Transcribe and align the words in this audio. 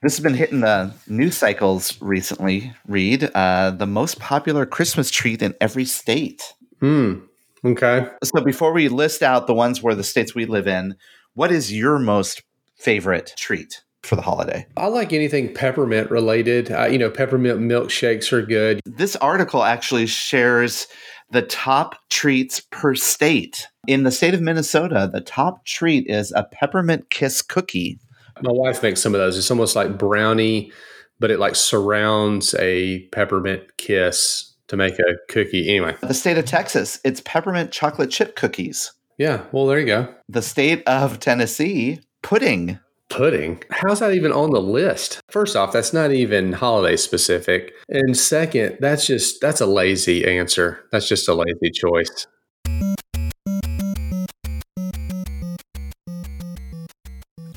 This 0.00 0.16
has 0.16 0.22
been 0.22 0.34
hitting 0.34 0.60
the 0.60 0.94
news 1.08 1.36
cycles 1.36 2.00
recently, 2.00 2.72
Reed. 2.86 3.30
Uh, 3.34 3.72
the 3.72 3.86
most 3.86 4.20
popular 4.20 4.64
Christmas 4.64 5.10
treat 5.10 5.42
in 5.42 5.54
every 5.60 5.84
state. 5.84 6.54
Hmm. 6.80 7.20
Okay. 7.64 8.06
So 8.22 8.40
before 8.44 8.72
we 8.72 8.88
list 8.88 9.24
out 9.24 9.48
the 9.48 9.54
ones 9.54 9.82
where 9.82 9.96
the 9.96 10.04
states 10.04 10.36
we 10.36 10.46
live 10.46 10.68
in, 10.68 10.94
what 11.34 11.50
is 11.50 11.72
your 11.72 11.98
most 11.98 12.42
favorite 12.76 13.32
treat 13.36 13.82
for 14.04 14.14
the 14.14 14.22
holiday? 14.22 14.66
I 14.76 14.86
like 14.86 15.12
anything 15.12 15.52
peppermint 15.52 16.12
related. 16.12 16.70
Uh, 16.70 16.86
you 16.86 16.98
know, 16.98 17.10
peppermint 17.10 17.58
milkshakes 17.58 18.32
are 18.32 18.42
good. 18.42 18.80
This 18.84 19.16
article 19.16 19.64
actually 19.64 20.06
shares 20.06 20.86
the 21.32 21.42
top 21.42 21.96
treats 22.08 22.60
per 22.60 22.94
state. 22.94 23.66
In 23.88 24.04
the 24.04 24.12
state 24.12 24.34
of 24.34 24.40
Minnesota, 24.40 25.10
the 25.12 25.20
top 25.20 25.64
treat 25.64 26.06
is 26.08 26.32
a 26.36 26.44
peppermint 26.44 27.10
kiss 27.10 27.42
cookie. 27.42 27.98
My 28.42 28.52
wife 28.52 28.82
makes 28.82 29.00
some 29.00 29.14
of 29.14 29.20
those. 29.20 29.36
It's 29.38 29.50
almost 29.50 29.76
like 29.76 29.98
brownie, 29.98 30.72
but 31.20 31.30
it 31.30 31.38
like 31.38 31.54
surrounds 31.56 32.54
a 32.58 33.00
peppermint 33.12 33.76
kiss 33.76 34.54
to 34.68 34.76
make 34.76 34.98
a 34.98 35.14
cookie. 35.28 35.68
Anyway, 35.68 35.96
The 36.00 36.14
state 36.14 36.38
of 36.38 36.44
Texas, 36.44 37.00
it's 37.04 37.20
peppermint 37.24 37.72
chocolate 37.72 38.10
chip 38.10 38.36
cookies. 38.36 38.92
yeah. 39.16 39.44
Well, 39.52 39.66
there 39.66 39.80
you 39.80 39.86
go. 39.86 40.14
The 40.28 40.42
state 40.42 40.82
of 40.86 41.18
Tennessee, 41.20 42.00
pudding. 42.22 42.78
Pudding. 43.08 43.62
How's 43.70 44.00
that 44.00 44.12
even 44.12 44.32
on 44.32 44.50
the 44.50 44.60
list? 44.60 45.20
First 45.30 45.56
off, 45.56 45.72
that's 45.72 45.94
not 45.94 46.12
even 46.12 46.52
holiday 46.52 46.94
specific. 46.96 47.72
And 47.88 48.14
second, 48.14 48.76
that's 48.80 49.06
just 49.06 49.40
that's 49.40 49.62
a 49.62 49.66
lazy 49.66 50.26
answer. 50.26 50.84
That's 50.92 51.08
just 51.08 51.26
a 51.26 51.32
lazy 51.32 51.70
choice. 51.72 52.26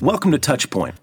Welcome 0.02 0.32
to 0.32 0.38
Touchpoint, 0.38 0.94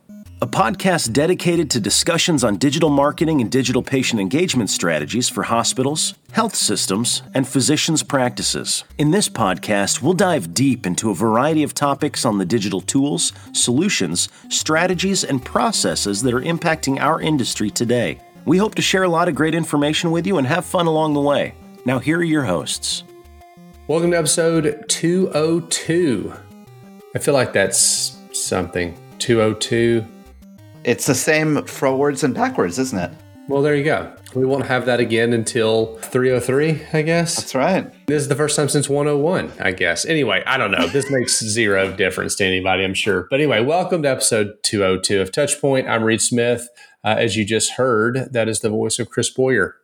a 0.42 0.46
podcast 0.46 1.14
dedicated 1.14 1.72
to 1.72 1.80
discussions 1.80 2.44
on 2.44 2.58
digital 2.58 2.90
marketing 2.90 3.40
and 3.40 3.50
digital 3.50 3.82
patient 3.82 4.20
engagement 4.20 4.70
strategies 4.70 5.30
for 5.30 5.44
hospitals, 5.44 6.16
health 6.34 6.54
systems, 6.54 7.24
and 7.34 7.48
physicians' 7.48 8.04
practices. 8.04 8.84
In 8.98 9.12
this 9.12 9.30
podcast, 9.30 10.02
we'll 10.02 10.16
dive 10.16 10.54
deep 10.54 10.86
into 10.86 11.12
a 11.12 11.16
variety 11.16 11.64
of 11.64 11.74
topics 11.74 12.26
on 12.26 12.40
the 12.40 12.46
digital 12.46 12.82
tools, 12.82 13.32
solutions, 13.54 14.28
strategies, 14.50 15.24
and 15.24 15.46
processes 15.46 16.22
that 16.24 16.34
are 16.34 16.42
impacting 16.42 17.00
our 17.00 17.22
industry 17.22 17.70
today. 17.70 18.20
We 18.44 18.58
hope 18.58 18.76
to 18.76 18.82
share 18.82 19.04
a 19.04 19.08
lot 19.08 19.30
of 19.30 19.34
great 19.36 19.56
information 19.56 20.12
with 20.12 20.28
you 20.28 20.40
and 20.40 20.48
have 20.48 20.66
fun 20.66 20.88
along 20.88 21.14
the 21.14 21.22
way. 21.22 21.54
Now, 21.86 22.00
here 22.00 22.20
are 22.20 22.24
your 22.24 22.44
hosts. 22.44 23.06
Welcome 23.88 24.12
to 24.12 24.18
episode 24.18 24.84
202. 24.90 26.34
I 27.16 27.20
feel 27.20 27.34
like 27.34 27.54
that's 27.54 28.19
something. 28.44 28.98
202. 29.20 30.06
It's 30.84 31.06
the 31.06 31.16
same 31.16 31.66
forwards 31.66 32.24
and 32.24 32.34
backwards, 32.34 32.80
isn't 32.80 32.98
it? 32.98 33.12
Well, 33.50 33.64
there 33.64 33.76
you 33.76 33.84
go. 33.84 34.14
We 34.36 34.46
won't 34.46 34.68
have 34.68 34.86
that 34.86 35.00
again 35.00 35.34
until 35.34 35.98
303, 35.98 36.82
I 36.94 37.02
guess. 37.02 37.36
That's 37.36 37.56
right. 37.56 37.92
This 38.06 38.22
is 38.22 38.28
the 38.28 38.36
first 38.36 38.56
time 38.56 38.70
since 38.70 38.88
101, 38.88 39.52
I 39.60 39.72
guess. 39.72 40.06
Anyway, 40.06 40.44
I 40.46 40.58
don't 40.58 40.70
know. 40.70 40.86
This 40.88 41.10
makes 41.12 41.44
zero 41.44 41.92
difference 41.92 42.36
to 42.36 42.46
anybody, 42.46 42.84
I'm 42.84 42.94
sure. 42.94 43.26
But 43.32 43.40
anyway, 43.40 43.64
welcome 43.64 44.04
to 44.04 44.10
episode 44.10 44.54
202 44.62 45.20
of 45.20 45.32
Touchpoint. 45.32 45.90
I'm 45.90 46.04
Reed 46.04 46.22
Smith. 46.22 46.70
Uh, 47.04 47.16
as 47.18 47.36
you 47.36 47.44
just 47.44 47.72
heard, 47.72 48.30
that 48.32 48.48
is 48.48 48.60
the 48.60 48.70
voice 48.70 49.00
of 49.00 49.10
Chris 49.10 49.32
Boyer. 49.32 49.78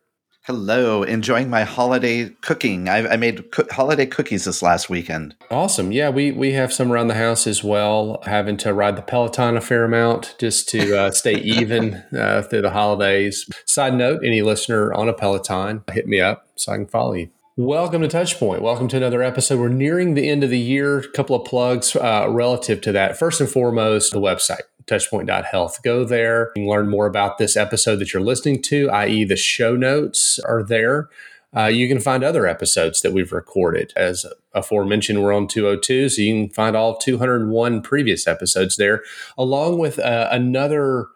Hello, 0.46 1.02
enjoying 1.02 1.50
my 1.50 1.64
holiday 1.64 2.28
cooking. 2.40 2.88
I, 2.88 3.14
I 3.14 3.16
made 3.16 3.50
co- 3.50 3.66
holiday 3.68 4.06
cookies 4.06 4.44
this 4.44 4.62
last 4.62 4.88
weekend. 4.88 5.34
Awesome. 5.50 5.90
Yeah, 5.90 6.10
we, 6.10 6.30
we 6.30 6.52
have 6.52 6.72
some 6.72 6.92
around 6.92 7.08
the 7.08 7.14
house 7.14 7.48
as 7.48 7.64
well, 7.64 8.22
having 8.26 8.56
to 8.58 8.72
ride 8.72 8.94
the 8.94 9.02
Peloton 9.02 9.56
a 9.56 9.60
fair 9.60 9.82
amount 9.82 10.36
just 10.38 10.68
to 10.68 10.96
uh, 10.96 11.10
stay 11.10 11.34
even 11.40 11.94
uh, 12.16 12.42
through 12.42 12.62
the 12.62 12.70
holidays. 12.70 13.50
Side 13.64 13.94
note 13.94 14.20
any 14.24 14.40
listener 14.40 14.94
on 14.94 15.08
a 15.08 15.12
Peloton, 15.12 15.82
hit 15.90 16.06
me 16.06 16.20
up 16.20 16.46
so 16.54 16.70
I 16.70 16.76
can 16.76 16.86
follow 16.86 17.14
you. 17.14 17.30
Welcome 17.56 18.02
to 18.02 18.08
Touchpoint. 18.08 18.60
Welcome 18.60 18.86
to 18.86 18.96
another 18.98 19.24
episode. 19.24 19.58
We're 19.58 19.68
nearing 19.68 20.14
the 20.14 20.30
end 20.30 20.44
of 20.44 20.50
the 20.50 20.60
year. 20.60 20.98
A 20.98 21.08
couple 21.08 21.34
of 21.34 21.44
plugs 21.44 21.96
uh, 21.96 22.28
relative 22.30 22.80
to 22.82 22.92
that. 22.92 23.18
First 23.18 23.40
and 23.40 23.50
foremost, 23.50 24.12
the 24.12 24.20
website, 24.20 24.60
touchpoint.health. 24.86 25.82
Go 25.82 26.04
there 26.04 26.52
and 26.56 26.66
learn 26.66 26.88
more 26.88 27.06
about 27.06 27.38
this 27.38 27.56
episode 27.56 27.96
that 27.96 28.12
you're 28.12 28.22
listening 28.22 28.62
to, 28.62 28.90
i.e., 28.90 29.24
the 29.24 29.36
show 29.36 29.76
notes 29.76 30.38
are 30.40 30.62
there. 30.62 31.08
Uh, 31.56 31.66
you 31.66 31.88
can 31.88 32.00
find 32.00 32.22
other 32.22 32.46
episodes 32.46 33.00
that 33.00 33.12
we've 33.12 33.32
recorded. 33.32 33.92
As 33.96 34.26
aforementioned, 34.52 35.22
we're 35.22 35.32
on 35.32 35.48
202, 35.48 36.08
so 36.10 36.22
you 36.22 36.46
can 36.46 36.52
find 36.52 36.76
all 36.76 36.98
201 36.98 37.82
previous 37.82 38.26
episodes 38.26 38.76
there, 38.76 39.02
along 39.38 39.78
with 39.78 39.98
uh, 39.98 40.28
another 40.30 41.06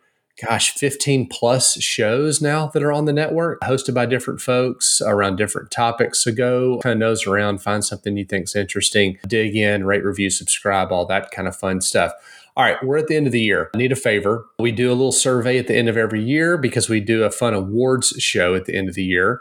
gosh, 0.41 0.73
15 0.73 1.29
plus 1.29 1.81
shows 1.81 2.41
now 2.41 2.69
that 2.69 2.83
are 2.83 2.93
on 2.93 3.05
the 3.05 3.13
network, 3.13 3.61
hosted 3.61 3.95
by 3.95 4.07
different 4.07 4.41
folks 4.41 5.03
around 5.03 5.37
different 5.37 5.71
topics. 5.71 6.25
So 6.25 6.33
go 6.33 6.79
kind 6.79 6.95
of 6.95 6.99
nose 6.99 7.27
around, 7.27 7.61
find 7.61 7.85
something 7.85 8.17
you 8.17 8.25
think's 8.25 8.57
interesting, 8.57 9.19
dig 9.27 9.55
in, 9.55 9.85
rate, 9.85 10.05
review, 10.05 10.31
subscribe, 10.31 10.93
all 10.93 11.07
that 11.07 11.31
kind 11.31 11.47
of 11.47 11.57
fun 11.57 11.81
stuff. 11.81 12.13
All 12.61 12.67
right, 12.67 12.85
we're 12.85 12.99
at 12.99 13.07
the 13.07 13.17
end 13.17 13.27
of 13.27 13.33
the 13.33 13.41
year. 13.41 13.71
I 13.75 13.79
need 13.79 13.91
a 13.91 13.97
favor. 13.97 14.45
We 14.59 14.71
do 14.71 14.91
a 14.91 14.93
little 14.93 15.13
survey 15.13 15.57
at 15.57 15.67
the 15.67 15.75
end 15.75 15.89
of 15.89 15.97
every 15.97 16.23
year 16.23 16.59
because 16.59 16.91
we 16.91 17.01
do 17.01 17.25
a 17.25 17.31
fun 17.31 17.55
awards 17.55 18.09
show 18.19 18.55
at 18.55 18.67
the 18.67 18.77
end 18.77 18.91
of 18.91 18.95
the 18.95 19.03
year. 19.03 19.41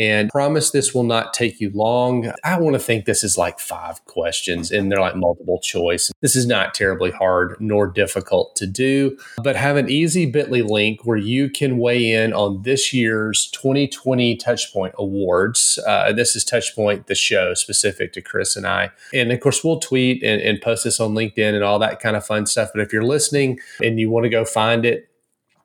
And 0.00 0.30
promise 0.30 0.70
this 0.70 0.94
will 0.94 1.04
not 1.04 1.34
take 1.34 1.60
you 1.60 1.70
long. 1.74 2.32
I 2.42 2.58
want 2.58 2.72
to 2.72 2.80
think 2.80 3.04
this 3.04 3.22
is 3.22 3.36
like 3.36 3.60
five 3.60 4.02
questions 4.06 4.70
and 4.70 4.90
they're 4.90 4.98
like 4.98 5.14
multiple 5.14 5.60
choice. 5.60 6.10
This 6.22 6.34
is 6.34 6.46
not 6.46 6.72
terribly 6.72 7.10
hard 7.10 7.54
nor 7.60 7.86
difficult 7.86 8.56
to 8.56 8.66
do, 8.66 9.18
but 9.42 9.56
have 9.56 9.76
an 9.76 9.90
easy 9.90 10.24
bit.ly 10.24 10.62
link 10.62 11.04
where 11.04 11.18
you 11.18 11.50
can 11.50 11.76
weigh 11.76 12.14
in 12.14 12.32
on 12.32 12.62
this 12.62 12.94
year's 12.94 13.50
2020 13.50 14.38
Touchpoint 14.38 14.94
Awards. 14.94 15.78
Uh, 15.86 16.14
this 16.14 16.34
is 16.34 16.46
Touchpoint, 16.46 17.06
the 17.06 17.14
show 17.14 17.52
specific 17.52 18.14
to 18.14 18.22
Chris 18.22 18.56
and 18.56 18.66
I. 18.66 18.92
And 19.12 19.30
of 19.30 19.40
course, 19.40 19.62
we'll 19.62 19.80
tweet 19.80 20.22
and, 20.22 20.40
and 20.40 20.62
post 20.62 20.84
this 20.84 20.98
on 20.98 21.12
LinkedIn 21.12 21.54
and 21.54 21.62
all 21.62 21.78
that 21.78 22.00
kind 22.00 22.16
of 22.16 22.24
fun 22.24 22.46
stuff. 22.46 22.70
But 22.72 22.80
if 22.80 22.90
you're 22.90 23.04
listening 23.04 23.60
and 23.82 24.00
you 24.00 24.08
want 24.08 24.24
to 24.24 24.30
go 24.30 24.46
find 24.46 24.86
it, 24.86 25.10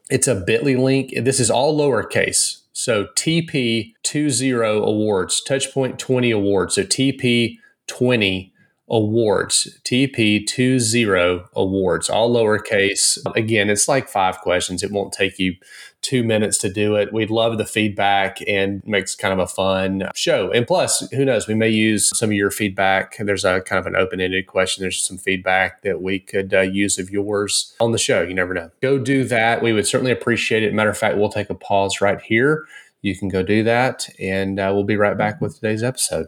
it's 0.09 0.28
a 0.28 0.35
bit.ly 0.35 0.75
link. 0.75 1.13
This 1.16 1.40
is 1.40 1.50
all 1.50 1.79
lowercase. 1.79 2.64
So 2.78 3.06
TP20 3.16 4.84
awards, 4.84 5.41
Touchpoint 5.47 5.97
20 5.97 6.31
awards. 6.31 6.75
So 6.75 6.84
TP20 6.84 8.52
awards, 8.88 9.79
TP20 9.84 11.50
awards, 11.53 12.09
all 12.09 12.34
lowercase. 12.34 13.18
Again, 13.35 13.69
it's 13.69 13.88
like 13.88 14.07
five 14.07 14.40
questions. 14.40 14.84
It 14.84 14.91
won't 14.91 15.13
take 15.13 15.40
you 15.40 15.56
two 16.01 16.23
minutes 16.23 16.59
to 16.59 16.72
do 16.72 16.95
it. 16.95 17.12
We'd 17.12 17.31
love 17.31 17.57
the 17.57 17.66
feedback 17.66 18.38
and 18.47 18.84
makes 18.85 19.16
kind 19.16 19.34
of 19.34 19.40
a 19.40 19.47
fun 19.47 20.09
show. 20.13 20.51
And 20.51 20.68
plus, 20.68 21.07
who 21.12 21.25
knows, 21.25 21.47
we 21.47 21.56
may 21.56 21.69
use 21.69 22.16
some 22.16 22.29
of 22.29 22.35
your 22.35 22.51
feedback. 22.51 23.18
There's 23.18 23.44
a 23.44 23.62
kind 23.62 23.79
of 23.79 23.88
an 23.88 23.95
open 23.95 24.22
ended 24.22 24.45
question. 24.45 24.84
There's 24.84 25.03
some 25.03 25.18
feedback 25.18 25.81
that 25.81 26.03
we 26.03 26.19
could 26.19 26.53
uh, 26.53 26.62
use 26.62 27.00
of 27.00 27.09
yours 27.09 27.74
on 27.79 27.91
the 27.91 27.97
show. 27.97 28.22
You 28.22 28.35
never 28.35 28.53
know. 28.53 28.69
Go 28.84 29.00
do 29.00 29.24
that. 29.24 29.63
We 29.63 29.74
would 29.74 29.88
certainly 29.88 30.12
appreciate 30.12 30.62
it. 30.62 30.75
Matter 30.75 30.91
of 30.91 30.97
fact, 30.97 31.18
we'll 31.18 31.29
take 31.29 31.50
a 31.50 31.56
pause 31.56 32.01
right 32.01 32.22
here. 32.22 32.66
You 33.01 33.16
can 33.16 33.29
go 33.29 33.44
do 33.44 33.63
that, 33.63 34.07
and 34.19 34.59
uh, 34.59 34.72
we'll 34.74 34.84
be 34.84 34.97
right 34.97 35.18
back 35.18 35.40
with 35.40 35.56
today's 35.56 35.84
episode. 35.84 36.28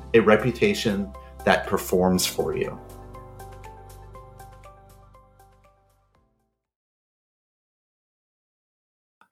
a 0.13 0.19
reputation 0.19 1.11
that 1.45 1.67
performs 1.67 2.25
for 2.25 2.55
you. 2.55 2.79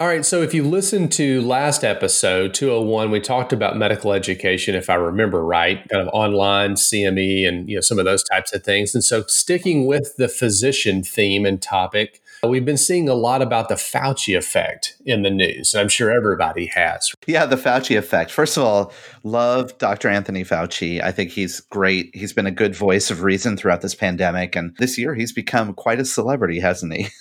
All 0.02 0.08
right. 0.08 0.26
So 0.26 0.42
if 0.42 0.54
you 0.54 0.64
listen 0.64 1.10
to 1.10 1.42
last 1.42 1.84
episode, 1.84 2.54
201, 2.54 3.12
we 3.12 3.20
talked 3.20 3.52
about 3.52 3.76
medical 3.76 4.14
education, 4.14 4.74
if 4.74 4.90
I 4.90 4.96
remember 4.96 5.44
right, 5.44 5.86
kind 5.90 6.02
of 6.02 6.14
online 6.14 6.76
CME 6.76 7.46
and 7.46 7.68
you 7.68 7.76
know 7.76 7.82
some 7.82 8.00
of 8.00 8.06
those 8.06 8.24
types 8.24 8.54
of 8.54 8.64
things. 8.64 8.96
And 8.96 9.04
so 9.04 9.24
sticking 9.28 9.86
with 9.86 10.16
the 10.16 10.30
physician 10.30 11.04
theme 11.04 11.46
and 11.46 11.62
topic, 11.62 12.22
we've 12.48 12.66
been 12.66 12.78
seeing 12.78 13.10
a 13.10 13.14
lot 13.14 13.42
about 13.42 13.70
the 13.70 13.76
Fauci 13.76 14.38
effect 14.38 14.96
in 15.06 15.24
the 15.24 15.30
news. 15.30 15.76
I'm 15.76 15.90
sure 15.90 16.10
everybody 16.12 16.68
has. 16.68 17.14
Yeah, 17.28 17.46
the 17.46 17.56
Fauci 17.56 17.98
effect. 17.98 18.32
First 18.32 18.58
of 18.58 18.64
all, 18.64 18.94
love 19.24 19.78
Dr. 19.78 20.08
Anthony 20.08 20.44
Fauci. 20.44 21.02
I 21.04 21.12
think 21.12 21.32
he's 21.32 21.60
great. 21.60 22.12
He's 22.14 22.34
been 22.34 22.46
a 22.46 22.52
good 22.52 22.76
voice 22.76 23.12
of 23.12 23.24
reason 23.24 23.58
throughout 23.58 23.82
this 23.82 23.96
pandemic. 23.96 24.56
And 24.56 24.76
this 24.78 24.98
year 24.98 25.16
he's 25.16 25.34
become 25.34 25.74
quite 25.74 26.00
a 26.00 26.06
celebrity, 26.06 26.60
hasn't 26.60 26.94
he? 26.94 27.08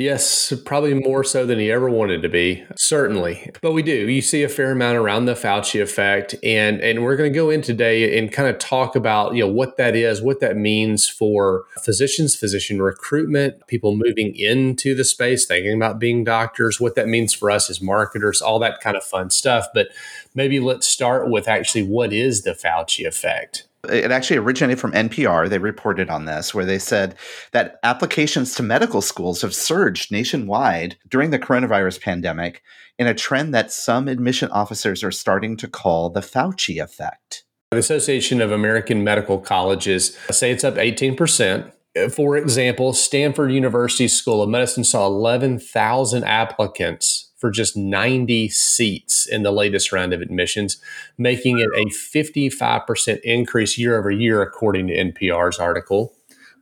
Yes, 0.00 0.50
probably 0.64 0.94
more 0.94 1.22
so 1.22 1.44
than 1.44 1.58
he 1.58 1.70
ever 1.70 1.90
wanted 1.90 2.22
to 2.22 2.30
be, 2.30 2.64
certainly. 2.74 3.50
But 3.60 3.72
we 3.72 3.82
do. 3.82 4.08
You 4.08 4.22
see 4.22 4.42
a 4.42 4.48
fair 4.48 4.72
amount 4.72 4.96
around 4.96 5.26
the 5.26 5.34
Fauci 5.34 5.78
effect, 5.78 6.34
and 6.42 6.80
and 6.80 7.04
we're 7.04 7.16
going 7.16 7.30
to 7.30 7.38
go 7.38 7.50
in 7.50 7.60
today 7.60 8.18
and 8.18 8.32
kind 8.32 8.48
of 8.48 8.58
talk 8.58 8.96
about 8.96 9.34
you 9.34 9.44
know 9.44 9.52
what 9.52 9.76
that 9.76 9.94
is, 9.94 10.22
what 10.22 10.40
that 10.40 10.56
means 10.56 11.06
for 11.06 11.64
physicians, 11.82 12.34
physician 12.34 12.80
recruitment, 12.80 13.66
people 13.66 13.94
moving 13.94 14.34
into 14.34 14.94
the 14.94 15.04
space, 15.04 15.44
thinking 15.44 15.74
about 15.74 15.98
being 15.98 16.24
doctors, 16.24 16.80
what 16.80 16.94
that 16.94 17.06
means 17.06 17.34
for 17.34 17.50
us 17.50 17.68
as 17.68 17.82
marketers, 17.82 18.40
all 18.40 18.58
that 18.58 18.80
kind 18.80 18.96
of 18.96 19.04
fun 19.04 19.28
stuff. 19.28 19.66
But 19.74 19.88
maybe 20.34 20.60
let's 20.60 20.86
start 20.86 21.28
with 21.28 21.46
actually 21.46 21.82
what 21.82 22.10
is 22.10 22.40
the 22.40 22.52
Fauci 22.52 23.06
effect. 23.06 23.66
It 23.88 24.10
actually 24.10 24.36
originated 24.36 24.78
from 24.78 24.92
NPR. 24.92 25.48
They 25.48 25.58
reported 25.58 26.10
on 26.10 26.26
this, 26.26 26.54
where 26.54 26.66
they 26.66 26.78
said 26.78 27.14
that 27.52 27.78
applications 27.82 28.54
to 28.54 28.62
medical 28.62 29.00
schools 29.00 29.40
have 29.42 29.54
surged 29.54 30.12
nationwide 30.12 30.96
during 31.08 31.30
the 31.30 31.38
coronavirus 31.38 32.00
pandemic 32.02 32.62
in 32.98 33.06
a 33.06 33.14
trend 33.14 33.54
that 33.54 33.72
some 33.72 34.08
admission 34.08 34.50
officers 34.50 35.02
are 35.02 35.10
starting 35.10 35.56
to 35.56 35.68
call 35.68 36.10
the 36.10 36.20
Fauci 36.20 36.82
effect. 36.82 37.44
The 37.70 37.78
Association 37.78 38.40
of 38.40 38.52
American 38.52 39.02
Medical 39.02 39.38
Colleges 39.38 40.18
say 40.30 40.50
it's 40.50 40.64
up 40.64 40.74
18%. 40.74 41.72
For 42.12 42.36
example, 42.36 42.92
Stanford 42.92 43.52
University 43.52 44.08
School 44.08 44.42
of 44.42 44.48
Medicine 44.48 44.84
saw 44.84 45.06
11,000 45.06 46.24
applicants 46.24 47.29
for 47.40 47.50
just 47.50 47.76
90 47.76 48.50
seats 48.50 49.26
in 49.26 49.42
the 49.42 49.50
latest 49.50 49.90
round 49.92 50.12
of 50.12 50.20
admissions, 50.20 50.76
making 51.16 51.58
it 51.58 51.70
a 51.74 51.86
55% 51.86 53.20
increase 53.22 53.78
year 53.78 53.98
over 53.98 54.10
year, 54.10 54.42
according 54.42 54.88
to 54.88 54.94
NPR's 54.94 55.58
article. 55.58 56.12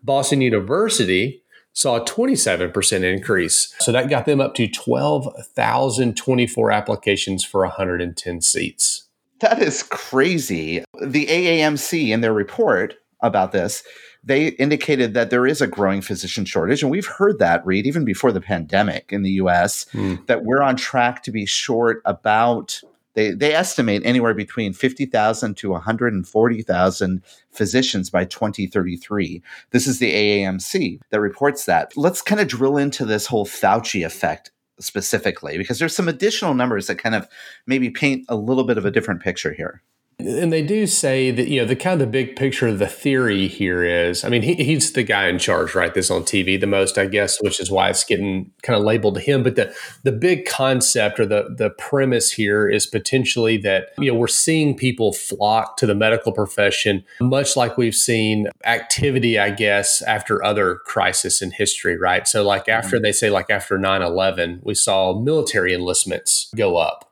Boston 0.04 0.40
University 0.40 1.42
saw 1.72 1.96
a 1.96 2.04
27% 2.04 3.02
increase. 3.02 3.75
So 3.80 3.90
that 3.92 4.08
got 4.08 4.25
them 4.25 4.40
up 4.40 4.54
to 4.54 4.69
12,024 4.69 6.70
applications 6.70 7.44
for 7.44 7.62
110 7.62 8.40
seats. 8.40 9.08
That 9.40 9.60
is 9.60 9.82
crazy. 9.82 10.84
The 11.00 11.26
AAMC 11.26 12.08
in 12.08 12.20
their 12.20 12.32
report 12.32 12.94
about 13.20 13.50
this 13.52 13.82
they 14.25 14.49
indicated 14.49 15.15
that 15.15 15.31
there 15.31 15.47
is 15.47 15.61
a 15.61 15.67
growing 15.67 16.00
physician 16.00 16.44
shortage. 16.44 16.82
And 16.82 16.91
we've 16.91 17.06
heard 17.06 17.38
that, 17.38 17.65
Reed, 17.67 17.87
even 17.87 18.05
before 18.05 18.32
the 18.32 18.41
pandemic 18.41 19.12
in 19.12 19.23
the 19.23 19.32
US, 19.32 19.87
mm. 19.93 20.25
that 20.26 20.44
we're 20.44 20.62
on 20.62 20.76
track 20.76 21.23
to 21.25 21.31
be 21.31 21.47
short 21.47 22.03
about. 22.05 22.81
They, 23.15 23.32
they 23.32 23.53
estimate 23.53 24.03
anywhere 24.05 24.35
between 24.35 24.73
50,000 24.73 25.56
to 25.56 25.70
140,000 25.70 27.23
physicians 27.50 28.11
by 28.11 28.25
2033. 28.25 29.43
This 29.70 29.88
is 29.88 29.99
the 29.99 30.12
AAMC 30.12 31.00
that 31.11 31.20
reports 31.20 31.65
that. 31.65 31.97
Let's 31.97 32.23
kind 32.23 32.41
of 32.41 32.47
drill 32.47 32.76
into 32.76 33.05
this 33.05 33.26
whole 33.26 33.47
Fauci 33.47 34.06
effect 34.06 34.53
specifically, 34.79 35.59
because 35.59 35.79
there's 35.79 35.97
some 35.97 36.09
additional 36.09 36.55
numbers 36.55 36.87
that 36.87 36.97
kind 36.97 37.15
of 37.15 37.26
maybe 37.67 37.91
paint 37.91 38.25
a 38.29 38.37
little 38.37 38.65
bit 38.65 38.79
of 38.79 38.85
a 38.85 38.91
different 38.91 39.20
picture 39.23 39.53
here. 39.53 39.82
And 40.20 40.53
they 40.53 40.62
do 40.62 40.88
say 40.88 41.31
that, 41.31 41.47
you 41.47 41.61
know, 41.61 41.65
the 41.65 41.76
kind 41.76 41.93
of 41.93 42.00
the 42.00 42.11
big 42.11 42.35
picture 42.35 42.67
of 42.67 42.81
the 42.81 42.88
theory 42.88 43.47
here 43.47 43.85
is, 43.85 44.25
I 44.25 44.29
mean, 44.29 44.43
he, 44.43 44.55
he's 44.55 44.93
the 44.93 45.05
guy 45.05 45.29
in 45.29 45.38
charge, 45.38 45.76
right? 45.76 45.94
This 45.94 46.11
on 46.11 46.23
TV 46.23 46.59
the 46.59 46.67
most, 46.67 46.99
I 46.99 47.06
guess, 47.06 47.41
which 47.41 47.61
is 47.61 47.70
why 47.70 47.88
it's 47.88 48.03
getting 48.03 48.50
kind 48.62 48.76
of 48.76 48.85
labeled 48.85 49.15
to 49.15 49.20
him. 49.20 49.44
But 49.44 49.55
the, 49.55 49.73
the 50.03 50.11
big 50.11 50.44
concept 50.44 51.20
or 51.20 51.26
the, 51.26 51.55
the 51.56 51.70
premise 51.70 52.32
here 52.32 52.69
is 52.69 52.85
potentially 52.85 53.59
that, 53.59 53.91
you 53.97 54.12
know, 54.12 54.19
we're 54.19 54.26
seeing 54.26 54.76
people 54.76 55.12
flock 55.12 55.76
to 55.76 55.87
the 55.87 55.94
medical 55.94 56.32
profession, 56.32 57.05
much 57.20 57.56
like 57.56 57.79
we've 57.79 57.94
seen 57.94 58.49
activity, 58.65 59.38
I 59.38 59.50
guess, 59.50 60.03
after 60.03 60.43
other 60.43 60.81
crises 60.85 61.41
in 61.41 61.53
history, 61.53 61.97
right? 61.97 62.26
So 62.26 62.43
like 62.43 62.69
after 62.69 62.97
mm-hmm. 62.97 63.05
they 63.05 63.12
say 63.12 63.31
like 63.31 63.50
after 63.50 63.79
9-11, 63.79 64.65
we 64.65 64.75
saw 64.75 65.17
military 65.17 65.73
enlistments 65.73 66.50
go 66.56 66.76
up, 66.76 67.09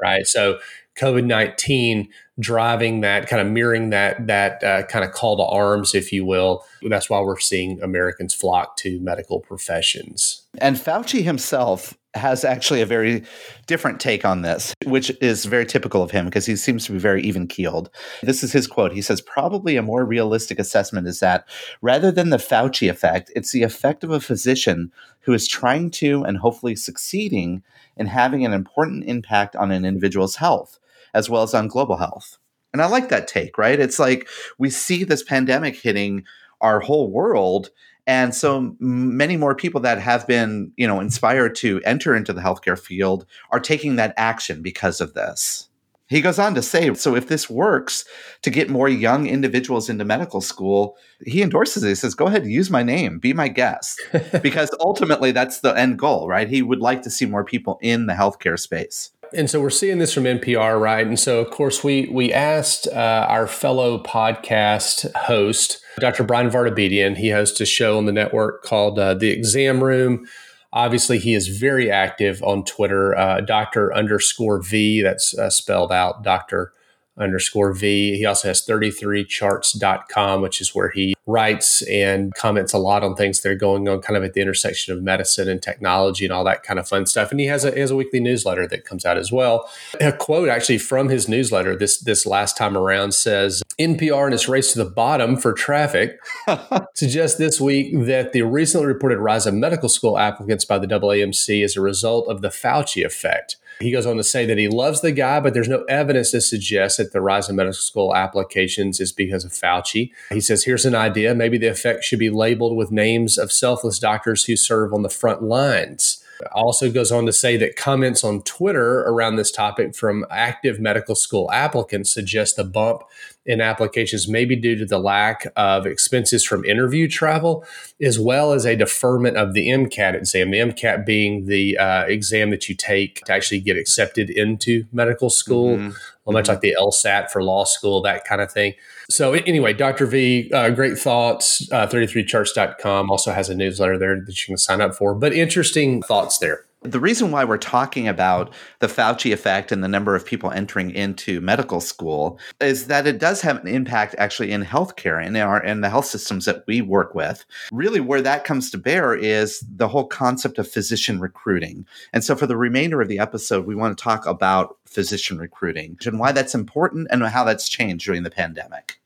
right? 0.00 0.24
So 0.24 0.60
COVID 0.96 1.24
19 1.26 2.08
driving 2.38 3.00
that 3.00 3.28
kind 3.28 3.40
of 3.40 3.52
mirroring 3.52 3.90
that 3.90 4.26
that 4.26 4.62
uh, 4.64 4.82
kind 4.84 5.04
of 5.04 5.12
call 5.12 5.36
to 5.36 5.44
arms, 5.44 5.94
if 5.94 6.12
you 6.12 6.24
will. 6.24 6.64
That's 6.82 7.08
why 7.08 7.20
we're 7.20 7.38
seeing 7.38 7.80
Americans 7.82 8.34
flock 8.34 8.76
to 8.78 9.00
medical 9.00 9.40
professions. 9.40 10.42
And 10.58 10.76
Fauci 10.76 11.22
himself 11.22 11.96
has 12.14 12.44
actually 12.44 12.80
a 12.80 12.86
very 12.86 13.24
different 13.66 14.00
take 14.00 14.24
on 14.24 14.42
this, 14.42 14.72
which 14.84 15.10
is 15.20 15.46
very 15.46 15.66
typical 15.66 16.00
of 16.00 16.12
him 16.12 16.26
because 16.26 16.46
he 16.46 16.54
seems 16.54 16.86
to 16.86 16.92
be 16.92 16.98
very 16.98 17.22
even 17.22 17.48
keeled. 17.48 17.90
This 18.22 18.44
is 18.44 18.52
his 18.52 18.68
quote. 18.68 18.92
He 18.92 19.02
says, 19.02 19.20
Probably 19.20 19.76
a 19.76 19.82
more 19.82 20.04
realistic 20.04 20.58
assessment 20.58 21.08
is 21.08 21.20
that 21.20 21.48
rather 21.82 22.12
than 22.12 22.30
the 22.30 22.36
Fauci 22.36 22.88
effect, 22.88 23.32
it's 23.34 23.50
the 23.50 23.64
effect 23.64 24.04
of 24.04 24.10
a 24.10 24.20
physician 24.20 24.92
who 25.20 25.32
is 25.32 25.48
trying 25.48 25.90
to 25.90 26.22
and 26.22 26.38
hopefully 26.38 26.76
succeeding 26.76 27.62
in 27.96 28.06
having 28.06 28.44
an 28.44 28.52
important 28.52 29.04
impact 29.04 29.56
on 29.56 29.70
an 29.70 29.84
individual's 29.84 30.36
health 30.36 30.78
as 31.14 31.30
well 31.30 31.42
as 31.42 31.54
on 31.54 31.68
global 31.68 31.96
health. 31.96 32.38
And 32.72 32.82
I 32.82 32.86
like 32.86 33.08
that 33.08 33.28
take, 33.28 33.56
right? 33.56 33.78
It's 33.78 33.98
like 34.00 34.28
we 34.58 34.68
see 34.68 35.04
this 35.04 35.22
pandemic 35.22 35.76
hitting 35.76 36.24
our 36.60 36.80
whole 36.80 37.10
world. 37.10 37.70
And 38.06 38.34
so 38.34 38.76
many 38.80 39.36
more 39.36 39.54
people 39.54 39.80
that 39.82 39.98
have 40.00 40.26
been, 40.26 40.72
you 40.76 40.86
know, 40.86 41.00
inspired 41.00 41.54
to 41.56 41.80
enter 41.84 42.14
into 42.14 42.32
the 42.32 42.42
healthcare 42.42 42.78
field 42.78 43.24
are 43.50 43.60
taking 43.60 43.96
that 43.96 44.12
action 44.16 44.60
because 44.60 45.00
of 45.00 45.14
this. 45.14 45.68
He 46.06 46.20
goes 46.20 46.38
on 46.38 46.54
to 46.54 46.62
say, 46.62 46.92
so 46.94 47.16
if 47.16 47.28
this 47.28 47.48
works 47.48 48.04
to 48.42 48.50
get 48.50 48.68
more 48.68 48.90
young 48.90 49.26
individuals 49.26 49.88
into 49.88 50.04
medical 50.04 50.42
school, 50.42 50.98
he 51.24 51.42
endorses 51.42 51.82
it. 51.82 51.88
He 51.88 51.94
says, 51.94 52.14
go 52.14 52.26
ahead, 52.26 52.44
use 52.44 52.70
my 52.70 52.82
name, 52.82 53.18
be 53.18 53.32
my 53.32 53.48
guest. 53.48 54.02
because 54.42 54.70
ultimately 54.80 55.32
that's 55.32 55.60
the 55.60 55.72
end 55.72 55.98
goal, 55.98 56.28
right? 56.28 56.48
He 56.48 56.60
would 56.60 56.80
like 56.80 57.02
to 57.02 57.10
see 57.10 57.24
more 57.24 57.44
people 57.44 57.78
in 57.80 58.06
the 58.06 58.12
healthcare 58.12 58.58
space 58.58 59.12
and 59.34 59.50
so 59.50 59.60
we're 59.60 59.70
seeing 59.70 59.98
this 59.98 60.12
from 60.12 60.24
NPR, 60.24 60.80
right? 60.80 61.06
And 61.06 61.18
so, 61.18 61.40
of 61.40 61.50
course, 61.50 61.82
we 61.82 62.08
we 62.10 62.32
asked 62.32 62.86
uh, 62.88 63.26
our 63.28 63.46
fellow 63.46 64.02
podcast 64.02 65.12
host, 65.14 65.80
Dr. 65.98 66.24
Bryan 66.24 66.50
Vartabedian. 66.50 67.16
He 67.16 67.30
hosts 67.30 67.60
a 67.60 67.66
show 67.66 67.98
on 67.98 68.06
the 68.06 68.12
network 68.12 68.62
called 68.62 68.98
uh, 68.98 69.14
The 69.14 69.30
Exam 69.30 69.82
Room. 69.82 70.26
Obviously, 70.72 71.18
he 71.18 71.34
is 71.34 71.48
very 71.48 71.90
active 71.90 72.42
on 72.42 72.64
Twitter, 72.64 73.16
uh, 73.16 73.40
Doctor 73.40 73.94
underscore 73.94 74.60
V. 74.62 75.02
That's 75.02 75.36
uh, 75.38 75.50
spelled 75.50 75.92
out 75.92 76.22
Doctor 76.22 76.72
underscore 77.16 77.72
V. 77.72 78.16
He 78.16 78.26
also 78.26 78.48
has 78.48 78.66
33charts.com, 78.66 80.42
which 80.42 80.60
is 80.60 80.74
where 80.74 80.90
he 80.90 81.14
writes 81.26 81.82
and 81.82 82.34
comments 82.34 82.72
a 82.72 82.78
lot 82.78 83.02
on 83.02 83.14
things 83.14 83.40
that 83.40 83.50
are 83.50 83.54
going 83.54 83.88
on 83.88 84.00
kind 84.00 84.16
of 84.16 84.24
at 84.24 84.34
the 84.34 84.40
intersection 84.40 84.92
of 84.92 85.02
medicine 85.02 85.48
and 85.48 85.62
technology 85.62 86.24
and 86.24 86.32
all 86.32 86.44
that 86.44 86.62
kind 86.62 86.78
of 86.78 86.88
fun 86.88 87.06
stuff. 87.06 87.30
And 87.30 87.40
he 87.40 87.46
has 87.46 87.64
a, 87.64 87.72
he 87.72 87.80
has 87.80 87.90
a 87.90 87.96
weekly 87.96 88.20
newsletter 88.20 88.66
that 88.66 88.84
comes 88.84 89.04
out 89.04 89.16
as 89.16 89.32
well. 89.32 89.70
A 90.00 90.12
quote 90.12 90.48
actually 90.48 90.78
from 90.78 91.08
his 91.08 91.28
newsletter 91.28 91.76
this, 91.76 91.98
this 91.98 92.26
last 92.26 92.56
time 92.56 92.76
around 92.76 93.14
says, 93.14 93.62
NPR 93.78 94.26
and 94.26 94.34
its 94.34 94.48
race 94.48 94.72
to 94.72 94.78
the 94.78 94.90
bottom 94.90 95.36
for 95.36 95.52
traffic 95.52 96.18
suggests 96.94 97.38
this 97.38 97.60
week 97.60 97.92
that 98.06 98.32
the 98.32 98.42
recently 98.42 98.86
reported 98.86 99.18
rise 99.18 99.46
of 99.46 99.54
medical 99.54 99.88
school 99.88 100.18
applicants 100.18 100.64
by 100.64 100.78
the 100.78 100.86
AAMC 100.86 101.64
is 101.64 101.76
a 101.76 101.80
result 101.80 102.28
of 102.28 102.40
the 102.40 102.48
Fauci 102.48 103.04
effect. 103.04 103.56
He 103.80 103.90
goes 103.90 104.06
on 104.06 104.16
to 104.16 104.24
say 104.24 104.46
that 104.46 104.58
he 104.58 104.68
loves 104.68 105.00
the 105.00 105.12
guy, 105.12 105.40
but 105.40 105.54
there's 105.54 105.68
no 105.68 105.82
evidence 105.84 106.30
to 106.30 106.40
suggest 106.40 106.98
that 106.98 107.12
the 107.12 107.20
rise 107.20 107.48
in 107.48 107.56
medical 107.56 107.74
school 107.74 108.14
applications 108.14 109.00
is 109.00 109.12
because 109.12 109.44
of 109.44 109.52
Fauci. 109.52 110.12
He 110.30 110.40
says, 110.40 110.64
here's 110.64 110.84
an 110.84 110.94
idea. 110.94 111.34
Maybe 111.34 111.58
the 111.58 111.66
effect 111.68 112.04
should 112.04 112.18
be 112.18 112.30
labeled 112.30 112.76
with 112.76 112.90
names 112.90 113.38
of 113.38 113.52
selfless 113.52 113.98
doctors 113.98 114.44
who 114.44 114.56
serve 114.56 114.92
on 114.92 115.02
the 115.02 115.08
front 115.08 115.42
lines. 115.42 116.24
Also 116.52 116.90
goes 116.90 117.12
on 117.12 117.26
to 117.26 117.32
say 117.32 117.56
that 117.56 117.76
comments 117.76 118.24
on 118.24 118.42
Twitter 118.42 119.00
around 119.02 119.36
this 119.36 119.52
topic 119.52 119.94
from 119.94 120.26
active 120.30 120.80
medical 120.80 121.14
school 121.14 121.50
applicants 121.52 122.12
suggest 122.12 122.56
the 122.56 122.64
bump 122.64 123.02
in 123.46 123.60
applications, 123.60 124.28
maybe 124.28 124.56
due 124.56 124.76
to 124.76 124.86
the 124.86 124.98
lack 124.98 125.46
of 125.56 125.86
expenses 125.86 126.44
from 126.44 126.64
interview 126.64 127.08
travel, 127.08 127.64
as 128.00 128.18
well 128.18 128.52
as 128.52 128.64
a 128.64 128.76
deferment 128.76 129.36
of 129.36 129.52
the 129.52 129.68
MCAT 129.68 130.14
exam. 130.14 130.50
The 130.50 130.58
MCAT 130.58 131.04
being 131.04 131.46
the 131.46 131.76
uh, 131.76 132.04
exam 132.04 132.50
that 132.50 132.68
you 132.68 132.74
take 132.74 133.22
to 133.24 133.32
actually 133.32 133.60
get 133.60 133.76
accepted 133.76 134.30
into 134.30 134.86
medical 134.92 135.30
school, 135.30 135.76
mm-hmm. 135.76 135.90
well, 136.24 136.32
much 136.32 136.44
mm-hmm. 136.44 136.52
like 136.52 136.60
the 136.60 136.76
LSAT 136.80 137.30
for 137.30 137.42
law 137.42 137.64
school, 137.64 138.00
that 138.02 138.24
kind 138.24 138.40
of 138.40 138.50
thing. 138.50 138.74
So, 139.10 139.34
anyway, 139.34 139.74
Dr. 139.74 140.06
V, 140.06 140.50
uh, 140.52 140.70
great 140.70 140.96
thoughts. 140.96 141.70
Uh, 141.70 141.86
33charts.com 141.86 143.10
also 143.10 143.32
has 143.32 143.50
a 143.50 143.54
newsletter 143.54 143.98
there 143.98 144.18
that 144.20 144.38
you 144.40 144.46
can 144.46 144.56
sign 144.56 144.80
up 144.80 144.94
for, 144.94 145.14
but 145.14 145.34
interesting 145.34 146.00
thoughts 146.02 146.38
there. 146.38 146.64
The 146.84 147.00
reason 147.00 147.30
why 147.30 147.44
we're 147.44 147.56
talking 147.56 148.06
about 148.08 148.52
the 148.80 148.88
Fauci 148.88 149.32
effect 149.32 149.72
and 149.72 149.82
the 149.82 149.88
number 149.88 150.14
of 150.14 150.26
people 150.26 150.50
entering 150.50 150.90
into 150.90 151.40
medical 151.40 151.80
school 151.80 152.38
is 152.60 152.88
that 152.88 153.06
it 153.06 153.18
does 153.18 153.40
have 153.40 153.62
an 153.62 153.68
impact 153.68 154.14
actually 154.18 154.52
in 154.52 154.62
healthcare 154.62 155.18
and 155.18 155.34
in 155.34 155.42
our 155.42 155.64
in 155.64 155.80
the 155.80 155.88
health 155.88 156.04
systems 156.04 156.44
that 156.44 156.62
we 156.66 156.82
work 156.82 157.14
with. 157.14 157.46
Really 157.72 158.00
where 158.00 158.20
that 158.20 158.44
comes 158.44 158.70
to 158.70 158.76
bear 158.76 159.14
is 159.14 159.64
the 159.66 159.88
whole 159.88 160.06
concept 160.06 160.58
of 160.58 160.70
physician 160.70 161.20
recruiting. 161.20 161.86
And 162.12 162.22
so 162.22 162.36
for 162.36 162.46
the 162.46 162.56
remainder 162.56 163.00
of 163.00 163.08
the 163.08 163.18
episode 163.18 163.64
we 163.64 163.74
want 163.74 163.96
to 163.96 164.04
talk 164.04 164.26
about 164.26 164.76
physician 164.84 165.38
recruiting 165.38 165.96
and 166.04 166.18
why 166.18 166.32
that's 166.32 166.54
important 166.54 167.08
and 167.10 167.22
how 167.24 167.44
that's 167.44 167.66
changed 167.66 168.04
during 168.04 168.24
the 168.24 168.30
pandemic. 168.30 169.00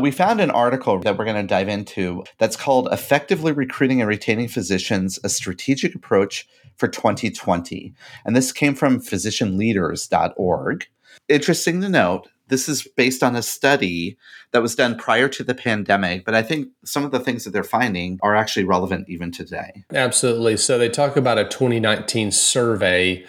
We 0.00 0.10
found 0.10 0.40
an 0.40 0.50
article 0.50 0.98
that 1.00 1.18
we're 1.18 1.26
going 1.26 1.36
to 1.36 1.46
dive 1.46 1.68
into 1.68 2.24
that's 2.38 2.56
called 2.56 2.88
Effectively 2.90 3.52
Recruiting 3.52 4.00
and 4.00 4.08
Retaining 4.08 4.48
Physicians 4.48 5.18
A 5.22 5.28
Strategic 5.28 5.94
Approach 5.94 6.48
for 6.80 6.88
2020. 6.88 7.94
And 8.24 8.34
this 8.34 8.50
came 8.50 8.74
from 8.74 9.00
physicianleaders.org. 9.00 10.86
Interesting 11.28 11.80
to 11.82 11.88
note, 11.88 12.28
this 12.48 12.68
is 12.68 12.88
based 12.96 13.22
on 13.22 13.36
a 13.36 13.42
study 13.42 14.18
that 14.52 14.62
was 14.62 14.74
done 14.74 14.98
prior 14.98 15.28
to 15.28 15.44
the 15.44 15.54
pandemic, 15.54 16.24
but 16.24 16.34
I 16.34 16.42
think 16.42 16.68
some 16.84 17.04
of 17.04 17.12
the 17.12 17.20
things 17.20 17.44
that 17.44 17.50
they're 17.52 17.62
finding 17.62 18.18
are 18.22 18.34
actually 18.34 18.64
relevant 18.64 19.08
even 19.08 19.30
today. 19.30 19.84
Absolutely. 19.94 20.56
So 20.56 20.76
they 20.76 20.88
talk 20.88 21.16
about 21.16 21.38
a 21.38 21.44
2019 21.44 22.32
survey. 22.32 23.24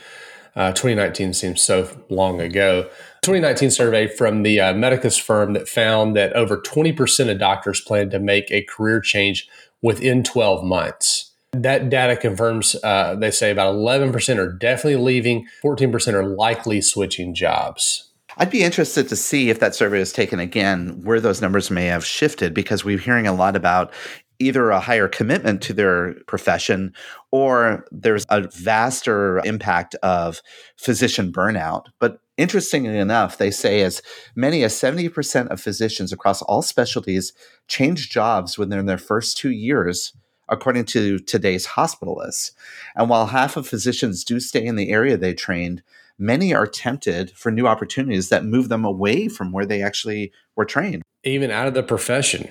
Uh, 0.55 0.71
2019 0.71 1.33
seems 1.33 1.61
so 1.61 1.87
long 2.09 2.41
ago. 2.41 2.89
2019 3.21 3.69
survey 3.69 4.07
from 4.07 4.41
the 4.41 4.59
uh, 4.59 4.73
Medicus 4.73 5.17
firm 5.17 5.53
that 5.53 5.69
found 5.69 6.15
that 6.15 6.33
over 6.33 6.57
20% 6.57 7.31
of 7.31 7.37
doctors 7.37 7.79
plan 7.79 8.09
to 8.09 8.19
make 8.19 8.49
a 8.49 8.63
career 8.63 8.99
change 8.99 9.47
within 9.81 10.23
12 10.23 10.63
months. 10.65 11.30
That 11.53 11.89
data 11.89 12.15
confirms, 12.15 12.77
uh, 12.81 13.15
they 13.15 13.29
say 13.29 13.51
about 13.51 13.75
11% 13.75 14.37
are 14.37 14.51
definitely 14.53 14.95
leaving, 14.95 15.47
14% 15.61 16.13
are 16.13 16.25
likely 16.25 16.79
switching 16.79 17.35
jobs. 17.35 18.09
I'd 18.37 18.49
be 18.49 18.63
interested 18.63 19.09
to 19.09 19.17
see 19.17 19.49
if 19.49 19.59
that 19.59 19.75
survey 19.75 19.99
is 19.99 20.13
taken 20.13 20.39
again, 20.39 21.01
where 21.03 21.19
those 21.19 21.41
numbers 21.41 21.69
may 21.69 21.87
have 21.87 22.05
shifted, 22.05 22.53
because 22.53 22.85
we're 22.85 22.97
hearing 22.97 23.27
a 23.27 23.33
lot 23.33 23.57
about 23.57 23.91
either 24.39 24.69
a 24.69 24.79
higher 24.79 25.09
commitment 25.09 25.61
to 25.61 25.73
their 25.73 26.15
profession 26.25 26.93
or 27.31 27.85
there's 27.91 28.25
a 28.29 28.47
vaster 28.53 29.39
impact 29.45 29.93
of 29.95 30.41
physician 30.77 31.31
burnout. 31.31 31.85
But 31.99 32.21
interestingly 32.37 32.97
enough, 32.97 33.37
they 33.37 33.51
say 33.51 33.81
as 33.81 34.01
many 34.35 34.63
as 34.63 34.73
70% 34.73 35.49
of 35.49 35.61
physicians 35.61 36.11
across 36.11 36.41
all 36.41 36.61
specialties 36.61 37.33
change 37.67 38.09
jobs 38.09 38.57
within 38.57 38.85
their 38.85 38.97
first 38.97 39.37
two 39.37 39.51
years 39.51 40.13
according 40.51 40.85
to 40.85 41.17
today's 41.17 41.65
hospitalists. 41.65 42.51
And 42.95 43.09
while 43.09 43.27
half 43.27 43.57
of 43.57 43.67
physicians 43.67 44.23
do 44.23 44.39
stay 44.39 44.63
in 44.63 44.75
the 44.75 44.91
area 44.91 45.17
they 45.17 45.33
trained, 45.33 45.81
many 46.19 46.53
are 46.53 46.67
tempted 46.67 47.31
for 47.31 47.51
new 47.51 47.65
opportunities 47.65 48.29
that 48.29 48.45
move 48.45 48.69
them 48.69 48.85
away 48.85 49.27
from 49.27 49.51
where 49.51 49.65
they 49.65 49.81
actually 49.81 50.31
were 50.55 50.65
trained. 50.65 51.01
Even 51.23 51.49
out 51.49 51.67
of 51.67 51.73
the 51.73 51.83
profession. 51.83 52.49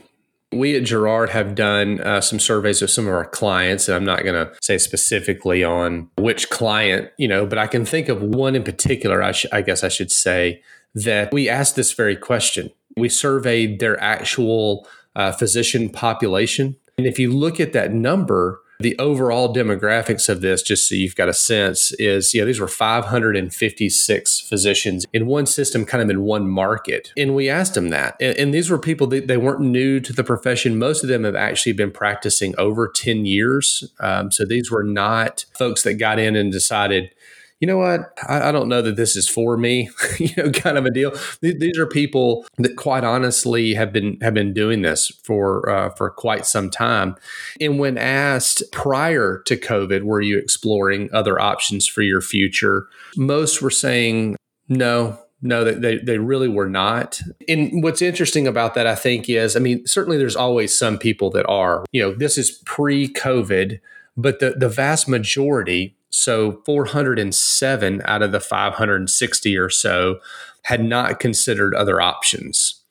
We 0.53 0.77
at 0.77 0.83
Gerard 0.83 1.31
have 1.31 1.55
done 1.55 2.01
uh, 2.01 2.21
some 2.21 2.41
surveys 2.41 2.83
of 2.83 2.91
some 2.91 3.07
of 3.07 3.15
our 3.15 3.25
clients, 3.25 3.89
and 3.89 3.95
I'm 3.95 4.05
not 4.05 4.25
going 4.25 4.35
to 4.35 4.53
say 4.61 4.79
specifically 4.79 5.63
on 5.63 6.11
which 6.19 6.51
client, 6.51 7.11
you 7.19 7.29
know, 7.29 7.47
but 7.47 7.57
I 7.57 7.69
can 7.69 7.85
think 7.85 8.09
of 8.09 8.21
one 8.21 8.57
in 8.57 8.65
particular, 8.65 9.23
I, 9.23 9.31
sh- 9.31 9.47
I 9.53 9.63
guess 9.63 9.85
I 9.85 9.89
should 9.89 10.11
say, 10.11 10.61
that 10.93 11.33
we 11.33 11.49
asked 11.49 11.77
this 11.77 11.93
very 11.93 12.17
question. 12.17 12.73
We 12.97 13.09
surveyed 13.09 13.79
their 13.79 14.01
actual 14.03 14.89
uh, 15.15 15.31
physician 15.31 15.89
population 15.89 16.75
and 17.01 17.07
if 17.07 17.19
you 17.19 17.33
look 17.33 17.59
at 17.59 17.73
that 17.73 17.95
number, 17.95 18.61
the 18.79 18.99
overall 18.99 19.55
demographics 19.55 20.29
of 20.29 20.43
this, 20.43 20.61
just 20.61 20.87
so 20.87 20.95
you've 20.95 21.17
got 21.17 21.31
a 21.31 21.33
sense, 21.33 21.93
is 21.93 22.35
yeah, 22.35 22.45
these 22.45 22.61
were 22.61 22.69
556 22.69 24.41
physicians 24.41 25.07
in 25.15 25.27
one 25.27 25.47
system, 25.47 25.87
kind 25.87 26.03
of 26.03 26.11
in 26.11 26.21
one 26.21 26.47
market. 26.47 27.11
And 27.17 27.35
we 27.35 27.49
asked 27.49 27.73
them 27.73 27.89
that. 27.89 28.17
And, 28.21 28.37
and 28.37 28.55
these 28.55 28.69
were 28.69 28.79
people 28.79 29.07
that 29.07 29.29
they 29.29 29.39
weren't 29.39 29.63
new 29.63 29.99
to 30.01 30.13
the 30.13 30.23
profession. 30.23 30.79
Most 30.79 31.03
of 31.03 31.09
them 31.09 31.25
have 31.25 31.35
actually 31.35 31.73
been 31.73 31.91
practicing 31.91 32.55
over 32.59 32.87
10 32.87 33.25
years. 33.25 33.91
Um, 33.99 34.31
so 34.31 34.45
these 34.45 34.71
were 34.71 34.85
not 34.85 35.47
folks 35.59 35.83
that 35.85 35.95
got 35.95 36.19
in 36.19 36.37
and 36.37 36.53
decided, 36.53 37.15
you 37.61 37.67
know 37.67 37.77
what? 37.77 38.19
I, 38.27 38.49
I, 38.49 38.53
don't 38.53 38.69
know 38.69 38.81
that 38.81 38.97
this 38.97 39.17
is 39.17 39.29
for 39.29 39.57
me, 39.57 39.91
you 40.19 40.31
know, 40.37 40.51
kind 40.51 40.79
of 40.79 40.87
a 40.87 40.91
deal. 40.91 41.13
Th- 41.43 41.59
these 41.59 41.79
are 41.79 41.87
people 41.87 42.47
that, 42.57 42.77
quite 42.77 43.05
honestly, 43.05 43.75
have 43.75 43.93
been 43.93 44.19
have 44.23 44.35
been 44.35 44.55
doing 44.55 44.83
this 44.83 45.13
for 45.23 45.69
uh, 45.69 45.91
for 45.91 46.11
quite 46.11 46.47
some 46.47 46.71
time. 46.71 47.17
And 47.61 47.79
when 47.79 47.99
asked 47.99 48.63
prior 48.73 49.43
to 49.45 49.57
COVID, 49.57 50.03
were 50.03 50.23
you 50.23 50.39
exploring 50.39 51.11
other 51.13 51.39
options 51.39 51.87
for 51.87 52.03
your 52.03 52.23
future? 52.23 52.87
Most 53.17 53.61
were 53.61 53.71
saying 53.71 54.37
no, 54.69 55.19
no, 55.43 55.65
they, 55.65 55.99
they 55.99 56.19
really 56.19 56.49
were 56.49 56.69
not. 56.69 57.21
And 57.49 57.83
what's 57.83 58.03
interesting 58.03 58.47
about 58.47 58.75
that, 58.75 58.87
I 58.87 58.95
think, 58.95 59.29
is 59.29 59.57
I 59.57 59.59
mean, 59.59 59.87
certainly 59.87 60.17
there's 60.17 60.37
always 60.37 60.77
some 60.77 60.99
people 60.99 61.31
that 61.31 61.47
are, 61.47 61.85
you 61.93 62.03
know, 62.03 62.15
this 62.15 62.39
is 62.39 62.51
pre 62.65 63.09
COVID, 63.09 63.81
but 64.17 64.39
the, 64.39 64.51
the 64.51 64.69
vast 64.69 65.09
majority 65.09 65.97
so 66.11 66.61
407 66.67 68.03
out 68.05 68.23
of 68.23 68.33
the 68.33 68.41
560 68.41 69.57
or 69.57 69.71
so 69.71 70.19
had 70.65 70.85
not 70.85 71.21
considered 71.21 71.75
other 71.75 72.01
options. 72.01 72.83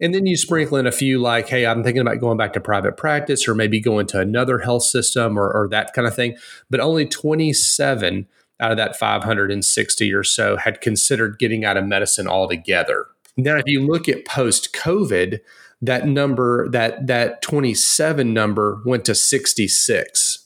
And 0.00 0.14
then 0.14 0.26
you 0.26 0.36
sprinkle 0.36 0.76
in 0.76 0.86
a 0.86 0.92
few 0.92 1.18
like, 1.18 1.48
hey, 1.48 1.66
I'm 1.66 1.82
thinking 1.82 2.02
about 2.02 2.20
going 2.20 2.36
back 2.36 2.52
to 2.52 2.60
private 2.60 2.96
practice 2.96 3.48
or 3.48 3.54
maybe 3.54 3.80
going 3.80 4.06
to 4.08 4.20
another 4.20 4.58
health 4.58 4.82
system 4.82 5.38
or, 5.38 5.50
or 5.50 5.68
that 5.68 5.94
kind 5.94 6.06
of 6.06 6.14
thing. 6.14 6.36
But 6.68 6.80
only 6.80 7.06
27 7.06 8.26
out 8.60 8.70
of 8.70 8.76
that 8.76 8.96
560 8.96 10.12
or 10.12 10.22
so 10.22 10.56
had 10.56 10.80
considered 10.80 11.38
getting 11.38 11.64
out 11.64 11.76
of 11.76 11.84
medicine 11.84 12.28
altogether. 12.28 13.06
Now, 13.36 13.56
if 13.56 13.64
you 13.66 13.84
look 13.84 14.08
at 14.08 14.24
post 14.24 14.74
COVID, 14.74 15.40
that 15.82 16.06
number, 16.06 16.68
that 16.70 17.06
that 17.06 17.42
27 17.42 18.32
number 18.32 18.80
went 18.86 19.04
to 19.06 19.14
66. 19.14 20.45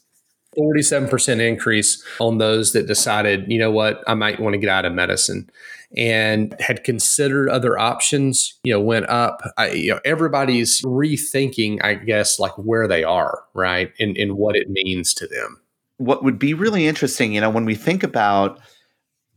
47% 0.61 1.41
increase 1.41 2.05
on 2.19 2.39
those 2.39 2.73
that 2.73 2.87
decided, 2.87 3.45
you 3.49 3.59
know 3.59 3.71
what, 3.71 4.03
I 4.07 4.15
might 4.15 4.41
want 4.41 4.55
to 4.55 4.59
get 4.59 4.69
out 4.69 4.85
of 4.85 4.93
medicine 4.93 5.51
and 5.97 6.55
had 6.61 6.85
considered 6.85 7.49
other 7.49 7.79
options, 7.79 8.59
you 8.63 8.73
know, 8.73 8.81
went 8.81 9.09
up. 9.09 9.41
I, 9.57 9.71
you 9.71 9.95
know, 9.95 10.01
everybody's 10.05 10.83
rethinking, 10.83 11.83
I 11.83 11.95
guess, 11.95 12.39
like 12.39 12.57
where 12.57 12.87
they 12.87 13.03
are, 13.03 13.43
right? 13.55 13.93
And, 13.99 14.17
and 14.17 14.35
what 14.35 14.57
it 14.57 14.69
means 14.71 15.13
to 15.15 15.27
them. 15.27 15.61
What 15.97 16.23
would 16.23 16.39
be 16.39 16.55
really 16.55 16.87
interesting, 16.87 17.33
you 17.33 17.41
know, 17.41 17.51
when 17.51 17.65
we 17.65 17.75
think 17.75 18.03
about 18.03 18.61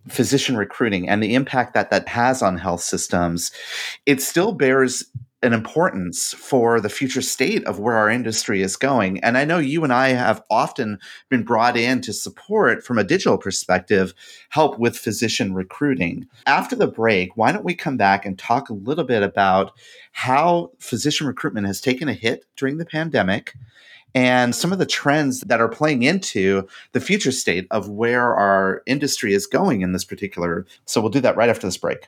physician 0.10 0.58
recruiting 0.58 1.10
and 1.10 1.24
the 1.24 1.34
impact 1.34 1.74
that 1.74 1.90
that 1.90 2.08
has 2.08 2.42
on 2.42 2.58
health 2.58 2.82
systems, 2.82 3.52
it 4.06 4.22
still 4.22 4.52
bears 4.52 5.06
an 5.44 5.54
importance 5.54 6.34
for 6.34 6.80
the 6.80 6.90
future 6.90 7.22
state 7.22 7.64
of 7.66 7.80
where 7.80 7.96
our 7.96 8.10
industry 8.10 8.62
is 8.62 8.78
going. 8.78 9.20
And 9.20 9.38
I 9.38 9.46
know 9.46 9.60
you 9.60 9.84
and 9.84 9.92
I 9.92 10.10
have 10.10 10.42
often 10.50 11.00
been 11.30 11.44
brought 11.44 11.76
in 11.76 12.02
to 12.02 12.14
support, 12.14 12.84
from 12.84 12.98
a 12.98 13.04
digital 13.04 13.38
perspective, 13.38 14.14
help 14.50 14.80
with 14.80 14.98
physician 14.98 15.54
recruiting. 15.54 16.28
After 16.48 16.76
the 16.76 16.88
break, 16.88 17.36
why 17.36 17.52
don't 17.52 17.66
we 17.66 17.76
come 17.76 17.98
back 17.98 18.26
and 18.26 18.40
talk 18.40 18.70
a 18.70 18.74
little 18.74 19.04
bit 19.04 19.22
about 19.22 19.74
how 20.14 20.72
physician 20.80 21.28
recruitment 21.28 21.68
has 21.68 21.82
taken 21.82 22.08
a 22.08 22.14
hit 22.14 22.46
during 22.56 22.78
the 22.78 22.86
pandemic? 22.86 23.54
and 24.16 24.54
some 24.54 24.72
of 24.72 24.78
the 24.78 24.86
trends 24.86 25.42
that 25.42 25.60
are 25.60 25.68
playing 25.68 26.04
into 26.04 26.68
the 26.92 27.00
future 27.00 27.32
state 27.32 27.66
of 27.72 27.90
where 27.90 28.36
our 28.36 28.84
industry 28.86 29.34
is 29.34 29.48
going 29.48 29.82
in 29.82 29.92
this 29.92 30.06
particular. 30.06 30.68
So 30.86 31.02
we'll 31.02 31.10
do 31.10 31.22
that 31.22 31.36
right 31.36 31.50
after 31.50 31.66
this 31.66 31.78
break. 31.78 32.08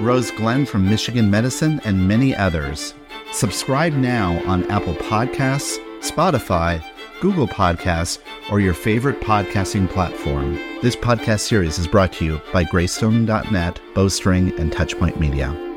Rose 0.00 0.30
Glenn 0.30 0.66
from 0.66 0.88
Michigan 0.88 1.30
Medicine, 1.30 1.80
and 1.84 2.08
many 2.08 2.34
others. 2.34 2.94
Subscribe 3.32 3.92
now 3.92 4.42
on 4.46 4.68
Apple 4.70 4.94
Podcasts, 4.94 5.78
Spotify, 6.00 6.84
Google 7.20 7.46
Podcasts, 7.46 8.18
or 8.50 8.60
your 8.60 8.74
favorite 8.74 9.20
podcasting 9.20 9.88
platform. 9.88 10.54
This 10.82 10.96
podcast 10.96 11.40
series 11.40 11.78
is 11.78 11.86
brought 11.86 12.12
to 12.14 12.24
you 12.24 12.40
by 12.52 12.64
Greystone.net, 12.64 13.80
Bowstring, 13.94 14.58
and 14.58 14.72
Touchpoint 14.72 15.20
Media. 15.20 15.71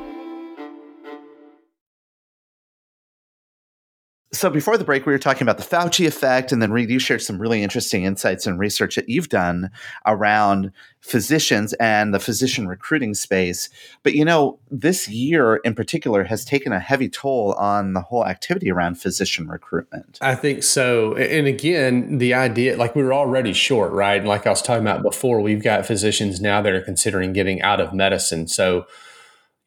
So 4.35 4.49
before 4.49 4.77
the 4.77 4.83
break, 4.83 5.05
we 5.05 5.13
were 5.13 5.19
talking 5.19 5.43
about 5.43 5.57
the 5.57 5.63
Fauci 5.63 6.05
effect, 6.05 6.51
and 6.51 6.61
then 6.61 6.71
Reed, 6.71 6.89
you 6.89 6.99
shared 6.99 7.21
some 7.21 7.39
really 7.39 7.63
interesting 7.63 8.03
insights 8.03 8.45
and 8.45 8.59
research 8.59 8.95
that 8.95 9.07
you've 9.07 9.29
done 9.29 9.71
around 10.05 10.71
physicians 10.99 11.71
and 11.73 12.13
the 12.13 12.19
physician 12.19 12.67
recruiting 12.67 13.13
space. 13.13 13.69
But 14.03 14.13
you 14.13 14.25
know, 14.25 14.59
this 14.69 15.07
year 15.07 15.57
in 15.57 15.73
particular 15.73 16.25
has 16.25 16.43
taken 16.43 16.73
a 16.73 16.79
heavy 16.79 17.07
toll 17.07 17.53
on 17.53 17.93
the 17.93 18.01
whole 18.01 18.25
activity 18.25 18.69
around 18.69 18.95
physician 18.95 19.47
recruitment. 19.47 20.17
I 20.21 20.35
think 20.35 20.63
so. 20.63 21.15
And 21.15 21.47
again, 21.47 22.17
the 22.17 22.33
idea, 22.33 22.75
like 22.75 22.93
we 22.93 23.03
were 23.03 23.13
already 23.13 23.53
short, 23.53 23.91
right? 23.93 24.19
And 24.19 24.27
Like 24.27 24.45
I 24.45 24.49
was 24.49 24.61
talking 24.61 24.83
about 24.83 25.01
before, 25.01 25.39
we've 25.39 25.63
got 25.63 25.85
physicians 25.85 26.41
now 26.41 26.61
that 26.61 26.73
are 26.73 26.81
considering 26.81 27.31
getting 27.31 27.61
out 27.61 27.79
of 27.79 27.93
medicine. 27.93 28.47
So 28.47 28.85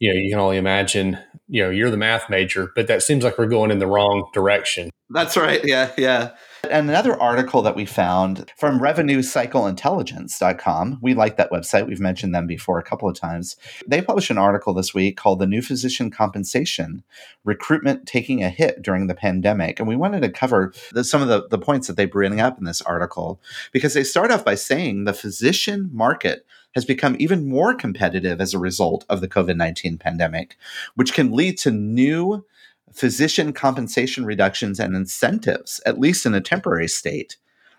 you 0.01 0.13
know, 0.13 0.21
you 0.21 0.31
can 0.31 0.39
only 0.39 0.59
imagine, 0.59 1.19
you 1.49 1.63
know, 1.63 1.71
you're 1.71 1.91
the 1.91 1.97
math 1.97 2.29
major, 2.29 2.73
but 2.75 2.89
that 2.89 3.03
seems 3.03 3.25
like 3.25 3.39
we're 3.39 3.47
going 3.47 3.71
in 3.71 3.79
the 3.79 3.87
wrong 3.87 4.29
direction. 4.33 4.91
That's 5.11 5.37
right. 5.37 5.61
Yeah. 5.65 5.93
Yeah. 5.97 6.33
And 6.65 6.91
another 6.91 7.15
article 7.21 7.63
that 7.63 7.77
we 7.77 7.87
found 7.87 8.53
from 8.59 8.81
revenuecycleintelligence.com. 8.81 10.99
We 11.01 11.15
like 11.15 11.39
that 11.39 11.51
website. 11.51 11.87
We've 11.87 11.99
mentioned 12.01 12.35
them 12.35 12.47
before 12.47 12.79
a 12.79 12.83
couple 12.83 13.09
of 13.09 13.17
times. 13.17 13.57
They 13.87 14.03
published 14.03 14.29
an 14.31 14.37
article 14.37 14.75
this 14.75 14.93
week 14.93 15.17
called 15.17 15.39
The 15.39 15.47
New 15.47 15.63
Physician 15.63 16.11
Compensation 16.11 17.05
Recruitment 17.45 18.07
Taking 18.07 18.43
a 18.43 18.51
Hit 18.51 18.83
During 18.83 19.07
the 19.07 19.15
Pandemic. 19.15 19.79
And 19.79 19.89
we 19.89 19.97
wanted 19.97 20.21
to 20.23 20.31
cover 20.31 20.75
the, 20.93 21.05
some 21.05 21.23
of 21.23 21.29
the, 21.29 21.49
the 21.49 21.59
points 21.59 21.87
that 21.87 21.97
they 21.97 22.05
bring 22.05 22.39
up 22.41 22.59
in 22.59 22.65
this 22.65 22.83
article 22.83 23.41
because 23.73 23.95
they 23.95 24.05
start 24.05 24.31
off 24.31 24.45
by 24.45 24.57
saying 24.57 25.05
the 25.05 25.15
physician 25.15 25.89
market 25.93 26.45
has 26.75 26.85
become 26.85 27.17
even 27.19 27.49
more 27.49 27.75
competitive 27.75 28.41
as 28.41 28.55
a 28.55 28.59
result 28.59 29.05
of 29.09 29.21
the 29.21 29.29
COVID 29.29 29.57
19 29.57 29.99
pandemic, 29.99 30.57
which 30.95 31.13
can 31.13 31.33
lead 31.33 31.59
to 31.59 31.71
new 31.71 32.45
physician 32.93 33.53
compensation 33.53 34.25
reductions 34.25 34.81
and 34.81 34.97
incentives, 34.97 35.81
at 35.87 36.01
least 36.01 36.27
in 36.27 36.35
a 36.35 36.41
temporary 36.41 36.89
state. 36.89 37.37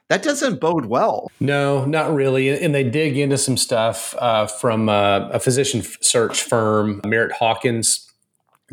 That 0.07 0.23
doesn't 0.23 0.59
bode 0.59 0.87
well. 0.87 1.31
No, 1.39 1.85
not 1.85 2.13
really. 2.13 2.49
And 2.49 2.73
they 2.73 2.83
dig 2.83 3.15
into 3.15 3.37
some 3.37 3.57
stuff 3.57 4.15
uh, 4.17 4.47
from 4.47 4.89
uh, 4.89 5.29
a 5.29 5.39
physician 5.39 5.83
search 6.01 6.41
firm, 6.41 6.99
Merritt 7.05 7.33
Hawkins 7.33 8.08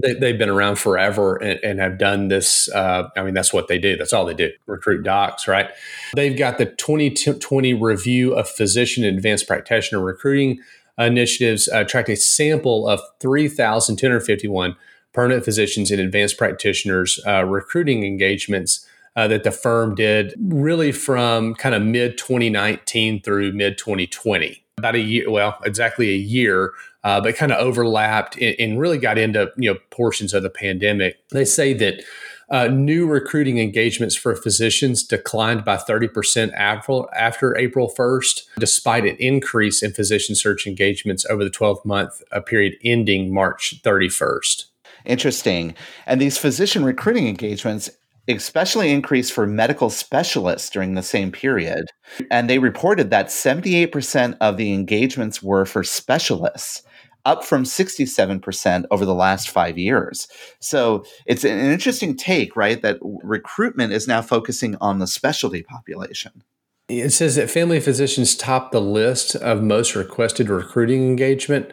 they, 0.02 0.28
have 0.28 0.38
been 0.38 0.48
around 0.48 0.76
forever 0.76 1.36
and, 1.36 1.58
and 1.62 1.80
have 1.80 1.98
done 1.98 2.28
this. 2.28 2.68
Uh, 2.70 3.08
I 3.16 3.22
mean, 3.22 3.34
that's 3.34 3.52
what 3.52 3.68
they 3.68 3.78
do. 3.78 3.96
That's 3.96 4.12
all 4.12 4.24
they 4.24 4.34
do 4.34 4.50
recruit 4.66 5.02
docs, 5.02 5.48
right? 5.48 5.70
They've 6.14 6.36
got 6.36 6.58
the 6.58 6.66
2020 6.66 7.74
review 7.74 8.34
of 8.34 8.48
physician 8.48 9.04
and 9.04 9.16
advanced 9.16 9.46
practitioner 9.46 10.02
recruiting 10.02 10.60
initiatives, 10.98 11.68
uh, 11.68 11.84
tracked 11.84 12.08
a 12.08 12.16
sample 12.16 12.88
of 12.88 13.00
3,251 13.20 14.76
permanent 15.12 15.44
physicians 15.44 15.90
and 15.90 16.00
advanced 16.00 16.36
practitioners 16.36 17.20
uh, 17.26 17.44
recruiting 17.44 18.04
engagements. 18.04 18.86
Uh, 19.14 19.26
that 19.26 19.44
the 19.44 19.50
firm 19.50 19.94
did 19.94 20.34
really 20.38 20.92
from 20.92 21.54
kind 21.54 21.74
of 21.74 21.80
mid 21.80 22.18
2019 22.18 23.22
through 23.22 23.50
mid 23.50 23.78
2020 23.78 24.65
about 24.78 24.94
a 24.94 25.00
year 25.00 25.30
well 25.30 25.58
exactly 25.64 26.10
a 26.10 26.16
year 26.16 26.74
uh, 27.06 27.20
but 27.20 27.36
kind 27.36 27.52
of 27.52 27.58
overlapped 27.58 28.36
and, 28.36 28.56
and, 28.58 28.80
really 28.80 28.98
got 28.98 29.16
into 29.16 29.50
you 29.56 29.72
know 29.72 29.78
portions 29.90 30.34
of 30.34 30.42
the 30.42 30.50
pandemic. 30.50 31.16
They 31.30 31.44
say 31.44 31.72
that 31.74 32.02
uh, 32.50 32.66
new 32.66 33.06
recruiting 33.06 33.58
engagements 33.58 34.16
for 34.16 34.34
physicians 34.34 35.04
declined 35.04 35.64
by 35.64 35.76
30% 35.76 36.52
after, 36.54 37.02
after 37.14 37.56
April 37.56 37.92
1st, 37.96 38.42
despite 38.58 39.04
an 39.04 39.16
increase 39.18 39.82
in 39.82 39.92
physician 39.92 40.34
search 40.34 40.66
engagements 40.66 41.24
over 41.26 41.44
the 41.44 41.50
12 41.50 41.84
month 41.84 42.22
uh, 42.32 42.40
period 42.40 42.74
ending 42.84 43.32
March 43.32 43.80
31st. 43.82 44.64
Interesting. 45.04 45.76
And 46.06 46.20
these 46.20 46.38
physician 46.38 46.84
recruiting 46.84 47.28
engagements 47.28 47.88
especially 48.28 48.90
increased 48.90 49.32
for 49.32 49.46
medical 49.46 49.90
specialists 49.90 50.70
during 50.70 50.94
the 50.94 51.02
same 51.02 51.30
period. 51.30 51.86
And 52.30 52.50
they 52.50 52.58
reported 52.58 53.10
that 53.10 53.26
78% 53.28 54.36
of 54.40 54.56
the 54.56 54.72
engagements 54.72 55.42
were 55.42 55.64
for 55.64 55.84
specialists 55.84 56.82
up 57.24 57.44
from 57.44 57.64
67% 57.64 58.84
over 58.90 59.04
the 59.04 59.14
last 59.14 59.50
five 59.50 59.76
years. 59.76 60.28
So 60.60 61.04
it's 61.26 61.44
an 61.44 61.58
interesting 61.58 62.16
take, 62.16 62.56
right? 62.56 62.80
That 62.80 62.98
recruitment 63.02 63.92
is 63.92 64.06
now 64.06 64.22
focusing 64.22 64.76
on 64.80 65.00
the 65.00 65.08
specialty 65.08 65.62
population. 65.62 66.44
It 66.88 67.10
says 67.10 67.34
that 67.34 67.50
family 67.50 67.80
physicians 67.80 68.36
top 68.36 68.70
the 68.70 68.80
list 68.80 69.34
of 69.34 69.60
most 69.60 69.96
requested 69.96 70.48
recruiting 70.48 71.02
engagement. 71.02 71.72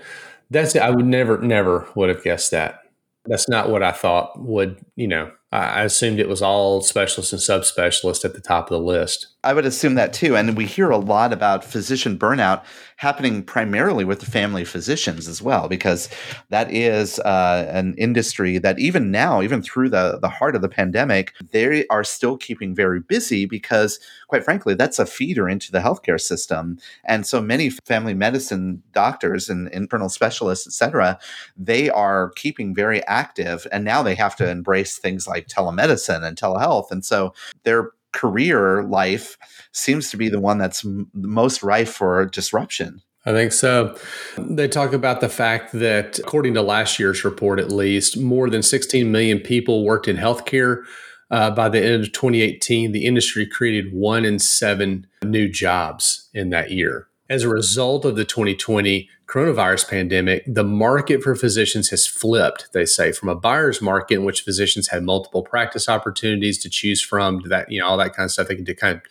That's 0.49 0.75
I 0.75 0.89
would 0.89 1.05
never, 1.05 1.37
never 1.37 1.87
would 1.95 2.09
have 2.09 2.23
guessed 2.23 2.49
that. 2.49 2.82
That's 3.25 3.47
not 3.47 3.69
what 3.69 3.83
I 3.83 3.91
thought 3.91 4.39
would, 4.41 4.85
you 4.95 5.07
know, 5.07 5.31
I 5.51 5.83
assumed 5.83 6.19
it 6.19 6.27
was 6.27 6.41
all 6.41 6.81
specialists 6.81 7.31
and 7.31 7.41
subspecialists 7.41 8.25
at 8.25 8.33
the 8.33 8.41
top 8.41 8.65
of 8.65 8.77
the 8.77 8.85
list. 8.85 9.32
I 9.43 9.53
would 9.53 9.65
assume 9.65 9.95
that 9.95 10.13
too. 10.13 10.37
And 10.37 10.55
we 10.55 10.65
hear 10.65 10.89
a 10.89 10.97
lot 10.97 11.33
about 11.33 11.65
physician 11.65 12.17
burnout 12.17 12.63
happening 12.97 13.43
primarily 13.43 14.05
with 14.05 14.21
the 14.21 14.25
family 14.25 14.63
physicians 14.63 15.27
as 15.27 15.41
well, 15.41 15.67
because 15.67 16.07
that 16.49 16.71
is 16.71 17.19
uh, 17.19 17.67
an 17.69 17.95
industry 17.97 18.57
that 18.59 18.79
even 18.79 19.11
now, 19.11 19.41
even 19.41 19.61
through 19.61 19.89
the, 19.89 20.19
the 20.21 20.29
heart 20.29 20.55
of 20.55 20.61
the 20.61 20.69
pandemic, 20.69 21.33
they 21.51 21.85
are 21.87 22.03
still 22.05 22.37
keeping 22.37 22.73
very 22.73 23.01
busy 23.01 23.45
because, 23.45 23.99
quite 24.29 24.45
frankly, 24.45 24.73
that's 24.75 24.99
a 24.99 25.05
feeder 25.05 25.49
into 25.49 25.71
the 25.71 25.79
healthcare 25.79 26.21
system. 26.21 26.77
And 27.03 27.27
so 27.27 27.41
many 27.41 27.69
family 27.69 28.13
medicine 28.13 28.81
doctors 28.93 29.49
and 29.49 29.67
internal 29.69 30.07
specialists, 30.07 30.67
et 30.67 30.71
cetera, 30.73 31.19
they 31.57 31.89
are 31.89 32.31
keeping 32.37 32.73
very 32.73 33.05
active. 33.07 33.67
And 33.71 33.83
now 33.83 34.03
they 34.03 34.15
have 34.15 34.37
to 34.37 34.49
embrace 34.49 34.97
things 34.97 35.27
like 35.27 35.47
telemedicine 35.47 36.23
and 36.23 36.37
telehealth. 36.37 36.91
And 36.91 37.03
so 37.03 37.33
they're 37.63 37.91
career 38.13 38.83
life 38.83 39.37
seems 39.71 40.09
to 40.11 40.17
be 40.17 40.29
the 40.29 40.39
one 40.39 40.57
that's 40.57 40.85
m- 40.85 41.09
most 41.13 41.63
rife 41.63 41.93
for 41.93 42.25
disruption. 42.25 43.01
I 43.25 43.31
think 43.31 43.53
so. 43.53 43.97
They 44.37 44.67
talk 44.67 44.93
about 44.93 45.21
the 45.21 45.29
fact 45.29 45.71
that, 45.73 46.19
according 46.19 46.55
to 46.55 46.61
last 46.61 46.99
year's 46.99 47.23
report 47.23 47.59
at 47.59 47.71
least, 47.71 48.19
more 48.19 48.49
than 48.49 48.61
16 48.61 49.11
million 49.11 49.39
people 49.39 49.85
worked 49.85 50.07
in 50.07 50.17
healthcare. 50.17 50.83
Uh, 51.31 51.49
by 51.49 51.69
the 51.69 51.83
end 51.83 52.03
of 52.03 52.11
2018, 52.11 52.91
the 52.91 53.05
industry 53.05 53.47
created 53.47 53.93
one 53.93 54.25
in 54.25 54.39
seven 54.39 55.07
new 55.23 55.49
jobs 55.49 56.29
in 56.33 56.49
that 56.49 56.71
year. 56.71 57.07
As 57.29 57.43
a 57.43 57.49
result 57.49 58.05
of 58.05 58.15
the 58.17 58.25
2020 58.25 59.09
coronavirus 59.33 59.89
pandemic, 59.89 60.43
the 60.45 60.63
market 60.63 61.23
for 61.23 61.35
physicians 61.35 61.89
has 61.89 62.05
flipped, 62.05 62.71
they 62.71 62.85
say, 62.85 63.11
from 63.11 63.29
a 63.29 63.35
buyer's 63.35 63.81
market 63.81 64.15
in 64.15 64.25
which 64.25 64.41
physicians 64.41 64.89
had 64.89 65.01
multiple 65.01 65.41
practice 65.41 65.89
opportunities 65.89 66.59
to 66.59 66.69
choose 66.69 67.01
from, 67.01 67.41
to 67.41 67.49
that, 67.49 67.71
you 67.71 67.79
know, 67.79 67.87
all 67.87 67.97
that 67.97 68.15
kind 68.15 68.25
of 68.25 68.31
stuff. 68.31 68.47
They 68.47 68.55
can 68.55 68.65
kind 68.75 68.97
of 68.97 69.01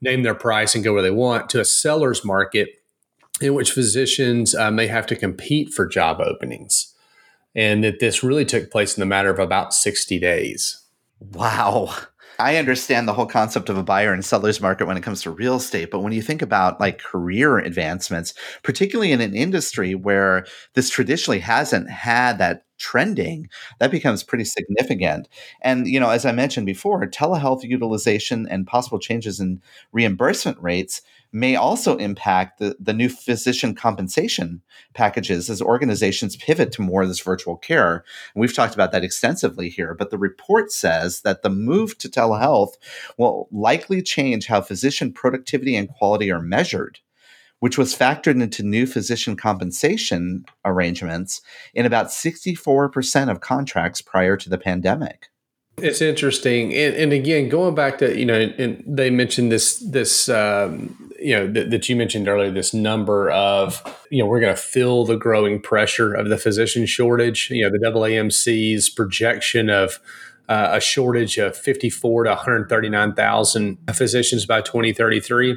name 0.00 0.22
their 0.22 0.34
price 0.34 0.74
and 0.74 0.82
go 0.82 0.94
where 0.94 1.02
they 1.02 1.10
want, 1.10 1.50
to 1.50 1.60
a 1.60 1.64
seller's 1.66 2.24
market 2.24 2.82
in 3.42 3.52
which 3.52 3.72
physicians 3.72 4.54
uh, 4.54 4.70
may 4.70 4.86
have 4.86 5.06
to 5.08 5.16
compete 5.16 5.74
for 5.74 5.86
job 5.86 6.20
openings. 6.20 6.94
And 7.54 7.84
that 7.84 8.00
this 8.00 8.22
really 8.22 8.46
took 8.46 8.70
place 8.70 8.96
in 8.96 9.00
the 9.00 9.06
matter 9.06 9.28
of 9.28 9.38
about 9.38 9.74
60 9.74 10.18
days. 10.18 10.82
Wow. 11.20 11.94
I 12.40 12.56
understand 12.56 13.06
the 13.06 13.12
whole 13.12 13.26
concept 13.26 13.68
of 13.68 13.76
a 13.76 13.82
buyer 13.82 14.12
and 14.12 14.24
seller's 14.24 14.60
market 14.60 14.86
when 14.86 14.96
it 14.96 15.02
comes 15.02 15.22
to 15.22 15.30
real 15.30 15.56
estate, 15.56 15.90
but 15.90 16.00
when 16.00 16.12
you 16.12 16.22
think 16.22 16.42
about 16.42 16.80
like 16.80 16.98
career 16.98 17.58
advancements, 17.58 18.34
particularly 18.62 19.12
in 19.12 19.20
an 19.20 19.34
industry 19.34 19.94
where 19.94 20.46
this 20.74 20.90
traditionally 20.90 21.40
hasn't 21.40 21.90
had 21.90 22.38
that 22.38 22.64
trending, 22.78 23.48
that 23.78 23.90
becomes 23.90 24.22
pretty 24.22 24.44
significant. 24.44 25.28
And, 25.62 25.86
you 25.86 26.00
know, 26.00 26.10
as 26.10 26.24
I 26.24 26.32
mentioned 26.32 26.66
before, 26.66 27.06
telehealth 27.06 27.62
utilization 27.62 28.48
and 28.48 28.66
possible 28.66 28.98
changes 28.98 29.38
in 29.38 29.60
reimbursement 29.92 30.58
rates 30.60 31.02
may 31.32 31.56
also 31.56 31.96
impact 31.96 32.58
the, 32.58 32.76
the 32.80 32.92
new 32.92 33.08
physician 33.08 33.74
compensation 33.74 34.62
packages 34.94 35.48
as 35.48 35.62
organizations 35.62 36.36
pivot 36.36 36.72
to 36.72 36.82
more 36.82 37.02
of 37.02 37.08
this 37.08 37.20
virtual 37.20 37.56
care. 37.56 38.04
And 38.34 38.40
we've 38.40 38.54
talked 38.54 38.74
about 38.74 38.92
that 38.92 39.04
extensively 39.04 39.68
here, 39.68 39.94
but 39.94 40.10
the 40.10 40.18
report 40.18 40.72
says 40.72 41.20
that 41.22 41.42
the 41.42 41.50
move 41.50 41.96
to 41.98 42.08
telehealth 42.08 42.74
will 43.16 43.48
likely 43.52 44.02
change 44.02 44.46
how 44.46 44.60
physician 44.60 45.12
productivity 45.12 45.76
and 45.76 45.88
quality 45.88 46.30
are 46.30 46.40
measured 46.40 47.00
which 47.60 47.78
was 47.78 47.94
factored 47.94 48.42
into 48.42 48.62
new 48.62 48.86
physician 48.86 49.36
compensation 49.36 50.44
arrangements 50.64 51.42
in 51.74 51.86
about 51.86 52.06
64% 52.06 53.30
of 53.30 53.40
contracts 53.40 54.00
prior 54.00 54.36
to 54.36 54.50
the 54.50 54.58
pandemic. 54.58 55.28
It's 55.76 56.02
interesting, 56.02 56.74
and, 56.74 56.94
and 56.94 57.12
again, 57.12 57.48
going 57.48 57.74
back 57.74 57.98
to 57.98 58.18
you 58.18 58.26
know, 58.26 58.34
and 58.34 58.82
they 58.86 59.08
mentioned 59.08 59.50
this 59.50 59.78
this 59.78 60.28
um, 60.28 61.09
you 61.20 61.36
know 61.36 61.52
th- 61.52 61.70
that 61.70 61.88
you 61.88 61.96
mentioned 61.96 62.28
earlier 62.28 62.50
this 62.50 62.74
number 62.74 63.30
of 63.30 63.82
you 64.10 64.22
know 64.22 64.26
we're 64.26 64.40
going 64.40 64.54
to 64.54 64.60
feel 64.60 65.04
the 65.04 65.16
growing 65.16 65.60
pressure 65.60 66.14
of 66.14 66.28
the 66.28 66.38
physician 66.38 66.86
shortage. 66.86 67.50
You 67.50 67.64
know 67.64 67.70
the 67.70 67.78
AAMC's 67.78 68.88
projection 68.88 69.70
of 69.70 70.00
uh, 70.48 70.70
a 70.72 70.80
shortage 70.80 71.38
of 71.38 71.56
54 71.56 72.24
to 72.24 72.30
139,000 72.30 73.78
physicians 73.94 74.46
by 74.46 74.60
2033 74.60 75.56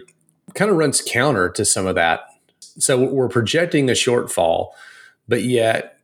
kind 0.54 0.70
of 0.70 0.78
runs 0.78 1.02
counter 1.02 1.50
to 1.50 1.66
some 1.66 1.88
of 1.88 1.96
that. 1.96 2.26
So 2.78 3.04
we're 3.04 3.30
projecting 3.30 3.90
a 3.90 3.94
shortfall 3.94 4.70
but 5.28 5.44
yet 5.44 6.00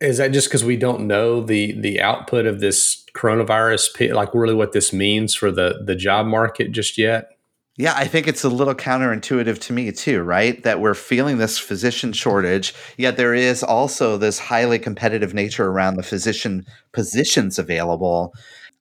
is 0.00 0.18
that 0.18 0.32
just 0.32 0.48
because 0.48 0.64
we 0.64 0.76
don't 0.76 1.06
know 1.06 1.40
the 1.40 1.72
the 1.80 2.00
output 2.00 2.46
of 2.46 2.60
this 2.60 3.04
coronavirus 3.14 4.14
like 4.14 4.34
really 4.34 4.54
what 4.54 4.72
this 4.72 4.92
means 4.92 5.34
for 5.34 5.50
the 5.50 5.82
the 5.84 5.94
job 5.94 6.26
market 6.26 6.72
just 6.72 6.98
yet 6.98 7.37
yeah, 7.78 7.94
I 7.96 8.08
think 8.08 8.26
it's 8.26 8.42
a 8.42 8.48
little 8.48 8.74
counterintuitive 8.74 9.60
to 9.60 9.72
me 9.72 9.92
too, 9.92 10.22
right? 10.22 10.60
That 10.64 10.80
we're 10.80 10.94
feeling 10.94 11.38
this 11.38 11.58
physician 11.58 12.12
shortage, 12.12 12.74
yet 12.96 13.16
there 13.16 13.34
is 13.34 13.62
also 13.62 14.18
this 14.18 14.40
highly 14.40 14.80
competitive 14.80 15.32
nature 15.32 15.66
around 15.66 15.94
the 15.94 16.02
physician 16.02 16.66
positions 16.92 17.56
available. 17.56 18.34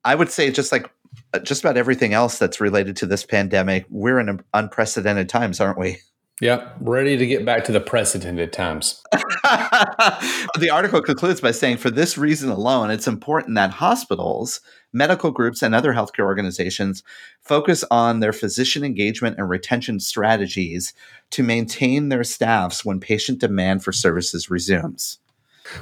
I 0.04 0.16
would 0.16 0.32
say 0.32 0.50
just 0.50 0.72
like 0.72 0.90
uh, 1.34 1.40
just 1.40 1.64
about 1.64 1.78
everything 1.78 2.14
else 2.14 2.40
that's 2.40 2.60
related 2.60 2.96
to 2.98 3.06
this 3.06 3.24
pandemic, 3.24 3.86
we're 3.90 4.20
in 4.20 4.42
unprecedented 4.56 5.30
times, 5.30 5.60
aren't 5.60 5.78
we? 5.78 6.00
Yep, 6.40 6.76
ready 6.82 7.18
to 7.18 7.26
get 7.26 7.46
back 7.46 7.64
to 7.64 7.72
the 7.72 7.80
precedented 7.80 8.54
times. 8.54 9.02
the 9.12 10.70
article 10.72 11.02
concludes 11.02 11.42
by 11.42 11.50
saying 11.50 11.78
for 11.78 11.90
this 11.90 12.16
reason 12.16 12.52
alone, 12.52 12.92
it's 12.92 13.08
important 13.08 13.56
that 13.56 13.72
hospitals, 13.72 14.62
medical 14.94 15.32
groups, 15.32 15.64
and 15.64 15.74
other 15.74 15.94
healthcare 15.94 16.26
organizations 16.26 17.02
focus 17.42 17.84
on 17.90 18.20
their 18.20 18.34
physician 18.34 18.84
engagement 18.84 19.40
and 19.40 19.50
retention 19.50 20.00
strategies 20.00 20.94
to 21.32 21.42
maintain 21.42 22.10
their 22.10 22.24
staffs 22.24 22.86
when 22.86 23.00
patient 23.00 23.40
demand 23.40 23.84
for 23.84 23.92
services 23.92 24.48
resumes. 24.48 25.18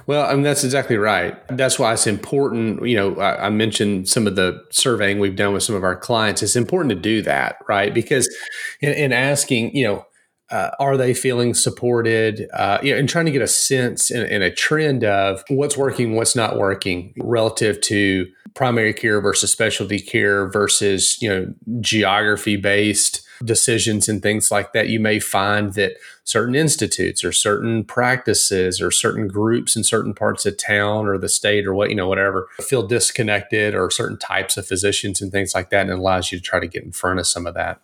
Well, 0.08 0.26
I 0.26 0.34
mean, 0.34 0.44
that's 0.44 0.64
exactly 0.64 0.96
right. 0.96 1.38
That's 1.50 1.78
why 1.78 1.94
it's 1.94 2.08
important. 2.08 2.88
You 2.88 2.96
know, 2.96 3.20
I, 3.20 3.48
I, 3.48 3.50
mentioned 3.50 4.08
some 4.08 4.26
of 4.26 4.36
the 4.36 4.64
surveying 4.72 5.20
we've 5.20 5.36
done 5.36 5.54
with 5.54 5.64
some 5.64 5.76
of 5.76 5.84
our 5.84 5.96
clients. 5.96 6.42
It's 6.42 6.56
important 6.56 6.90
to 6.92 6.96
do 6.96 7.22
that, 7.24 7.58
right? 7.68 7.94
Because 7.94 8.28
in, 8.82 8.94
in 8.94 9.14
asking, 9.14 9.76
you 9.76 9.84
know, 9.86 10.06
uh, 10.52 10.70
are 10.80 10.96
they 10.96 11.14
feeling 11.14 11.54
supported 11.54 12.48
uh, 12.54 12.78
you 12.84 12.92
know, 12.92 13.00
and 13.00 13.10
trying 13.10 13.26
to 13.26 13.32
get 13.32 13.42
a 13.42 13.48
sense 13.48 14.12
and, 14.12 14.24
and, 14.24 14.44
a 14.44 14.52
trend 14.52 15.04
of 15.04 15.44
what's 15.50 15.76
working 15.76 16.16
what's 16.16 16.36
not 16.36 16.58
working 16.58 17.14
relative 17.18 17.82
to 17.82 18.28
primary 18.54 18.94
care 18.94 19.20
versus 19.20 19.52
specialty 19.52 20.00
care 20.00 20.48
versus 20.48 21.20
you 21.22 21.28
know 21.28 21.54
geography 21.82 22.56
based 22.56 23.26
decisions 23.44 24.08
and 24.08 24.22
things 24.22 24.52
like 24.52 24.74
that. 24.74 24.88
You 24.90 25.00
may 25.00 25.20
find 25.20 25.74
that 25.74 25.94
certain 26.24 26.56
institutes 26.56 27.24
or 27.24 27.32
certain 27.32 27.84
practices 27.84 28.82
or 28.82 28.92
certain 28.92 29.28
groups 29.28 29.76
in 29.76 29.84
certain 29.84 30.14
parts 30.14 30.46
of 30.46 30.58
town 30.58 31.08
or 31.08 31.18
the 31.18 31.30
state 31.30 31.66
or 31.66 31.74
what 31.74 31.90
you 31.90 31.96
know 31.96 32.08
whatever 32.08 32.48
feel 32.62 32.86
disconnected 32.86 33.76
or 33.76 33.90
certain 33.92 34.18
types 34.18 34.58
of 34.58 34.68
physicians 34.68 35.22
and 35.22 35.32
things 35.32 35.54
like 35.54 35.70
that 35.70 35.82
and 35.82 35.92
allows 35.92 36.32
you 36.32 36.38
to 36.38 36.44
try 36.44 36.60
to 36.60 36.68
get 36.68 36.84
in 36.84 36.92
front 36.92 37.20
of 37.20 37.28
some 37.28 37.46
of 37.46 37.54
that 37.54 37.82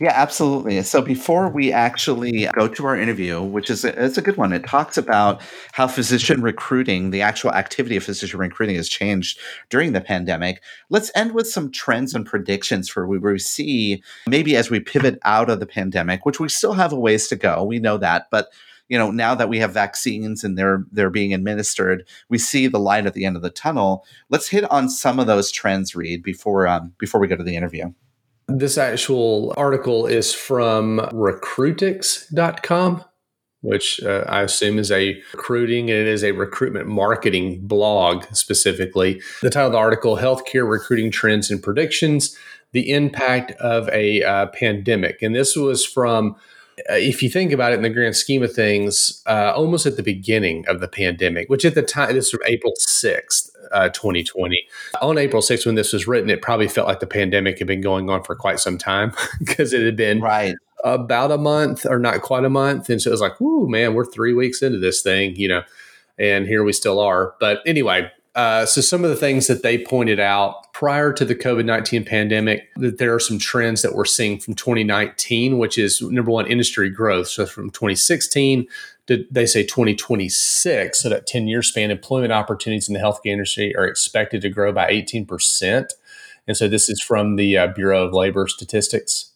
yeah, 0.00 0.12
absolutely. 0.14 0.82
So 0.82 1.00
before 1.00 1.48
we 1.48 1.72
actually 1.72 2.46
go 2.54 2.68
to 2.68 2.86
our 2.86 2.96
interview, 2.96 3.42
which 3.42 3.70
is 3.70 3.84
a, 3.84 4.04
it's 4.04 4.18
a 4.18 4.22
good 4.22 4.36
one, 4.36 4.52
it 4.52 4.66
talks 4.66 4.98
about 4.98 5.40
how 5.72 5.86
physician 5.88 6.42
recruiting, 6.42 7.10
the 7.10 7.22
actual 7.22 7.52
activity 7.52 7.96
of 7.96 8.04
physician 8.04 8.38
recruiting, 8.38 8.76
has 8.76 8.88
changed 8.88 9.38
during 9.70 9.92
the 9.92 10.00
pandemic. 10.00 10.62
Let's 10.90 11.10
end 11.14 11.32
with 11.32 11.48
some 11.48 11.70
trends 11.70 12.14
and 12.14 12.26
predictions 12.26 12.88
for 12.88 13.06
where 13.06 13.32
we 13.32 13.38
see 13.38 14.02
maybe 14.28 14.56
as 14.56 14.70
we 14.70 14.80
pivot 14.80 15.18
out 15.24 15.48
of 15.48 15.60
the 15.60 15.66
pandemic, 15.66 16.26
which 16.26 16.38
we 16.38 16.48
still 16.48 16.74
have 16.74 16.92
a 16.92 16.98
ways 16.98 17.28
to 17.28 17.36
go. 17.36 17.64
We 17.64 17.78
know 17.78 17.96
that, 17.98 18.26
but 18.30 18.48
you 18.88 18.98
know 18.98 19.10
now 19.10 19.34
that 19.34 19.48
we 19.48 19.58
have 19.58 19.72
vaccines 19.72 20.44
and 20.44 20.58
they're 20.58 20.84
they're 20.92 21.08
being 21.08 21.32
administered 21.32 22.06
we 22.28 22.36
see 22.36 22.66
the 22.66 22.80
light 22.80 23.06
at 23.06 23.14
the 23.14 23.24
end 23.24 23.36
of 23.36 23.42
the 23.42 23.48
tunnel 23.48 24.04
let's 24.28 24.48
hit 24.48 24.70
on 24.70 24.88
some 24.88 25.18
of 25.18 25.26
those 25.26 25.50
trends 25.50 25.94
reed 25.94 26.22
before 26.22 26.66
um, 26.66 26.92
before 26.98 27.20
we 27.20 27.28
go 27.28 27.36
to 27.36 27.44
the 27.44 27.56
interview 27.56 27.90
this 28.48 28.78
actual 28.78 29.54
article 29.56 30.06
is 30.06 30.34
from 30.34 30.98
recruitics.com, 31.12 33.04
which 33.60 34.00
uh, 34.02 34.24
I 34.28 34.42
assume 34.42 34.78
is 34.78 34.90
a 34.90 35.20
recruiting 35.32 35.90
and 35.90 35.98
it 35.98 36.08
is 36.08 36.24
a 36.24 36.32
recruitment 36.32 36.88
marketing 36.88 37.66
blog 37.66 38.24
specifically. 38.32 39.22
The 39.40 39.50
title 39.50 39.68
of 39.68 39.72
the 39.72 39.78
article 39.78 40.16
Healthcare 40.16 40.68
Recruiting 40.68 41.10
Trends 41.10 41.50
and 41.50 41.62
Predictions 41.62 42.36
The 42.72 42.90
Impact 42.90 43.52
of 43.52 43.88
a 43.90 44.22
uh, 44.22 44.46
Pandemic. 44.46 45.22
And 45.22 45.34
this 45.34 45.56
was 45.56 45.84
from 45.84 46.36
if 46.76 47.22
you 47.22 47.28
think 47.28 47.52
about 47.52 47.72
it 47.72 47.76
in 47.76 47.82
the 47.82 47.90
grand 47.90 48.16
scheme 48.16 48.42
of 48.42 48.52
things, 48.52 49.22
uh, 49.26 49.52
almost 49.54 49.86
at 49.86 49.96
the 49.96 50.02
beginning 50.02 50.66
of 50.68 50.80
the 50.80 50.88
pandemic, 50.88 51.48
which 51.48 51.64
at 51.64 51.74
the 51.74 51.82
time, 51.82 52.14
this 52.14 52.32
was 52.32 52.40
April 52.46 52.72
6th, 52.78 53.50
uh, 53.72 53.88
2020. 53.90 54.66
On 55.00 55.18
April 55.18 55.42
6th, 55.42 55.66
when 55.66 55.74
this 55.74 55.92
was 55.92 56.06
written, 56.06 56.30
it 56.30 56.42
probably 56.42 56.68
felt 56.68 56.88
like 56.88 57.00
the 57.00 57.06
pandemic 57.06 57.58
had 57.58 57.66
been 57.66 57.80
going 57.80 58.08
on 58.08 58.22
for 58.22 58.34
quite 58.34 58.60
some 58.60 58.78
time 58.78 59.12
because 59.38 59.72
it 59.72 59.84
had 59.84 59.96
been 59.96 60.20
right. 60.20 60.54
about 60.84 61.30
a 61.30 61.38
month 61.38 61.86
or 61.86 61.98
not 61.98 62.22
quite 62.22 62.44
a 62.44 62.50
month. 62.50 62.88
And 62.88 63.00
so 63.00 63.10
it 63.10 63.12
was 63.12 63.20
like, 63.20 63.40
whoo, 63.40 63.68
man, 63.68 63.94
we're 63.94 64.06
three 64.06 64.34
weeks 64.34 64.62
into 64.62 64.78
this 64.78 65.02
thing, 65.02 65.36
you 65.36 65.48
know, 65.48 65.62
and 66.18 66.46
here 66.46 66.64
we 66.64 66.72
still 66.72 67.00
are. 67.00 67.34
But 67.38 67.60
anyway, 67.66 68.10
uh, 68.34 68.64
so 68.64 68.80
some 68.80 69.04
of 69.04 69.10
the 69.10 69.16
things 69.16 69.46
that 69.46 69.62
they 69.62 69.76
pointed 69.76 70.18
out 70.18 70.72
prior 70.72 71.12
to 71.12 71.24
the 71.24 71.34
COVID 71.34 71.66
nineteen 71.66 72.04
pandemic, 72.04 72.68
that 72.76 72.96
there 72.98 73.14
are 73.14 73.20
some 73.20 73.38
trends 73.38 73.82
that 73.82 73.94
we're 73.94 74.06
seeing 74.06 74.38
from 74.38 74.54
2019, 74.54 75.58
which 75.58 75.76
is 75.76 76.00
number 76.00 76.30
one 76.30 76.46
industry 76.46 76.88
growth. 76.88 77.28
So 77.28 77.44
from 77.44 77.70
2016 77.70 78.66
to 79.08 79.26
they 79.30 79.44
say 79.44 79.64
2026, 79.64 80.98
so 80.98 81.08
that 81.10 81.26
10 81.26 81.46
year 81.46 81.62
span, 81.62 81.90
employment 81.90 82.32
opportunities 82.32 82.88
in 82.88 82.94
the 82.94 83.00
healthcare 83.00 83.32
industry 83.32 83.76
are 83.76 83.86
expected 83.86 84.40
to 84.42 84.48
grow 84.48 84.72
by 84.72 84.88
18 84.88 85.26
percent. 85.26 85.92
And 86.48 86.56
so 86.56 86.68
this 86.68 86.88
is 86.88 87.02
from 87.02 87.36
the 87.36 87.58
uh, 87.58 87.66
Bureau 87.68 88.06
of 88.06 88.14
Labor 88.14 88.48
Statistics. 88.48 89.31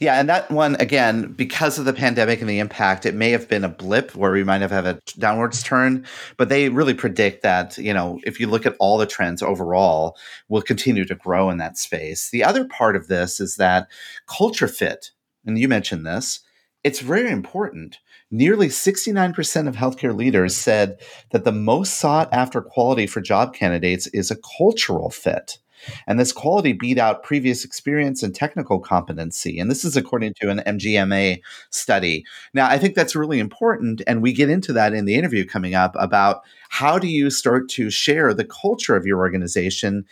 Yeah, 0.00 0.20
and 0.20 0.28
that 0.28 0.50
one 0.50 0.74
again, 0.76 1.32
because 1.32 1.78
of 1.78 1.86
the 1.86 1.92
pandemic 1.94 2.40
and 2.40 2.50
the 2.50 2.58
impact, 2.58 3.06
it 3.06 3.14
may 3.14 3.30
have 3.30 3.48
been 3.48 3.64
a 3.64 3.68
blip 3.68 4.14
where 4.14 4.32
we 4.32 4.44
might 4.44 4.60
have 4.60 4.70
had 4.70 4.86
a 4.86 5.00
downwards 5.18 5.62
turn, 5.62 6.06
but 6.36 6.48
they 6.48 6.68
really 6.68 6.94
predict 6.94 7.42
that, 7.42 7.78
you 7.78 7.94
know, 7.94 8.20
if 8.24 8.38
you 8.38 8.46
look 8.46 8.66
at 8.66 8.76
all 8.78 8.98
the 8.98 9.06
trends 9.06 9.42
overall, 9.42 10.16
will 10.48 10.62
continue 10.62 11.04
to 11.06 11.14
grow 11.14 11.48
in 11.48 11.56
that 11.58 11.78
space. 11.78 12.30
The 12.30 12.44
other 12.44 12.66
part 12.66 12.96
of 12.96 13.08
this 13.08 13.40
is 13.40 13.56
that 13.56 13.88
culture 14.26 14.68
fit, 14.68 15.10
and 15.46 15.58
you 15.58 15.68
mentioned 15.68 16.04
this, 16.04 16.40
it's 16.84 17.00
very 17.00 17.30
important. 17.30 17.98
Nearly 18.30 18.68
69% 18.68 19.68
of 19.68 19.76
healthcare 19.76 20.16
leaders 20.16 20.56
said 20.56 21.00
that 21.30 21.44
the 21.44 21.52
most 21.52 21.94
sought 21.94 22.32
after 22.32 22.60
quality 22.60 23.06
for 23.06 23.20
job 23.20 23.54
candidates 23.54 24.06
is 24.08 24.30
a 24.30 24.38
cultural 24.58 25.10
fit. 25.10 25.58
And 26.06 26.18
this 26.18 26.32
quality 26.32 26.72
beat 26.72 26.98
out 26.98 27.22
previous 27.22 27.64
experience 27.64 28.22
and 28.22 28.34
technical 28.34 28.78
competency. 28.78 29.58
And 29.58 29.70
this 29.70 29.84
is 29.84 29.96
according 29.96 30.34
to 30.40 30.50
an 30.50 30.60
MGMA 30.60 31.40
study. 31.70 32.24
Now, 32.54 32.66
I 32.68 32.78
think 32.78 32.94
that's 32.94 33.16
really 33.16 33.38
important. 33.38 34.02
And 34.06 34.22
we 34.22 34.32
get 34.32 34.50
into 34.50 34.72
that 34.72 34.94
in 34.94 35.04
the 35.04 35.14
interview 35.14 35.44
coming 35.44 35.74
up 35.74 35.94
about 35.98 36.42
how 36.68 36.98
do 36.98 37.06
you 37.06 37.30
start 37.30 37.68
to 37.70 37.90
share 37.90 38.32
the 38.34 38.44
culture 38.44 38.96
of 38.96 39.06
your 39.06 39.18
organization 39.18 40.04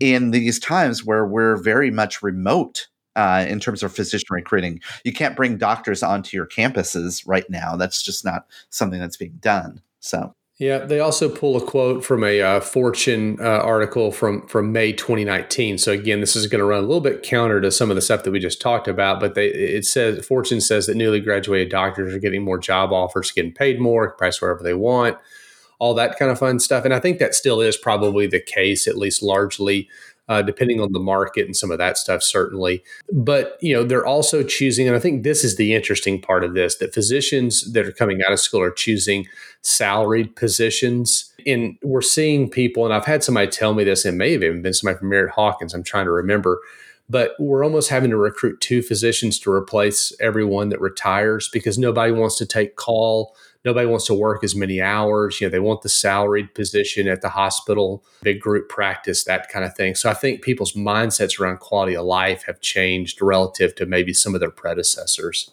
in 0.00 0.30
these 0.30 0.58
times 0.58 1.04
where 1.04 1.26
we're 1.26 1.56
very 1.56 1.90
much 1.90 2.22
remote 2.22 2.88
uh, 3.16 3.46
in 3.48 3.60
terms 3.60 3.82
of 3.82 3.94
physician 3.94 4.26
recruiting. 4.30 4.80
You 5.04 5.12
can't 5.12 5.36
bring 5.36 5.56
doctors 5.56 6.02
onto 6.02 6.36
your 6.36 6.46
campuses 6.46 7.22
right 7.26 7.48
now. 7.48 7.76
That's 7.76 8.02
just 8.02 8.24
not 8.24 8.46
something 8.70 9.00
that's 9.00 9.16
being 9.16 9.38
done. 9.40 9.80
So. 10.00 10.34
Yeah, 10.58 10.78
they 10.78 11.00
also 11.00 11.28
pull 11.28 11.56
a 11.56 11.60
quote 11.60 12.04
from 12.04 12.22
a 12.22 12.40
uh, 12.40 12.60
Fortune 12.60 13.38
uh, 13.40 13.42
article 13.42 14.12
from 14.12 14.46
from 14.46 14.70
May 14.70 14.92
2019. 14.92 15.78
So 15.78 15.90
again, 15.90 16.20
this 16.20 16.36
is 16.36 16.46
going 16.46 16.60
to 16.60 16.64
run 16.64 16.78
a 16.78 16.86
little 16.86 17.00
bit 17.00 17.24
counter 17.24 17.60
to 17.60 17.72
some 17.72 17.90
of 17.90 17.96
the 17.96 18.00
stuff 18.00 18.22
that 18.22 18.30
we 18.30 18.38
just 18.38 18.60
talked 18.60 18.86
about. 18.86 19.18
But 19.18 19.34
they 19.34 19.48
it 19.48 19.84
says 19.84 20.24
Fortune 20.24 20.60
says 20.60 20.86
that 20.86 20.96
newly 20.96 21.18
graduated 21.18 21.70
doctors 21.70 22.14
are 22.14 22.20
getting 22.20 22.44
more 22.44 22.58
job 22.58 22.92
offers, 22.92 23.32
getting 23.32 23.52
paid 23.52 23.80
more, 23.80 24.12
price 24.12 24.40
wherever 24.40 24.62
they 24.62 24.74
want, 24.74 25.18
all 25.80 25.92
that 25.94 26.16
kind 26.20 26.30
of 26.30 26.38
fun 26.38 26.60
stuff. 26.60 26.84
And 26.84 26.94
I 26.94 27.00
think 27.00 27.18
that 27.18 27.34
still 27.34 27.60
is 27.60 27.76
probably 27.76 28.28
the 28.28 28.40
case, 28.40 28.86
at 28.86 28.96
least 28.96 29.24
largely 29.24 29.88
uh, 30.28 30.42
depending 30.42 30.80
on 30.80 30.92
the 30.92 31.00
market 31.00 31.46
and 31.46 31.56
some 31.56 31.70
of 31.70 31.78
that 31.78 31.98
stuff, 31.98 32.22
certainly. 32.22 32.82
But 33.12 33.58
you 33.60 33.74
know, 33.74 33.84
they're 33.84 34.06
also 34.06 34.42
choosing, 34.42 34.86
and 34.86 34.96
I 34.96 35.00
think 35.00 35.22
this 35.22 35.44
is 35.44 35.56
the 35.56 35.74
interesting 35.74 36.20
part 36.20 36.44
of 36.44 36.54
this: 36.54 36.76
that 36.76 36.94
physicians 36.94 37.72
that 37.72 37.86
are 37.86 37.92
coming 37.92 38.20
out 38.26 38.32
of 38.32 38.40
school 38.40 38.60
are 38.60 38.70
choosing 38.70 39.26
salaried 39.62 40.36
positions. 40.36 41.30
And 41.46 41.76
we're 41.82 42.00
seeing 42.00 42.48
people, 42.48 42.86
and 42.86 42.94
I've 42.94 43.04
had 43.04 43.22
somebody 43.22 43.48
tell 43.48 43.74
me 43.74 43.84
this, 43.84 44.04
and 44.04 44.16
may 44.16 44.32
have 44.32 44.42
even 44.42 44.62
been 44.62 44.72
somebody 44.72 44.98
from 44.98 45.10
Merritt 45.10 45.32
Hawkins. 45.32 45.74
I'm 45.74 45.82
trying 45.82 46.06
to 46.06 46.12
remember. 46.12 46.60
But 47.10 47.32
we're 47.38 47.62
almost 47.62 47.90
having 47.90 48.08
to 48.10 48.16
recruit 48.16 48.62
two 48.62 48.80
physicians 48.80 49.38
to 49.40 49.52
replace 49.52 50.14
everyone 50.20 50.70
that 50.70 50.80
retires 50.80 51.50
because 51.52 51.76
nobody 51.76 52.12
wants 52.12 52.38
to 52.38 52.46
take 52.46 52.76
call 52.76 53.36
nobody 53.64 53.86
wants 53.86 54.06
to 54.06 54.14
work 54.14 54.44
as 54.44 54.54
many 54.54 54.80
hours. 54.80 55.40
You 55.40 55.46
know, 55.46 55.50
they 55.50 55.60
want 55.60 55.82
the 55.82 55.88
salaried 55.88 56.54
position 56.54 57.08
at 57.08 57.22
the 57.22 57.30
hospital, 57.30 58.04
big 58.22 58.40
group 58.40 58.68
practice, 58.68 59.24
that 59.24 59.48
kind 59.48 59.64
of 59.64 59.74
thing. 59.74 59.94
So 59.94 60.10
I 60.10 60.14
think 60.14 60.42
people's 60.42 60.72
mindsets 60.74 61.40
around 61.40 61.60
quality 61.60 61.96
of 61.96 62.04
life 62.04 62.44
have 62.44 62.60
changed 62.60 63.22
relative 63.22 63.74
to 63.76 63.86
maybe 63.86 64.12
some 64.12 64.34
of 64.34 64.40
their 64.40 64.50
predecessors. 64.50 65.50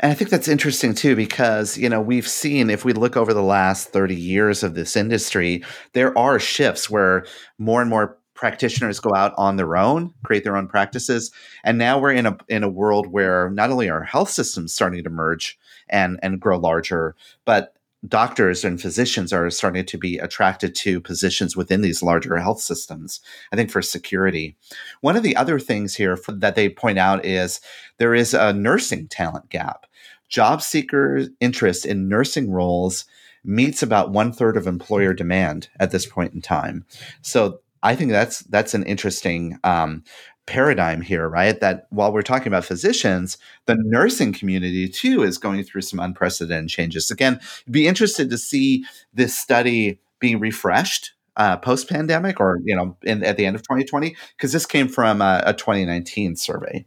And 0.00 0.10
I 0.10 0.14
think 0.14 0.30
that's 0.30 0.48
interesting 0.48 0.94
too, 0.94 1.14
because, 1.14 1.78
you 1.78 1.88
know, 1.88 2.00
we've 2.00 2.26
seen, 2.26 2.68
if 2.68 2.84
we 2.84 2.92
look 2.92 3.16
over 3.16 3.32
the 3.32 3.42
last 3.42 3.90
30 3.90 4.14
years 4.14 4.62
of 4.62 4.74
this 4.74 4.96
industry, 4.96 5.62
there 5.92 6.16
are 6.18 6.40
shifts 6.40 6.90
where 6.90 7.26
more 7.58 7.80
and 7.80 7.88
more 7.88 8.18
practitioners 8.34 8.98
go 8.98 9.14
out 9.14 9.32
on 9.38 9.56
their 9.56 9.76
own, 9.76 10.12
create 10.24 10.42
their 10.42 10.56
own 10.56 10.66
practices. 10.66 11.30
And 11.62 11.78
now 11.78 11.98
we're 11.98 12.12
in 12.12 12.26
a 12.26 12.36
in 12.48 12.64
a 12.64 12.68
world 12.68 13.06
where 13.06 13.50
not 13.50 13.70
only 13.70 13.88
are 13.88 14.02
health 14.02 14.30
systems 14.30 14.74
starting 14.74 15.04
to 15.04 15.10
merge 15.10 15.56
and 15.94 16.18
and 16.22 16.40
grow 16.40 16.58
larger, 16.58 17.14
but 17.46 17.74
doctors 18.06 18.64
and 18.64 18.82
physicians 18.82 19.32
are 19.32 19.48
starting 19.50 19.86
to 19.86 19.96
be 19.96 20.18
attracted 20.18 20.74
to 20.74 21.00
positions 21.00 21.56
within 21.56 21.80
these 21.80 22.02
larger 22.02 22.36
health 22.36 22.60
systems. 22.60 23.20
I 23.52 23.56
think 23.56 23.70
for 23.70 23.80
security. 23.80 24.56
One 25.00 25.16
of 25.16 25.22
the 25.22 25.36
other 25.36 25.58
things 25.58 25.94
here 25.94 26.18
that 26.28 26.54
they 26.54 26.68
point 26.68 26.98
out 26.98 27.24
is 27.24 27.60
there 27.98 28.14
is 28.14 28.34
a 28.34 28.52
nursing 28.52 29.08
talent 29.08 29.48
gap. 29.48 29.86
Job 30.28 30.60
seekers' 30.60 31.30
interest 31.40 31.86
in 31.86 32.08
nursing 32.08 32.50
roles 32.50 33.06
meets 33.44 33.82
about 33.82 34.10
one 34.10 34.32
third 34.32 34.56
of 34.56 34.66
employer 34.66 35.14
demand 35.14 35.68
at 35.78 35.90
this 35.90 36.06
point 36.06 36.34
in 36.34 36.40
time. 36.40 36.84
So 37.22 37.60
I 37.82 37.94
think 37.94 38.10
that's 38.10 38.40
that's 38.40 38.74
an 38.74 38.84
interesting 38.84 39.58
um, 39.62 40.02
paradigm 40.46 41.00
here, 41.00 41.28
right? 41.28 41.58
That 41.60 41.86
while 41.90 42.12
we're 42.12 42.22
talking 42.22 42.48
about 42.48 42.64
physicians, 42.64 43.38
the 43.66 43.76
nursing 43.78 44.32
community 44.32 44.88
too 44.88 45.22
is 45.22 45.38
going 45.38 45.64
through 45.64 45.82
some 45.82 46.00
unprecedented 46.00 46.68
changes. 46.68 47.10
Again, 47.10 47.40
be 47.70 47.86
interested 47.86 48.30
to 48.30 48.38
see 48.38 48.84
this 49.12 49.36
study 49.36 50.00
being 50.20 50.40
refreshed 50.40 51.12
uh, 51.36 51.56
post 51.56 51.88
pandemic 51.88 52.40
or 52.40 52.60
you 52.64 52.76
know 52.76 52.96
in, 53.02 53.24
at 53.24 53.36
the 53.36 53.44
end 53.46 53.56
of 53.56 53.62
2020 53.62 54.14
because 54.36 54.52
this 54.52 54.66
came 54.66 54.88
from 54.88 55.20
a, 55.20 55.42
a 55.46 55.52
2019 55.52 56.36
survey. 56.36 56.84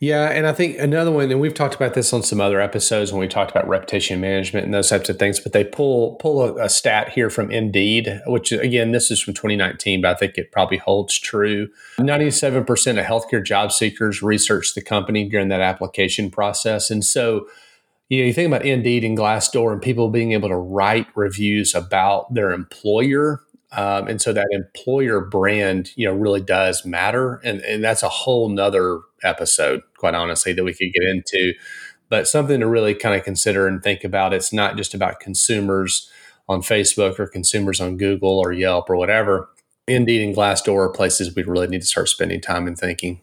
Yeah, 0.00 0.30
and 0.30 0.46
I 0.46 0.52
think 0.52 0.78
another 0.78 1.10
one, 1.10 1.30
and 1.30 1.40
we've 1.40 1.54
talked 1.54 1.74
about 1.74 1.94
this 1.94 2.12
on 2.12 2.22
some 2.22 2.40
other 2.40 2.60
episodes 2.60 3.12
when 3.12 3.20
we 3.20 3.28
talked 3.28 3.50
about 3.50 3.68
reputation 3.68 4.20
management 4.20 4.64
and 4.64 4.72
those 4.72 4.90
types 4.90 5.08
of 5.08 5.18
things. 5.18 5.40
But 5.40 5.52
they 5.52 5.64
pull 5.64 6.16
pull 6.16 6.42
a, 6.42 6.64
a, 6.64 6.68
stat 6.68 7.10
here 7.10 7.30
from 7.30 7.50
Indeed, 7.50 8.20
which 8.26 8.52
again, 8.52 8.92
this 8.92 9.10
is 9.10 9.20
from 9.20 9.34
2019, 9.34 10.02
but 10.02 10.10
I 10.10 10.14
think 10.14 10.38
it 10.38 10.52
probably 10.52 10.78
holds 10.78 11.18
true. 11.18 11.68
97% 11.98 12.66
of 12.66 13.04
healthcare 13.04 13.44
job 13.44 13.72
seekers 13.72 14.22
research 14.22 14.74
the 14.74 14.82
company 14.82 15.28
during 15.28 15.48
that 15.48 15.60
application 15.60 16.30
process, 16.30 16.90
and 16.90 17.04
so 17.04 17.46
you 18.08 18.22
know, 18.22 18.26
you 18.26 18.32
think 18.32 18.46
about 18.46 18.64
Indeed 18.64 19.04
and 19.04 19.18
Glassdoor 19.18 19.72
and 19.72 19.82
people 19.82 20.08
being 20.08 20.32
able 20.32 20.48
to 20.48 20.56
write 20.56 21.08
reviews 21.14 21.74
about 21.74 22.32
their 22.32 22.52
employer 22.52 23.42
um, 23.72 24.08
and 24.08 24.20
so 24.20 24.32
that 24.32 24.46
employer 24.50 25.20
brand, 25.20 25.90
you 25.94 26.06
know, 26.06 26.14
really 26.14 26.40
does 26.40 26.84
matter. 26.86 27.36
And, 27.44 27.60
and 27.60 27.84
that's 27.84 28.02
a 28.02 28.08
whole 28.08 28.48
nother 28.48 29.00
episode, 29.22 29.82
quite 29.98 30.14
honestly, 30.14 30.52
that 30.54 30.64
we 30.64 30.72
could 30.72 30.92
get 30.92 31.02
into. 31.02 31.52
But 32.08 32.26
something 32.26 32.60
to 32.60 32.66
really 32.66 32.94
kind 32.94 33.14
of 33.14 33.24
consider 33.24 33.66
and 33.66 33.82
think 33.82 34.04
about. 34.04 34.32
It's 34.32 34.52
not 34.52 34.76
just 34.78 34.94
about 34.94 35.20
consumers 35.20 36.10
on 36.48 36.62
Facebook 36.62 37.18
or 37.18 37.26
consumers 37.26 37.80
on 37.80 37.98
Google 37.98 38.38
or 38.38 38.52
Yelp 38.52 38.88
or 38.88 38.96
whatever. 38.96 39.50
Indeed 39.86 40.22
and 40.22 40.34
Glassdoor 40.34 40.86
are 40.86 40.88
places 40.88 41.34
we 41.34 41.42
really 41.42 41.66
need 41.66 41.82
to 41.82 41.86
start 41.86 42.08
spending 42.08 42.40
time 42.40 42.66
and 42.66 42.78
thinking. 42.78 43.20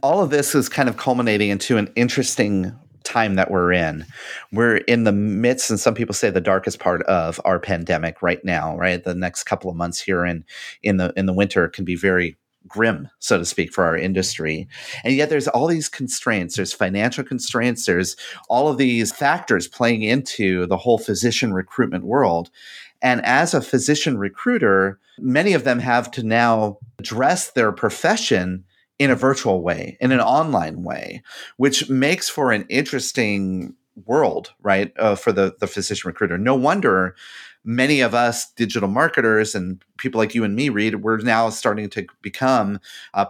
All 0.00 0.22
of 0.22 0.30
this 0.30 0.54
is 0.54 0.68
kind 0.68 0.88
of 0.88 0.96
culminating 0.96 1.50
into 1.50 1.76
an 1.76 1.90
interesting 1.96 2.72
time 3.08 3.34
that 3.34 3.50
we're 3.50 3.72
in. 3.72 4.04
We're 4.52 4.76
in 4.76 5.04
the 5.04 5.12
midst, 5.12 5.70
and 5.70 5.80
some 5.80 5.94
people 5.94 6.14
say 6.14 6.30
the 6.30 6.40
darkest 6.40 6.78
part 6.78 7.02
of 7.04 7.40
our 7.44 7.58
pandemic 7.58 8.22
right 8.22 8.44
now. 8.44 8.76
Right, 8.76 9.02
the 9.02 9.14
next 9.14 9.44
couple 9.44 9.70
of 9.70 9.76
months 9.76 10.00
here 10.00 10.24
in 10.24 10.44
in 10.82 10.98
the 10.98 11.12
in 11.16 11.26
the 11.26 11.32
winter 11.32 11.68
can 11.68 11.84
be 11.84 11.96
very 11.96 12.36
grim, 12.66 13.08
so 13.18 13.38
to 13.38 13.44
speak, 13.44 13.72
for 13.72 13.84
our 13.84 13.96
industry. 13.96 14.68
And 15.02 15.14
yet 15.14 15.30
there's 15.30 15.48
all 15.48 15.66
these 15.66 15.88
constraints. 15.88 16.56
There's 16.56 16.72
financial 16.72 17.24
constraints. 17.24 17.86
There's 17.86 18.16
all 18.48 18.68
of 18.68 18.76
these 18.76 19.12
factors 19.12 19.66
playing 19.66 20.02
into 20.02 20.66
the 20.66 20.76
whole 20.76 20.98
physician 20.98 21.54
recruitment 21.54 22.04
world. 22.04 22.50
And 23.00 23.24
as 23.24 23.54
a 23.54 23.62
physician 23.62 24.18
recruiter, 24.18 24.98
many 25.18 25.54
of 25.54 25.64
them 25.64 25.78
have 25.78 26.10
to 26.12 26.22
now 26.22 26.78
address 26.98 27.52
their 27.52 27.72
profession 27.72 28.64
in 28.98 29.10
a 29.10 29.16
virtual 29.16 29.62
way, 29.62 29.96
in 30.00 30.12
an 30.12 30.20
online 30.20 30.82
way, 30.82 31.22
which 31.56 31.88
makes 31.88 32.28
for 32.28 32.52
an 32.52 32.66
interesting 32.68 33.74
world, 34.06 34.52
right, 34.62 34.92
uh, 34.98 35.14
for 35.14 35.32
the 35.32 35.54
the 35.60 35.66
physician 35.66 36.08
recruiter. 36.08 36.38
No 36.38 36.54
wonder 36.54 37.14
many 37.64 38.00
of 38.00 38.14
us 38.14 38.50
digital 38.52 38.88
marketers 38.88 39.54
and 39.54 39.82
people 39.98 40.18
like 40.18 40.34
you 40.34 40.44
and 40.44 40.54
me 40.54 40.68
Reed 40.68 41.02
we're 41.02 41.18
now 41.18 41.50
starting 41.50 41.90
to 41.90 42.06
become 42.22 42.80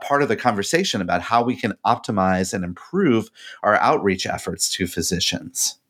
part 0.03 0.23
of 0.23 0.29
the 0.29 0.37
conversation 0.37 1.01
about 1.01 1.23
how 1.23 1.43
we 1.43 1.57
can 1.57 1.75
optimize 1.85 2.53
and 2.53 2.63
improve 2.63 3.31
our 3.63 3.77
outreach 3.77 4.27
efforts 4.27 4.71
to 4.71 4.87
physicians 4.87 5.81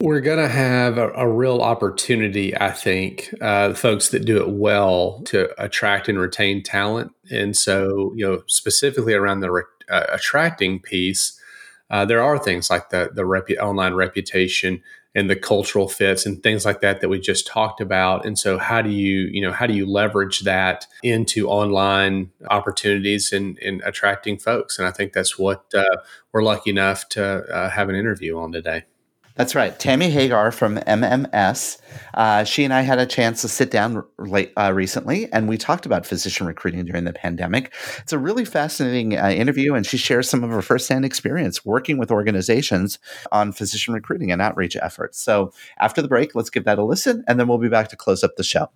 we're 0.00 0.20
going 0.20 0.38
to 0.38 0.48
have 0.48 0.96
a, 0.96 1.10
a, 1.10 1.28
real 1.28 1.60
opportunity, 1.60 2.56
I 2.56 2.70
think, 2.70 3.34
uh, 3.40 3.74
folks 3.74 4.10
that 4.10 4.24
do 4.24 4.40
it 4.40 4.50
well 4.50 5.22
to 5.26 5.50
attract 5.62 6.08
and 6.08 6.20
retain 6.20 6.62
talent. 6.62 7.12
And 7.30 7.56
so, 7.56 8.12
you 8.14 8.24
know, 8.24 8.42
specifically 8.46 9.14
around 9.14 9.40
the 9.40 9.50
re- 9.50 9.62
uh, 9.90 10.06
attracting 10.10 10.80
piece, 10.80 11.38
uh, 11.90 12.04
there 12.04 12.22
are 12.22 12.38
things 12.38 12.70
like 12.70 12.90
the 12.90 13.10
the 13.14 13.22
repu- 13.22 13.58
online 13.58 13.94
reputation 13.94 14.82
and 15.14 15.28
the 15.28 15.34
cultural 15.34 15.88
fits 15.88 16.26
and 16.26 16.42
things 16.42 16.64
like 16.64 16.80
that 16.82 17.00
that 17.00 17.08
we 17.08 17.18
just 17.18 17.46
talked 17.46 17.80
about. 17.80 18.24
And 18.24 18.38
so, 18.38 18.58
how 18.58 18.82
do 18.82 18.90
you, 18.90 19.28
you 19.32 19.40
know, 19.40 19.52
how 19.52 19.66
do 19.66 19.74
you 19.74 19.86
leverage 19.86 20.40
that 20.40 20.86
into 21.02 21.48
online 21.48 22.30
opportunities 22.50 23.32
and, 23.32 23.58
and 23.58 23.82
attracting 23.84 24.38
folks? 24.38 24.78
And 24.78 24.86
I 24.86 24.92
think 24.92 25.12
that's 25.12 25.38
what 25.38 25.64
uh, 25.74 25.96
we're 26.32 26.44
lucky 26.44 26.70
enough 26.70 27.08
to 27.10 27.24
uh, 27.24 27.70
have 27.70 27.88
an 27.88 27.96
interview 27.96 28.38
on 28.38 28.52
today. 28.52 28.84
That's 29.38 29.54
right. 29.54 29.78
Tammy 29.78 30.10
Hager 30.10 30.50
from 30.50 30.78
MMS. 30.78 31.78
Uh, 32.14 32.42
she 32.42 32.64
and 32.64 32.74
I 32.74 32.80
had 32.80 32.98
a 32.98 33.06
chance 33.06 33.40
to 33.42 33.48
sit 33.48 33.70
down 33.70 34.04
late, 34.18 34.52
uh, 34.56 34.72
recently, 34.74 35.32
and 35.32 35.48
we 35.48 35.56
talked 35.56 35.86
about 35.86 36.04
physician 36.04 36.44
recruiting 36.44 36.84
during 36.84 37.04
the 37.04 37.12
pandemic. 37.12 37.72
It's 37.98 38.12
a 38.12 38.18
really 38.18 38.44
fascinating 38.44 39.16
uh, 39.16 39.28
interview, 39.28 39.74
and 39.74 39.86
she 39.86 39.96
shares 39.96 40.28
some 40.28 40.42
of 40.42 40.50
her 40.50 40.60
firsthand 40.60 41.04
experience 41.04 41.64
working 41.64 41.98
with 41.98 42.10
organizations 42.10 42.98
on 43.30 43.52
physician 43.52 43.94
recruiting 43.94 44.32
and 44.32 44.42
outreach 44.42 44.74
efforts. 44.74 45.20
So, 45.22 45.52
after 45.78 46.02
the 46.02 46.08
break, 46.08 46.34
let's 46.34 46.50
give 46.50 46.64
that 46.64 46.80
a 46.80 46.84
listen, 46.84 47.22
and 47.28 47.38
then 47.38 47.46
we'll 47.46 47.58
be 47.58 47.68
back 47.68 47.90
to 47.90 47.96
close 47.96 48.24
up 48.24 48.34
the 48.34 48.42
show. 48.42 48.70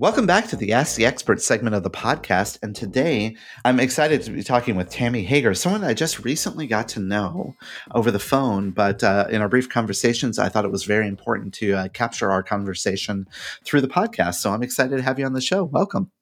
Welcome 0.00 0.26
back 0.26 0.46
to 0.50 0.56
the 0.56 0.74
Ask 0.74 0.94
the 0.94 1.06
Expert 1.06 1.42
segment 1.42 1.74
of 1.74 1.82
the 1.82 1.90
podcast. 1.90 2.60
And 2.62 2.76
today 2.76 3.34
I'm 3.64 3.80
excited 3.80 4.22
to 4.22 4.30
be 4.30 4.44
talking 4.44 4.76
with 4.76 4.90
Tammy 4.90 5.24
Hager, 5.24 5.54
someone 5.54 5.82
I 5.82 5.92
just 5.92 6.24
recently 6.24 6.68
got 6.68 6.86
to 6.90 7.00
know 7.00 7.56
over 7.96 8.12
the 8.12 8.20
phone. 8.20 8.70
But 8.70 9.02
uh, 9.02 9.26
in 9.28 9.42
our 9.42 9.48
brief 9.48 9.68
conversations, 9.68 10.38
I 10.38 10.50
thought 10.50 10.64
it 10.64 10.70
was 10.70 10.84
very 10.84 11.08
important 11.08 11.52
to 11.54 11.72
uh, 11.72 11.88
capture 11.88 12.30
our 12.30 12.44
conversation 12.44 13.26
through 13.64 13.80
the 13.80 13.88
podcast. 13.88 14.34
So 14.34 14.52
I'm 14.52 14.62
excited 14.62 14.96
to 14.96 15.02
have 15.02 15.18
you 15.18 15.26
on 15.26 15.32
the 15.32 15.40
show. 15.40 15.64
Welcome. 15.64 16.12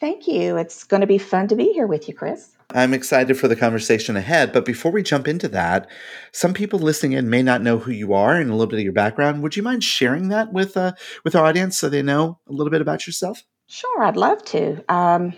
Thank 0.00 0.26
you. 0.26 0.56
It's 0.56 0.82
going 0.82 1.02
to 1.02 1.06
be 1.06 1.18
fun 1.18 1.46
to 1.46 1.54
be 1.54 1.72
here 1.72 1.86
with 1.86 2.08
you, 2.08 2.14
Chris. 2.14 2.53
I'm 2.70 2.94
excited 2.94 3.38
for 3.38 3.48
the 3.48 3.56
conversation 3.56 4.16
ahead. 4.16 4.52
But 4.52 4.64
before 4.64 4.92
we 4.92 5.02
jump 5.02 5.28
into 5.28 5.48
that, 5.48 5.88
some 6.32 6.54
people 6.54 6.78
listening 6.78 7.12
in 7.12 7.30
may 7.30 7.42
not 7.42 7.62
know 7.62 7.78
who 7.78 7.92
you 7.92 8.14
are 8.14 8.34
and 8.34 8.50
a 8.50 8.54
little 8.54 8.66
bit 8.66 8.78
of 8.78 8.84
your 8.84 8.92
background. 8.92 9.42
Would 9.42 9.56
you 9.56 9.62
mind 9.62 9.84
sharing 9.84 10.28
that 10.28 10.52
with 10.52 10.76
uh, 10.76 10.92
with 11.24 11.34
our 11.34 11.44
audience 11.44 11.78
so 11.78 11.88
they 11.88 12.02
know 12.02 12.38
a 12.48 12.52
little 12.52 12.70
bit 12.70 12.80
about 12.80 13.06
yourself? 13.06 13.42
Sure, 13.66 14.02
I'd 14.02 14.16
love 14.16 14.44
to. 14.46 14.84
Um, 14.92 15.34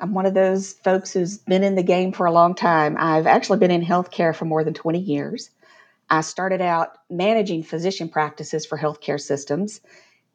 I'm 0.00 0.14
one 0.14 0.26
of 0.26 0.34
those 0.34 0.72
folks 0.84 1.12
who's 1.12 1.38
been 1.38 1.62
in 1.62 1.76
the 1.76 1.82
game 1.82 2.12
for 2.12 2.26
a 2.26 2.32
long 2.32 2.54
time. 2.54 2.96
I've 2.98 3.26
actually 3.26 3.58
been 3.58 3.70
in 3.70 3.84
healthcare 3.84 4.34
for 4.34 4.44
more 4.44 4.64
than 4.64 4.74
20 4.74 4.98
years. 4.98 5.50
I 6.10 6.20
started 6.20 6.60
out 6.60 6.98
managing 7.08 7.62
physician 7.62 8.08
practices 8.08 8.66
for 8.66 8.76
healthcare 8.76 9.20
systems. 9.20 9.80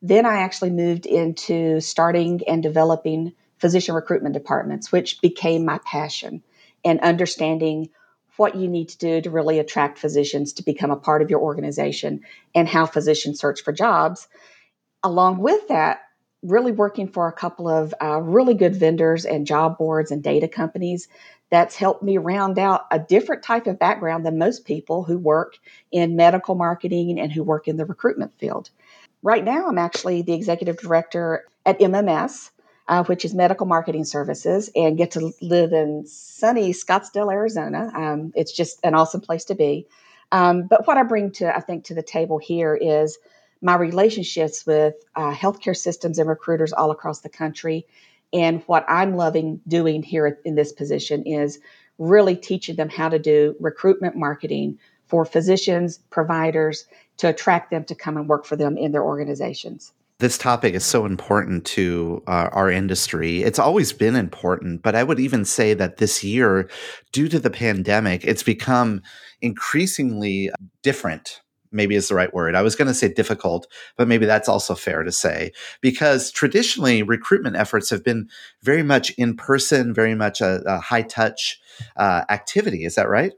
Then 0.02 0.26
I 0.26 0.38
actually 0.38 0.70
moved 0.70 1.06
into 1.06 1.82
starting 1.82 2.42
and 2.48 2.64
developing 2.64 3.34
physician 3.60 3.96
recruitment 3.96 4.34
departments, 4.34 4.92
which 4.92 5.22
became 5.22 5.66
my 5.66 5.80
passion 5.80 6.44
and 6.86 7.00
understanding 7.02 7.90
what 8.38 8.56
you 8.56 8.68
need 8.68 8.90
to 8.90 8.98
do 8.98 9.22
to 9.22 9.32
really 9.32 9.60
attract 9.60 9.98
physicians 9.98 10.54
to 10.54 10.64
become 10.64 10.92
a 10.92 10.96
part 10.96 11.22
of 11.22 11.30
your 11.30 11.40
organization 11.40 12.22
and 12.54 12.68
how 12.68 12.86
physicians 12.86 13.40
search 13.40 13.62
for 13.62 13.74
jobs. 13.74 14.28
Along 15.04 15.40
with 15.40 15.68
that, 15.70 16.02
really 16.44 16.72
working 16.72 17.08
for 17.08 17.28
a 17.28 17.34
couple 17.34 17.68
of 17.68 17.94
uh, 18.02 18.22
really 18.22 18.54
good 18.54 18.76
vendors 18.76 19.26
and 19.26 19.48
job 19.48 19.78
boards 19.78 20.12
and 20.12 20.24
data 20.24 20.48
companies 20.48 21.08
that's 21.50 21.76
helped 21.76 22.04
me 22.04 22.18
round 22.18 22.60
out 22.60 22.86
a 22.92 23.00
different 23.00 23.42
type 23.42 23.68
of 23.68 23.80
background 23.80 24.26
than 24.26 24.38
most 24.38 24.66
people 24.66 25.04
who 25.04 25.18
work 25.18 25.58
in 25.92 26.16
medical 26.16 26.56
marketing 26.56 27.20
and 27.20 27.32
who 27.32 27.44
work 27.44 27.68
in 27.68 27.78
the 27.78 27.86
recruitment 27.86 28.38
field. 28.38 28.70
Right 29.24 29.44
now, 29.44 29.68
I'm 29.68 29.78
actually 29.78 30.22
the 30.22 30.34
executive 30.34 30.78
director 30.78 31.46
at 31.66 31.80
MMS, 31.80 32.52
uh, 32.88 33.04
which 33.04 33.26
is 33.26 33.34
medical 33.34 33.66
marketing 33.66 34.06
services, 34.06 34.70
and 34.76 34.98
get 34.98 35.12
to 35.12 35.32
live 35.42 35.74
in 35.74 36.06
sunny 36.06 36.72
Scottsdale, 36.72 37.32
Arizona. 37.32 37.92
Um, 37.94 38.32
it's 38.36 38.52
just 38.52 38.80
an 38.84 38.94
awesome 38.94 39.22
place 39.22 39.46
to 39.46 39.56
be. 39.56 39.88
Um, 40.32 40.68
but 40.68 40.88
what 40.88 40.98
I 40.98 41.04
bring 41.04 41.32
to, 41.34 41.56
I 41.56 41.60
think, 41.60 41.86
to 41.86 41.94
the 41.94 42.04
table 42.04 42.38
here 42.38 42.76
is 42.76 43.18
my 43.62 43.76
relationships 43.76 44.66
with 44.66 44.96
uh, 45.16 45.34
healthcare 45.34 45.76
systems 45.76 46.20
and 46.20 46.30
recruiters 46.30 46.74
all 46.74 46.92
across 46.92 47.22
the 47.22 47.30
country. 47.30 47.86
And 48.34 48.62
what 48.68 48.86
I'm 48.88 49.16
loving 49.16 49.62
doing 49.68 50.04
here 50.04 50.40
in 50.44 50.56
this 50.56 50.74
position 50.74 51.24
is 51.24 51.60
really 51.98 52.36
teaching 52.36 52.76
them 52.76 52.90
how 52.90 53.10
to 53.10 53.20
do 53.20 53.56
recruitment 53.60 54.16
marketing 54.16 54.78
for 55.06 55.26
physicians, 55.26 56.00
providers, 56.10 56.86
to 57.18 57.30
attract 57.30 57.72
them 57.72 57.86
to 57.86 57.96
come 57.96 58.18
and 58.18 58.28
work 58.28 58.46
for 58.46 58.56
them 58.56 58.78
in 58.78 58.92
their 58.92 59.04
organizations. 59.04 59.94
This 60.20 60.38
topic 60.40 60.74
is 60.74 60.84
so 60.84 61.06
important 61.06 61.64
to 61.66 62.24
uh, 62.26 62.50
our 62.52 62.72
industry. 62.72 63.44
It's 63.44 63.60
always 63.60 63.94
been 63.94 64.16
important, 64.16 64.82
but 64.82 64.96
I 64.96 65.04
would 65.04 65.20
even 65.20 65.46
say 65.46 65.76
that 65.76 65.98
this 65.98 66.24
year, 66.24 66.70
due 67.12 67.28
to 67.28 67.40
the 67.40 67.52
pandemic, 67.52 68.24
it's 68.26 68.42
become 68.42 69.04
increasingly 69.42 70.50
different 70.82 71.42
maybe 71.72 71.96
is 71.96 72.08
the 72.08 72.16
right 72.16 72.34
word. 72.34 72.56
I 72.56 72.62
was 72.62 72.76
going 72.76 72.88
to 72.88 72.94
say 72.94 73.14
difficult, 73.14 73.68
but 73.98 74.08
maybe 74.08 74.26
that's 74.26 74.50
also 74.50 74.76
fair 74.76 75.04
to 75.04 75.12
say 75.12 75.52
because 75.82 76.32
traditionally 76.32 77.04
recruitment 77.04 77.56
efforts 77.56 77.90
have 77.90 78.04
been 78.04 78.30
very 78.64 78.84
much 78.84 79.12
in 79.12 79.36
person, 79.36 79.94
very 79.94 80.16
much 80.16 80.42
a, 80.42 80.62
a 80.66 80.80
high 80.80 81.02
touch 81.02 81.60
uh, 81.96 82.24
activity. 82.30 82.86
Is 82.86 82.96
that 82.96 83.10
right? 83.10 83.34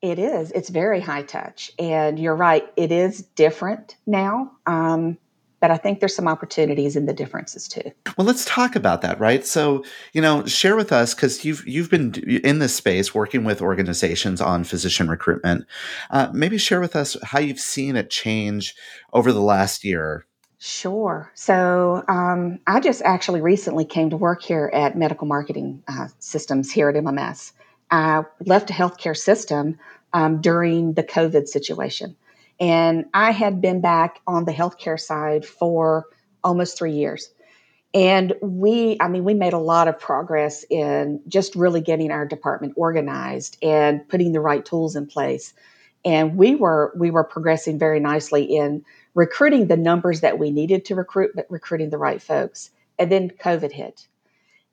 It 0.00 0.18
is. 0.18 0.50
It's 0.52 0.68
very 0.68 1.00
high 1.00 1.22
touch. 1.22 1.70
And 1.78 2.18
you're 2.18 2.36
right, 2.36 2.70
it 2.76 2.90
is 2.92 3.22
different 3.22 3.96
now. 4.06 4.52
Um, 4.66 5.16
but 5.62 5.70
I 5.70 5.76
think 5.76 6.00
there's 6.00 6.14
some 6.14 6.26
opportunities 6.26 6.96
in 6.96 7.06
the 7.06 7.12
differences 7.12 7.68
too. 7.68 7.92
Well, 8.18 8.26
let's 8.26 8.44
talk 8.44 8.74
about 8.74 9.00
that, 9.02 9.20
right? 9.20 9.46
So, 9.46 9.84
you 10.12 10.20
know, 10.20 10.44
share 10.44 10.74
with 10.74 10.90
us 10.92 11.14
because 11.14 11.44
you've 11.44 11.66
you've 11.66 11.88
been 11.88 12.14
in 12.42 12.58
this 12.58 12.74
space 12.74 13.14
working 13.14 13.44
with 13.44 13.62
organizations 13.62 14.40
on 14.40 14.64
physician 14.64 15.08
recruitment. 15.08 15.64
Uh, 16.10 16.28
maybe 16.32 16.58
share 16.58 16.80
with 16.80 16.96
us 16.96 17.16
how 17.22 17.38
you've 17.38 17.60
seen 17.60 17.94
it 17.94 18.10
change 18.10 18.74
over 19.12 19.32
the 19.32 19.40
last 19.40 19.84
year. 19.84 20.26
Sure. 20.58 21.30
So 21.34 22.04
um, 22.08 22.58
I 22.66 22.80
just 22.80 23.00
actually 23.02 23.40
recently 23.40 23.84
came 23.84 24.10
to 24.10 24.16
work 24.16 24.42
here 24.42 24.68
at 24.74 24.98
Medical 24.98 25.28
Marketing 25.28 25.82
uh, 25.86 26.08
Systems 26.18 26.72
here 26.72 26.88
at 26.88 26.96
MMS. 26.96 27.52
I 27.92 28.24
left 28.46 28.70
a 28.70 28.72
healthcare 28.72 29.16
system 29.16 29.78
um, 30.12 30.40
during 30.40 30.94
the 30.94 31.04
COVID 31.04 31.46
situation. 31.46 32.16
And 32.62 33.06
I 33.12 33.32
had 33.32 33.60
been 33.60 33.80
back 33.80 34.20
on 34.24 34.44
the 34.44 34.52
healthcare 34.52 34.98
side 34.98 35.44
for 35.44 36.06
almost 36.44 36.78
three 36.78 36.92
years. 36.92 37.28
And 37.92 38.34
we, 38.40 38.96
I 39.00 39.08
mean, 39.08 39.24
we 39.24 39.34
made 39.34 39.52
a 39.52 39.58
lot 39.58 39.88
of 39.88 39.98
progress 39.98 40.64
in 40.70 41.22
just 41.26 41.56
really 41.56 41.80
getting 41.80 42.12
our 42.12 42.24
department 42.24 42.74
organized 42.76 43.58
and 43.64 44.08
putting 44.08 44.30
the 44.30 44.38
right 44.38 44.64
tools 44.64 44.94
in 44.94 45.08
place. 45.08 45.54
And 46.04 46.36
we 46.36 46.54
were 46.54 46.92
we 46.96 47.10
were 47.10 47.24
progressing 47.24 47.80
very 47.80 47.98
nicely 47.98 48.44
in 48.44 48.84
recruiting 49.12 49.66
the 49.66 49.76
numbers 49.76 50.20
that 50.20 50.38
we 50.38 50.52
needed 50.52 50.84
to 50.84 50.94
recruit, 50.94 51.32
but 51.34 51.46
recruiting 51.50 51.90
the 51.90 51.98
right 51.98 52.22
folks. 52.22 52.70
And 52.96 53.10
then 53.10 53.30
COVID 53.30 53.72
hit. 53.72 54.06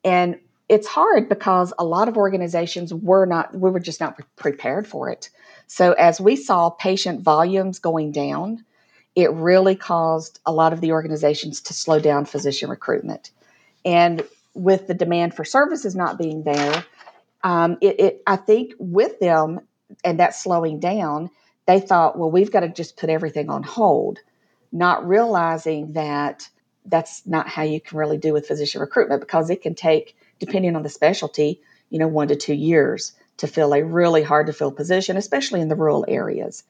And 0.04 0.38
it's 0.68 0.86
hard 0.86 1.28
because 1.28 1.72
a 1.76 1.84
lot 1.84 2.06
of 2.06 2.16
organizations 2.16 2.94
were 2.94 3.26
not, 3.26 3.52
we 3.52 3.72
were 3.72 3.80
just 3.80 4.00
not 4.00 4.20
prepared 4.36 4.86
for 4.86 5.10
it. 5.10 5.30
So 5.72 5.92
as 5.92 6.20
we 6.20 6.34
saw 6.34 6.70
patient 6.70 7.20
volumes 7.20 7.78
going 7.78 8.10
down, 8.10 8.64
it 9.14 9.30
really 9.30 9.76
caused 9.76 10.40
a 10.44 10.50
lot 10.50 10.72
of 10.72 10.80
the 10.80 10.90
organizations 10.90 11.60
to 11.60 11.74
slow 11.74 12.00
down 12.00 12.24
physician 12.24 12.68
recruitment. 12.68 13.30
And 13.84 14.24
with 14.52 14.88
the 14.88 14.94
demand 14.94 15.32
for 15.32 15.44
services 15.44 15.94
not 15.94 16.18
being 16.18 16.42
there, 16.42 16.84
um, 17.44 17.78
it, 17.80 18.00
it, 18.00 18.22
I 18.26 18.34
think 18.34 18.72
with 18.80 19.20
them 19.20 19.60
and 20.02 20.18
that 20.18 20.34
slowing 20.34 20.80
down, 20.80 21.30
they 21.66 21.78
thought, 21.78 22.18
well, 22.18 22.32
we've 22.32 22.50
got 22.50 22.60
to 22.60 22.68
just 22.68 22.96
put 22.96 23.08
everything 23.08 23.48
on 23.48 23.62
hold, 23.62 24.18
not 24.72 25.06
realizing 25.06 25.92
that 25.92 26.48
that's 26.84 27.24
not 27.28 27.46
how 27.46 27.62
you 27.62 27.80
can 27.80 27.96
really 27.96 28.18
do 28.18 28.32
with 28.32 28.48
physician 28.48 28.80
recruitment 28.80 29.20
because 29.20 29.50
it 29.50 29.62
can 29.62 29.76
take 29.76 30.16
depending 30.40 30.74
on 30.74 30.82
the 30.82 30.88
specialty, 30.88 31.60
you 31.90 32.00
know, 32.00 32.08
one 32.08 32.26
to 32.26 32.34
two 32.34 32.54
years 32.54 33.12
to 33.40 33.46
fill 33.46 33.72
a 33.72 33.82
really 33.82 34.22
hard 34.22 34.46
to 34.46 34.52
fill 34.52 34.70
position, 34.70 35.16
especially 35.16 35.62
in 35.62 35.68
the 35.68 35.74
rural 35.74 36.04
areas. 36.06 36.62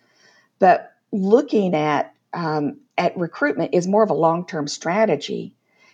But 0.61 0.93
looking 1.13 1.75
at 1.75 2.15
um, 2.33 2.79
at 2.97 3.17
recruitment 3.17 3.75
is 3.75 3.89
more 3.89 4.05
of 4.05 4.11
a 4.11 4.15
long 4.15 4.47
term 4.47 4.69
strategy. 4.69 5.53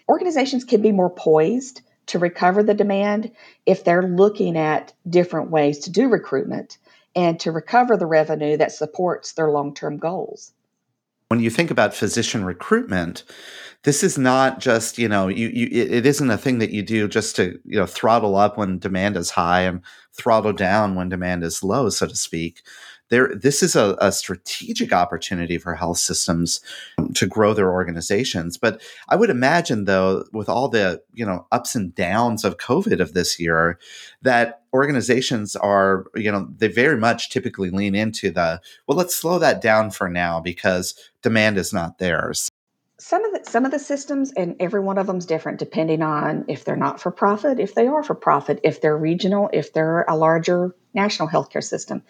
Organizations 0.09 0.65
can 0.65 0.83
be 0.83 0.93
more 0.93 1.09
poised 1.09 1.81
to 2.07 2.19
recover 2.19 2.62
the 2.62 2.75
demand 2.75 3.33
if 3.65 3.85
they're 3.85 4.03
looking 4.03 4.57
at 4.57 4.93
different 5.09 5.51
ways 5.51 5.81
to 5.81 5.91
do 5.91 6.09
recruitment 6.09 6.77
and 7.15 7.41
to 7.41 7.51
recover 7.51 7.97
the 7.97 8.07
revenue 8.07 8.59
that 8.59 8.71
supports 8.71 9.33
their 9.33 9.51
long 9.51 9.73
term 9.75 9.97
goals. 9.97 10.53
When 11.29 11.41
you 11.41 11.51
think 11.51 11.71
about 11.71 11.95
physician 11.95 12.45
recruitment, 12.45 13.25
this 13.87 14.03
is 14.03 14.18
not 14.18 14.59
just 14.59 14.99
you 14.99 15.09
know 15.09 15.29
you, 15.29 15.46
you 15.46 15.68
it 15.70 16.05
isn't 16.05 16.31
a 16.31 16.37
thing 16.37 16.59
that 16.59 16.72
you 16.72 16.83
do 16.83 17.07
just 17.07 17.37
to 17.37 17.57
you 17.64 17.79
know 17.79 17.87
throttle 17.87 18.35
up 18.35 18.59
when 18.59 18.81
demand 18.81 19.16
is 19.16 19.31
high 19.31 19.61
and 19.61 19.81
throttle 20.12 20.53
down 20.53 20.96
when 20.96 21.09
demand 21.09 21.44
is 21.44 21.62
low 21.62 21.88
so 21.88 22.07
to 22.09 22.16
speak. 22.16 22.62
There 23.11 23.33
this 23.33 23.62
is 23.62 23.77
a, 23.77 23.96
a, 24.01 24.11
strategic 24.11 24.92
opportunity 24.92 25.59
for 25.59 25.77
health 25.77 25.99
systems 25.99 26.61
um, 26.99 27.12
to 27.12 27.29
grow 27.29 27.55
their 27.55 27.70
organizations. 27.70 28.59
But 28.59 28.83
i 29.09 29.14
would 29.14 29.31
imagine 29.31 29.85
though 29.85 30.25
with 30.33 30.49
all 30.49 30.68
the 30.68 31.01
you 31.14 31.25
know 31.25 31.46
ups 31.53 31.77
and 31.77 31.94
downs 31.94 32.44
of 32.44 32.57
covid 32.57 32.99
of 32.99 33.14
this 33.14 33.38
year 33.38 33.79
that 34.22 34.62
organizations 34.72 35.55
are 35.55 36.07
you 36.16 36.33
know 36.33 36.49
they 36.59 36.66
very 36.66 36.99
much 36.99 37.31
typically 37.31 37.70
lean 37.70 37.94
into 37.94 38.33
the 38.33 38.61
well 38.88 38.99
let's 38.99 39.14
slow 39.14 39.38
that 39.38 39.62
down 39.62 39.92
for 39.92 40.09
now 40.09 40.40
because 40.40 40.96
demand 41.22 41.57
is 41.57 41.72
not 41.72 41.99
there 41.99 42.33
some 42.98 43.24
of 43.24 43.32
the 43.32 43.50
some 43.50 43.64
of 43.66 43.70
the 43.70 43.78
systems 43.78 44.32
and 44.37 44.56
every 44.59 44.80
one 44.80 44.96
of 44.96 45.06
them 45.06 45.18
is 45.18 45.26
different 45.26 45.59
depending 45.59 46.02
on 46.02 46.46
if 46.48 46.64
they're 46.64 46.76
not 46.76 47.00
for 47.00 47.11
profit 47.11 47.61
if 47.61 47.74
they 47.74 47.87
are 47.87 48.02
for 48.02 48.14
profit 48.14 48.59
if 48.64 48.80
they're 48.80 48.96
regional 48.96 49.50
if 49.52 49.72
they're 49.72 50.02
a 50.09 50.16
larger 50.16 50.74
national 50.94 51.28
healthcare 51.28 51.64
system. 51.64 52.02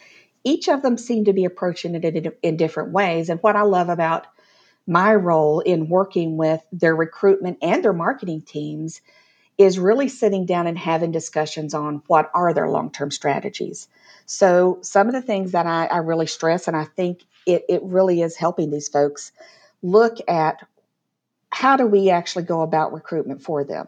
Each 0.45 0.69
of 0.69 0.83
them 0.83 0.97
seem 0.97 1.25
to 1.25 1.33
be 1.33 1.45
approaching 1.45 1.97
it 1.97 2.05
in, 2.05 2.33
in 2.41 2.57
different 2.57 2.93
ways 2.93 3.29
and 3.29 3.43
what 3.43 3.57
i 3.57 3.63
love 3.63 3.89
about 3.89 4.29
my 4.87 5.13
role 5.13 5.59
in 5.59 5.89
working 5.89 6.37
with 6.37 6.63
their 6.71 6.95
recruitment 6.95 7.59
and 7.63 7.85
their 7.85 7.93
marketing 7.93 8.43
teams 8.43 9.01
is 9.59 9.81
really 9.81 10.09
sitting 10.09 10.47
down 10.47 10.69
and 10.69 10.79
having 10.79 11.11
discussions 11.11 11.75
on 11.75 12.03
what 12.07 12.31
are 12.35 12.53
their 12.53 12.69
long-term 12.69 13.11
strategies. 13.11 13.89
So 14.27 14.79
some 14.83 15.09
of 15.09 15.15
the 15.15 15.23
things 15.23 15.53
that 15.53 15.67
i, 15.67 15.87
I 15.87 15.97
really 15.99 16.27
stress 16.27 16.69
and 16.69 16.77
i 16.77 16.85
think 16.85 17.25
it, 17.47 17.65
it 17.69 17.83
really 17.83 18.23
is 18.23 18.37
helping 18.37 18.71
these 18.71 18.89
folks 18.89 19.33
look 19.83 20.19
at 20.29 20.63
how 21.51 21.77
do 21.77 21.87
we 21.87 22.11
actually 22.11 22.45
go 22.45 22.63
about 22.63 22.93
recruitment 22.93 23.43
for 23.43 23.65
them? 23.65 23.87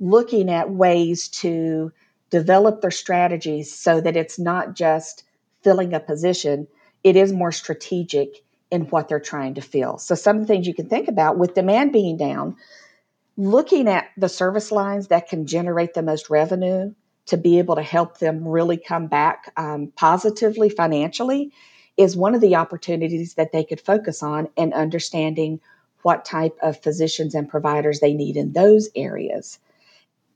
Looking 0.00 0.50
at 0.50 0.70
ways 0.70 1.28
to 1.28 1.92
develop 2.30 2.80
their 2.80 2.90
strategies 2.90 3.74
so 3.74 4.00
that 4.00 4.16
it's 4.16 4.38
not 4.38 4.74
just 4.74 5.24
filling 5.62 5.94
a 5.94 6.00
position, 6.00 6.68
it 7.02 7.16
is 7.16 7.32
more 7.32 7.52
strategic 7.52 8.42
in 8.70 8.82
what 8.82 9.08
they're 9.08 9.20
trying 9.20 9.54
to 9.54 9.60
fill. 9.60 9.98
So, 9.98 10.14
some 10.14 10.36
of 10.36 10.42
the 10.42 10.46
things 10.46 10.66
you 10.66 10.74
can 10.74 10.88
think 10.88 11.08
about 11.08 11.38
with 11.38 11.54
demand 11.54 11.92
being 11.92 12.16
down, 12.16 12.56
looking 13.36 13.88
at 13.88 14.08
the 14.16 14.28
service 14.28 14.70
lines 14.70 15.08
that 15.08 15.28
can 15.28 15.46
generate 15.46 15.94
the 15.94 16.02
most 16.02 16.28
revenue 16.28 16.92
to 17.26 17.36
be 17.36 17.58
able 17.58 17.76
to 17.76 17.82
help 17.82 18.18
them 18.18 18.46
really 18.46 18.76
come 18.76 19.06
back 19.06 19.52
um, 19.56 19.92
positively 19.96 20.68
financially 20.70 21.52
is 21.96 22.16
one 22.16 22.34
of 22.34 22.40
the 22.40 22.56
opportunities 22.56 23.34
that 23.34 23.52
they 23.52 23.64
could 23.64 23.80
focus 23.80 24.22
on 24.22 24.48
and 24.56 24.72
understanding 24.72 25.60
what 26.02 26.24
type 26.24 26.56
of 26.62 26.82
physicians 26.82 27.34
and 27.34 27.48
providers 27.48 28.00
they 28.00 28.14
need 28.14 28.36
in 28.36 28.52
those 28.52 28.88
areas. 28.94 29.58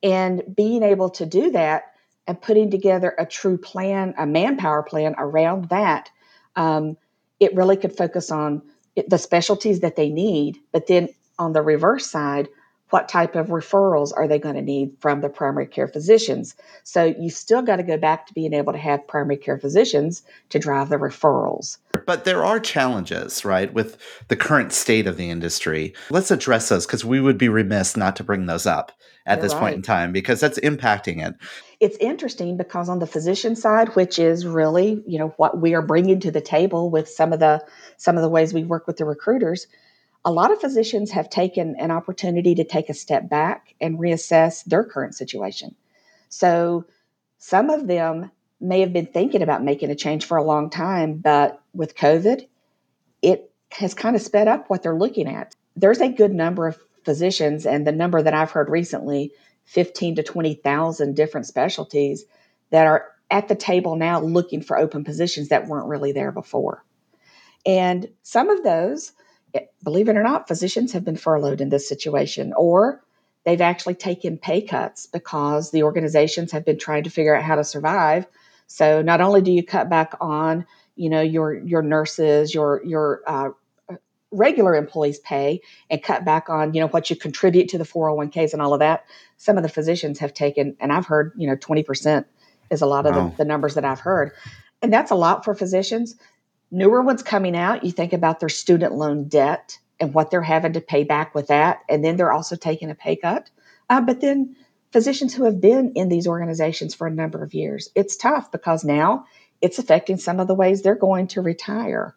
And 0.03 0.43
being 0.55 0.83
able 0.83 1.11
to 1.11 1.27
do 1.27 1.53
that 1.53 1.93
and 2.27 2.41
putting 2.41 2.71
together 2.71 3.15
a 3.19 3.27
true 3.27 3.59
plan, 3.59 4.15
a 4.19 4.27
manpower 4.27 4.83
plan 4.83 5.15
around 5.19 5.69
that, 5.69 6.11
um, 6.57 6.97
it 7.41 7.55
really 7.55 7.77
could 7.77 7.97
focus 7.97 8.31
on 8.31 8.63
the 9.09 9.19
specialties 9.19 9.81
that 9.81 9.97
they 9.97 10.11
need. 10.11 10.59
But 10.73 10.87
then 10.87 11.09
on 11.39 11.53
the 11.53 11.63
reverse 11.63 12.11
side, 12.11 12.49
what 12.93 13.09
type 13.09 13.37
of 13.37 13.47
referrals 13.47 14.13
are 14.15 14.29
they 14.29 14.39
going 14.39 14.55
to 14.55 14.61
need 14.61 14.95
from 15.01 15.23
the 15.23 15.29
primary 15.31 15.67
care 15.67 15.89
physicians? 15.89 16.55
So 16.85 17.05
you 17.19 17.31
still 17.31 17.63
got 17.63 17.77
to 17.77 17.83
go 17.83 17.97
back 17.97 18.27
to 18.27 18.35
being 18.35 18.53
able 18.53 18.75
to 18.75 18.79
have 18.79 19.09
primary 19.09 19.39
care 19.39 19.59
physicians 19.59 20.23
to 20.51 20.59
drive 20.59 20.91
the 20.91 20.97
referrals. 20.97 21.79
But 22.05 22.27
there 22.27 22.45
are 22.45 22.61
challenges, 22.61 23.47
right, 23.47 23.73
with 23.73 23.97
the 24.29 24.37
current 24.37 24.73
state 24.73 25.07
of 25.07 25.17
the 25.17 25.31
industry. 25.31 25.95
Let's 26.11 26.31
address 26.31 26.69
those 26.69 26.85
because 26.85 27.03
we 27.03 27.19
would 27.19 27.39
be 27.39 27.49
remiss 27.49 27.97
not 27.97 28.15
to 28.17 28.25
bring 28.25 28.45
those 28.45 28.67
up 28.67 28.93
at 29.25 29.39
You're 29.39 29.43
this 29.43 29.55
right. 29.55 29.61
point 29.61 29.75
in 29.77 29.83
time 29.83 30.13
because 30.13 30.41
that's 30.41 30.59
impacting 30.61 31.27
it. 31.27 31.35
It's 31.81 31.97
interesting 31.97 32.59
because 32.59 32.91
on 32.91 32.99
the 32.99 33.07
physician 33.07 33.57
side, 33.57 33.89
which 33.97 34.19
is 34.19 34.47
really, 34.47 35.03
you 35.07 35.19
know, 35.19 35.33
what 35.39 35.63
we 35.63 35.75
are 35.75 35.83
bringing 35.83 36.21
to 36.21 36.31
the 36.31 36.43
table 36.43 36.91
with 36.91 37.09
some 37.09 37.33
of 37.33 37.41
the 37.41 37.65
some 37.97 38.17
of 38.17 38.23
the 38.23 38.29
ways 38.29 38.53
we 38.53 38.65
work 38.65 38.87
with 38.87 38.99
the 38.99 39.07
recruiters, 39.07 39.67
a 40.25 40.33
lot 40.33 40.53
of 40.53 40.61
physicians 40.61 41.11
have 41.11 41.29
taken 41.29 41.75
an 41.79 41.91
opportunity 41.91 42.55
to 42.55 42.65
take 42.65 42.89
a 42.89 42.95
step 42.95 43.29
back 43.29 43.75
and 43.81 43.99
reassess 43.99 44.65
their 44.65 44.85
current 44.85 45.15
situation. 45.15 45.75
So 46.29 46.85
some 47.39 47.71
of 47.71 47.87
them 47.89 48.31
may 48.61 48.81
have 48.81 48.93
been 48.93 49.07
thinking 49.07 49.43
about 49.43 49.65
making 49.65 49.91
a 49.91 49.97
change 49.97 50.25
for 50.25 50.37
a 50.37 50.45
long 50.45 50.71
time, 50.71 51.19
but 51.19 51.61
with 51.75 51.97
COVID, 51.97 52.47
it 53.21 53.51
has 53.73 53.95
kind 53.95 54.15
of 54.15 54.23
sped 54.23 54.47
up 54.47 54.71
what 54.71 54.83
they're 54.83 54.99
looking 54.99 55.27
at. 55.27 55.55
There's 55.75 56.01
a 56.01 56.09
good 56.09 56.33
number 56.33 56.69
of 56.69 56.79
physicians, 57.05 57.67
and 57.67 57.85
the 57.85 57.93
number 57.93 58.23
that 58.23 58.35
I've 58.35 58.53
heard 58.53 58.69
recently 58.69 59.33
15 59.65 60.17
to 60.17 60.23
20,000 60.23 61.17
different 61.17 61.47
specialties 61.47 62.25
that 62.71 62.87
are 62.87 63.09
at 63.31 63.49
the 63.49 63.55
table 63.55 63.97
now 63.97 64.21
looking 64.21 64.63
for 64.63 64.79
open 64.79 65.03
positions 65.03 65.49
that 65.49 65.67
weren't 65.67 65.89
really 65.89 66.13
there 66.13 66.31
before. 66.31 66.85
And 67.65 68.09
some 68.23 68.51
of 68.51 68.63
those, 68.63 69.13
believe 69.83 70.09
it 70.09 70.17
or 70.17 70.23
not, 70.23 70.49
physicians 70.49 70.93
have 70.93 71.05
been 71.05 71.17
furloughed 71.17 71.61
in 71.61 71.69
this 71.69 71.89
situation, 71.89 72.53
or 72.57 73.03
they've 73.45 73.61
actually 73.61 73.95
taken 73.95 74.39
pay 74.39 74.63
cuts 74.63 75.07
because 75.07 75.71
the 75.71 75.83
organizations 75.83 76.53
have 76.53 76.65
been 76.65 76.79
trying 76.79 77.05
to 77.05 77.11
figure 77.11 77.35
out 77.35 77.43
how 77.43 77.57
to 77.57 77.65
survive. 77.65 78.27
So 78.67 79.03
not 79.03 79.21
only 79.21 79.43
do 79.43 79.53
you 79.53 79.65
cut 79.65 79.91
back 79.91 80.15
on, 80.21 80.67
you 80.97 81.11
know, 81.11 81.21
your 81.21 81.55
your 81.55 81.83
nurses, 81.83 82.55
your 82.55 82.83
your 82.85 83.23
uh, 83.27 83.51
regular 84.31 84.75
employees 84.75 85.19
pay 85.19 85.61
and 85.91 86.03
cut 86.03 86.25
back 86.25 86.49
on 86.49 86.73
you 86.73 86.81
know 86.81 86.89
what 86.89 87.11
you 87.11 87.17
contribute 87.17 87.69
to 87.69 87.77
the 87.77 87.85
401ks 87.85 88.55
and 88.55 88.63
all 88.63 88.73
of 88.73 88.81
that 88.81 89.05
some 89.37 89.59
of 89.59 89.63
the 89.63 89.69
physicians 89.69 90.19
have 90.19 90.33
taken 90.33 90.75
and 90.81 90.91
i've 90.91 91.05
heard 91.05 91.33
you 91.37 91.47
know 91.47 91.55
20% 91.55 92.25
is 92.71 92.81
a 92.81 92.87
lot 92.87 93.05
of 93.05 93.15
the, 93.15 93.37
the 93.37 93.45
numbers 93.45 93.75
that 93.75 93.85
i've 93.85 94.01
heard. 94.01 94.33
And 94.81 94.93
that's 94.93 95.13
a 95.13 95.15
lot 95.15 95.45
for 95.45 95.55
physicians 95.55 96.17
newer 96.73 97.03
ones 97.03 97.23
coming 97.23 97.57
out 97.57 97.85
you 97.85 97.93
think 97.93 98.13
about 98.13 98.41
their 98.41 98.49
student 98.49 98.95
loan 98.95 99.29
debt 99.29 99.79
and 100.01 100.13
what 100.15 100.31
they're 100.31 100.43
having 100.43 100.73
to 100.73 100.81
pay 100.81 101.05
back 101.05 101.35
with 101.35 101.49
that 101.49 101.83
and 101.89 102.05
then 102.05 102.17
they're 102.17 102.33
also 102.33 102.57
taking 102.57 102.91
a 102.91 102.95
pay 102.95 103.15
cut 103.15 103.51
uh, 103.91 104.01
but 104.01 104.21
then 104.21 104.57
physicians 104.93 105.35
who 105.35 105.45
have 105.45 105.61
been 105.61 105.93
in 105.95 106.09
these 106.09 106.27
organizations 106.27 106.95
for 106.95 107.07
a 107.07 107.11
number 107.11 107.45
of 107.45 107.55
years 107.55 107.91
it's 107.95 108.17
tough 108.17 108.51
because 108.51 108.85
now 108.85 109.25
it's 109.61 109.79
affecting 109.79 110.17
some 110.17 110.41
of 110.41 110.49
the 110.49 110.55
ways 110.55 110.83
they're 110.83 110.97
going 110.97 111.29
to 111.29 111.41
retire 111.41 112.17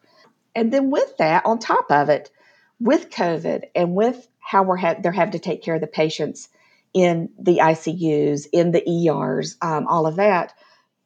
and 0.55 0.71
then 0.71 0.89
with 0.89 1.17
that, 1.17 1.45
on 1.45 1.59
top 1.59 1.91
of 1.91 2.09
it, 2.09 2.31
with 2.79 3.09
COVID 3.09 3.65
and 3.75 3.93
with 3.93 4.27
how 4.39 4.63
we're 4.63 4.77
ha- 4.77 4.95
they're 5.01 5.11
having 5.11 5.33
to 5.33 5.39
take 5.39 5.61
care 5.61 5.75
of 5.75 5.81
the 5.81 5.87
patients 5.87 6.49
in 6.93 7.29
the 7.37 7.57
ICUs, 7.57 8.47
in 8.53 8.71
the 8.71 8.89
ERs, 8.89 9.57
um, 9.61 9.85
all 9.87 10.07
of 10.07 10.15
that, 10.15 10.53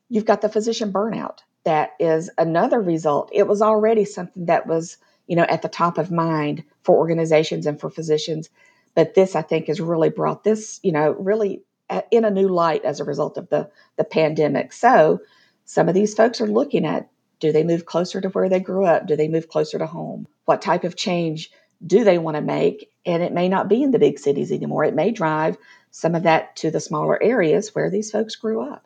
you've 0.07 0.25
got 0.25 0.41
the 0.41 0.49
physician 0.49 0.93
burnout. 0.93 1.39
That 1.65 1.91
is 1.99 2.29
another 2.37 2.81
result. 2.81 3.29
It 3.33 3.47
was 3.47 3.61
already 3.61 4.05
something 4.05 4.45
that 4.45 4.67
was, 4.67 4.97
you 5.27 5.35
know, 5.35 5.43
at 5.43 5.61
the 5.61 5.69
top 5.69 5.97
of 5.97 6.11
mind 6.11 6.63
for 6.83 6.97
organizations 6.97 7.65
and 7.65 7.79
for 7.79 7.89
physicians, 7.89 8.49
but 8.95 9.13
this, 9.13 9.35
I 9.35 9.41
think, 9.41 9.67
has 9.67 9.79
really 9.79 10.09
brought 10.09 10.43
this, 10.43 10.79
you 10.83 10.91
know, 10.91 11.11
really 11.11 11.63
uh, 11.89 12.01
in 12.11 12.25
a 12.25 12.31
new 12.31 12.47
light 12.47 12.83
as 12.85 12.99
a 12.99 13.05
result 13.05 13.37
of 13.37 13.49
the 13.49 13.69
the 13.97 14.03
pandemic. 14.03 14.73
So, 14.73 15.19
some 15.65 15.87
of 15.87 15.95
these 15.95 16.13
folks 16.13 16.41
are 16.41 16.47
looking 16.47 16.85
at 16.85 17.09
do 17.39 17.51
they 17.51 17.63
move 17.63 17.85
closer 17.85 18.19
to 18.21 18.29
where 18.29 18.49
they 18.49 18.59
grew 18.59 18.85
up? 18.85 19.07
Do 19.07 19.15
they 19.15 19.27
move 19.27 19.47
closer 19.47 19.77
to 19.77 19.85
home? 19.85 20.27
What 20.45 20.61
type 20.61 20.83
of 20.83 20.95
change 20.95 21.51
do 21.85 22.03
they 22.03 22.17
want 22.17 22.35
to 22.35 22.41
make? 22.41 22.91
And 23.05 23.23
it 23.23 23.33
may 23.33 23.47
not 23.47 23.69
be 23.69 23.81
in 23.81 23.91
the 23.91 23.99
big 23.99 24.19
cities 24.19 24.51
anymore. 24.51 24.83
It 24.83 24.95
may 24.95 25.11
drive 25.11 25.57
some 25.91 26.15
of 26.15 26.23
that 26.23 26.55
to 26.57 26.71
the 26.71 26.79
smaller 26.79 27.21
areas 27.21 27.73
where 27.73 27.89
these 27.89 28.11
folks 28.11 28.35
grew 28.35 28.61
up. 28.61 28.85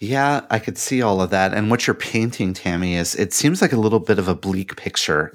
Yeah, 0.00 0.46
I 0.50 0.58
could 0.58 0.78
see 0.78 1.02
all 1.02 1.20
of 1.20 1.30
that. 1.30 1.54
And 1.54 1.70
what 1.70 1.86
you're 1.86 1.94
painting, 1.94 2.52
Tammy, 2.52 2.96
is 2.96 3.14
it 3.14 3.32
seems 3.32 3.62
like 3.62 3.72
a 3.72 3.80
little 3.80 4.00
bit 4.00 4.18
of 4.18 4.28
a 4.28 4.34
bleak 4.34 4.76
picture 4.76 5.32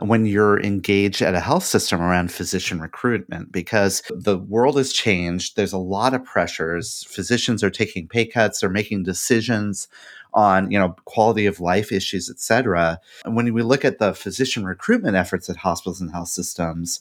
when 0.00 0.26
you're 0.26 0.60
engaged 0.60 1.22
at 1.22 1.34
a 1.34 1.40
health 1.40 1.64
system 1.64 2.00
around 2.02 2.32
physician 2.32 2.80
recruitment 2.80 3.52
because 3.52 4.02
the 4.10 4.38
world 4.38 4.76
has 4.76 4.92
changed. 4.92 5.56
There's 5.56 5.72
a 5.72 5.78
lot 5.78 6.14
of 6.14 6.24
pressures. 6.24 7.04
Physicians 7.08 7.62
are 7.62 7.70
taking 7.70 8.08
pay 8.08 8.26
cuts, 8.26 8.60
they're 8.60 8.70
making 8.70 9.04
decisions 9.04 9.88
on 10.34 10.68
you 10.70 10.78
know 10.78 10.94
quality 11.04 11.46
of 11.46 11.60
life 11.60 11.92
issues 11.92 12.28
et 12.28 12.40
cetera 12.40 12.98
and 13.24 13.36
when 13.36 13.52
we 13.54 13.62
look 13.62 13.84
at 13.84 13.98
the 13.98 14.12
physician 14.12 14.64
recruitment 14.64 15.16
efforts 15.16 15.48
at 15.48 15.56
hospitals 15.56 16.00
and 16.00 16.10
health 16.10 16.26
systems 16.26 17.00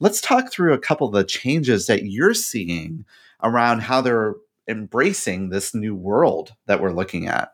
let's 0.00 0.20
talk 0.20 0.50
through 0.50 0.72
a 0.72 0.78
couple 0.78 1.06
of 1.06 1.12
the 1.12 1.22
changes 1.22 1.86
that 1.86 2.04
you're 2.04 2.32
seeing 2.32 3.04
around 3.42 3.80
how 3.80 4.00
they're 4.00 4.34
embracing 4.70 5.50
this 5.50 5.74
new 5.74 5.94
world 5.94 6.54
that 6.66 6.80
we're 6.80 6.92
looking 6.92 7.26
at 7.26 7.52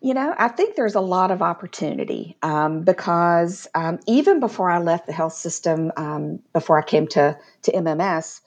you 0.00 0.12
know, 0.12 0.34
I 0.36 0.48
think 0.48 0.76
there's 0.76 0.96
a 0.96 1.00
lot 1.00 1.30
of 1.30 1.40
opportunity 1.40 2.36
um, 2.42 2.82
because 2.82 3.66
um, 3.74 3.98
even 4.06 4.38
before 4.38 4.68
I 4.68 4.76
left 4.76 5.06
the 5.06 5.14
health 5.14 5.32
system, 5.32 5.92
um, 5.96 6.40
before 6.52 6.78
I 6.78 6.84
came 6.84 7.06
to 7.08 7.38
to 7.62 7.72
MMS, 7.72 8.42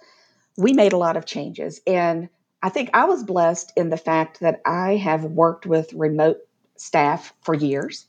we 0.55 0.73
made 0.73 0.93
a 0.93 0.97
lot 0.97 1.17
of 1.17 1.25
changes, 1.25 1.81
and 1.87 2.29
I 2.61 2.69
think 2.69 2.91
I 2.93 3.05
was 3.05 3.23
blessed 3.23 3.73
in 3.75 3.89
the 3.89 3.97
fact 3.97 4.39
that 4.41 4.61
I 4.67 4.97
have 4.97 5.23
worked 5.23 5.65
with 5.65 5.93
remote 5.93 6.37
staff 6.75 7.33
for 7.41 7.55
years. 7.55 8.05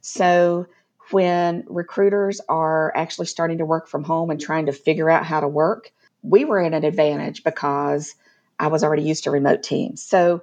So 0.00 0.66
when 1.12 1.64
recruiters 1.68 2.40
are 2.48 2.92
actually 2.96 3.26
starting 3.26 3.58
to 3.58 3.64
work 3.64 3.86
from 3.86 4.02
home 4.02 4.30
and 4.30 4.40
trying 4.40 4.66
to 4.66 4.72
figure 4.72 5.08
out 5.08 5.24
how 5.24 5.38
to 5.38 5.46
work, 5.46 5.92
we 6.22 6.44
were 6.44 6.60
in 6.60 6.74
an 6.74 6.84
advantage 6.84 7.44
because 7.44 8.16
I 8.58 8.68
was 8.68 8.84
already 8.84 9.02
used 9.02 9.24
to 9.24 9.30
remote 9.30 9.62
teams. 9.62 10.02
So, 10.02 10.42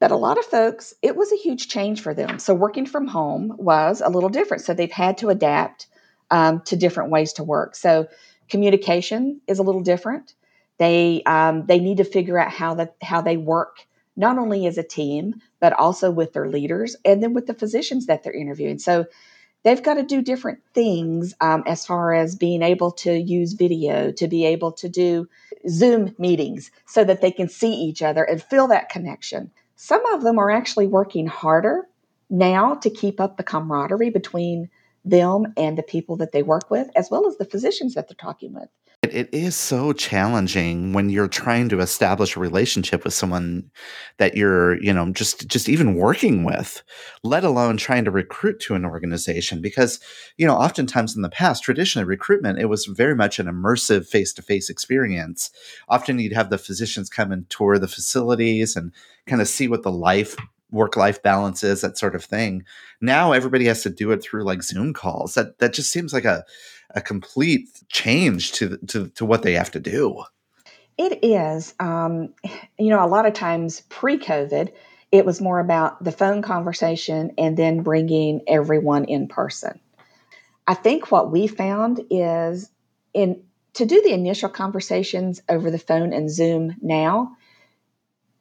but 0.00 0.10
a 0.10 0.16
lot 0.16 0.38
of 0.38 0.44
folks, 0.44 0.94
it 1.00 1.16
was 1.16 1.32
a 1.32 1.36
huge 1.36 1.68
change 1.68 2.00
for 2.00 2.14
them. 2.14 2.38
So, 2.38 2.54
working 2.54 2.86
from 2.86 3.06
home 3.06 3.54
was 3.58 4.00
a 4.00 4.08
little 4.08 4.28
different. 4.28 4.64
So, 4.64 4.74
they've 4.74 4.90
had 4.90 5.18
to 5.18 5.30
adapt 5.30 5.86
um, 6.30 6.60
to 6.66 6.76
different 6.76 7.10
ways 7.10 7.34
to 7.34 7.44
work. 7.44 7.76
So, 7.76 8.08
communication 8.48 9.40
is 9.46 9.58
a 9.58 9.62
little 9.62 9.82
different. 9.82 10.34
They 10.78 11.22
um, 11.24 11.66
they 11.66 11.78
need 11.78 11.98
to 11.98 12.04
figure 12.04 12.38
out 12.38 12.50
how 12.50 12.74
that 12.74 12.96
how 13.02 13.20
they 13.20 13.36
work 13.36 13.86
not 14.16 14.38
only 14.38 14.66
as 14.66 14.78
a 14.78 14.82
team 14.82 15.34
but 15.60 15.72
also 15.72 16.10
with 16.10 16.32
their 16.32 16.48
leaders 16.48 16.96
and 17.04 17.22
then 17.22 17.32
with 17.32 17.46
the 17.46 17.54
physicians 17.54 18.06
that 18.06 18.22
they're 18.22 18.32
interviewing. 18.32 18.78
So 18.78 19.06
they've 19.62 19.82
got 19.82 19.94
to 19.94 20.02
do 20.02 20.22
different 20.22 20.60
things 20.74 21.34
um, 21.40 21.62
as 21.66 21.86
far 21.86 22.12
as 22.12 22.34
being 22.34 22.62
able 22.62 22.90
to 22.92 23.12
use 23.12 23.52
video, 23.52 24.12
to 24.12 24.28
be 24.28 24.44
able 24.46 24.72
to 24.72 24.88
do 24.88 25.28
Zoom 25.68 26.14
meetings 26.18 26.70
so 26.86 27.04
that 27.04 27.20
they 27.20 27.30
can 27.30 27.48
see 27.48 27.72
each 27.72 28.02
other 28.02 28.24
and 28.24 28.42
feel 28.42 28.66
that 28.68 28.88
connection. 28.88 29.50
Some 29.76 30.04
of 30.06 30.22
them 30.22 30.38
are 30.38 30.50
actually 30.50 30.86
working 30.86 31.26
harder 31.26 31.88
now 32.30 32.74
to 32.76 32.90
keep 32.90 33.20
up 33.20 33.36
the 33.36 33.44
camaraderie 33.44 34.10
between 34.10 34.70
them 35.04 35.52
and 35.56 35.76
the 35.76 35.82
people 35.82 36.16
that 36.16 36.32
they 36.32 36.42
work 36.42 36.70
with, 36.70 36.88
as 36.94 37.10
well 37.10 37.26
as 37.26 37.36
the 37.36 37.44
physicians 37.44 37.94
that 37.94 38.08
they're 38.08 38.16
talking 38.16 38.54
with. 38.54 38.68
It 39.02 39.28
is 39.34 39.56
so 39.56 39.92
challenging 39.92 40.92
when 40.92 41.10
you're 41.10 41.26
trying 41.26 41.68
to 41.70 41.80
establish 41.80 42.36
a 42.36 42.40
relationship 42.40 43.02
with 43.02 43.12
someone 43.12 43.68
that 44.18 44.36
you're, 44.36 44.80
you 44.80 44.92
know, 44.92 45.10
just 45.10 45.48
just 45.48 45.68
even 45.68 45.96
working 45.96 46.44
with, 46.44 46.84
let 47.24 47.42
alone 47.42 47.76
trying 47.78 48.04
to 48.04 48.12
recruit 48.12 48.60
to 48.60 48.76
an 48.76 48.84
organization 48.84 49.60
because, 49.60 49.98
you 50.36 50.46
know, 50.46 50.54
oftentimes 50.54 51.16
in 51.16 51.22
the 51.22 51.28
past, 51.28 51.64
traditionally 51.64 52.06
recruitment, 52.06 52.60
it 52.60 52.66
was 52.66 52.86
very 52.86 53.16
much 53.16 53.40
an 53.40 53.46
immersive 53.46 54.06
face-to-face 54.06 54.70
experience. 54.70 55.50
Often 55.88 56.20
you'd 56.20 56.32
have 56.32 56.50
the 56.50 56.56
physicians 56.56 57.10
come 57.10 57.32
and 57.32 57.50
tour 57.50 57.80
the 57.80 57.88
facilities 57.88 58.76
and 58.76 58.92
kind 59.26 59.42
of 59.42 59.48
see 59.48 59.66
what 59.66 59.82
the 59.82 59.90
life 59.90 60.36
work 60.70 60.96
life 60.96 61.22
balance 61.22 61.62
is, 61.62 61.82
that 61.82 61.98
sort 61.98 62.14
of 62.14 62.24
thing. 62.24 62.64
Now 63.00 63.32
everybody 63.32 63.66
has 63.66 63.82
to 63.82 63.90
do 63.90 64.12
it 64.12 64.22
through 64.22 64.44
like 64.44 64.62
Zoom 64.62 64.94
calls. 64.94 65.34
That 65.34 65.58
that 65.58 65.74
just 65.74 65.90
seems 65.90 66.14
like 66.14 66.24
a 66.24 66.44
a 66.94 67.00
complete 67.00 67.68
change 67.88 68.52
to 68.52 68.76
to 68.88 69.08
to 69.08 69.24
what 69.24 69.42
they 69.42 69.52
have 69.52 69.70
to 69.72 69.80
do. 69.80 70.22
It 70.98 71.24
is. 71.24 71.74
Um, 71.80 72.34
you 72.78 72.90
know, 72.90 73.04
a 73.04 73.08
lot 73.08 73.26
of 73.26 73.34
times 73.34 73.80
pre 73.88 74.18
COVID, 74.18 74.72
it 75.10 75.24
was 75.24 75.40
more 75.40 75.60
about 75.60 76.02
the 76.02 76.12
phone 76.12 76.42
conversation 76.42 77.32
and 77.38 77.56
then 77.56 77.82
bringing 77.82 78.42
everyone 78.46 79.04
in 79.06 79.28
person. 79.28 79.80
I 80.66 80.74
think 80.74 81.10
what 81.10 81.32
we 81.32 81.46
found 81.46 82.00
is 82.10 82.70
in 83.14 83.42
to 83.74 83.86
do 83.86 84.02
the 84.02 84.12
initial 84.12 84.48
conversations 84.48 85.40
over 85.48 85.70
the 85.70 85.78
phone 85.78 86.12
and 86.12 86.30
Zoom 86.30 86.76
now, 86.82 87.36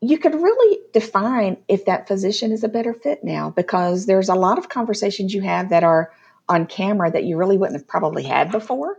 you 0.01 0.17
could 0.17 0.35
really 0.35 0.79
define 0.93 1.57
if 1.67 1.85
that 1.85 2.07
physician 2.07 2.51
is 2.51 2.63
a 2.63 2.69
better 2.69 2.93
fit 2.93 3.23
now 3.23 3.51
because 3.51 4.05
there's 4.05 4.29
a 4.29 4.35
lot 4.35 4.57
of 4.57 4.67
conversations 4.67 5.33
you 5.33 5.41
have 5.41 5.69
that 5.69 5.83
are 5.83 6.11
on 6.51 6.65
camera 6.67 7.11
that 7.11 7.23
you 7.23 7.37
really 7.37 7.57
wouldn't 7.57 7.79
have 7.79 7.87
probably 7.87 8.23
had 8.23 8.51
before. 8.51 8.97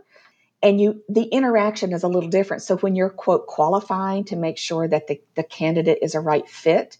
And 0.61 0.79
you 0.79 1.03
the 1.09 1.23
interaction 1.23 1.93
is 1.93 2.03
a 2.03 2.07
little 2.07 2.29
different. 2.29 2.63
So 2.63 2.77
when 2.77 2.95
you're 2.95 3.09
quote 3.09 3.47
qualifying 3.47 4.25
to 4.25 4.35
make 4.35 4.57
sure 4.57 4.87
that 4.87 5.07
the, 5.07 5.21
the 5.35 5.43
candidate 5.43 5.99
is 6.01 6.15
a 6.15 6.19
right 6.19 6.47
fit 6.49 6.97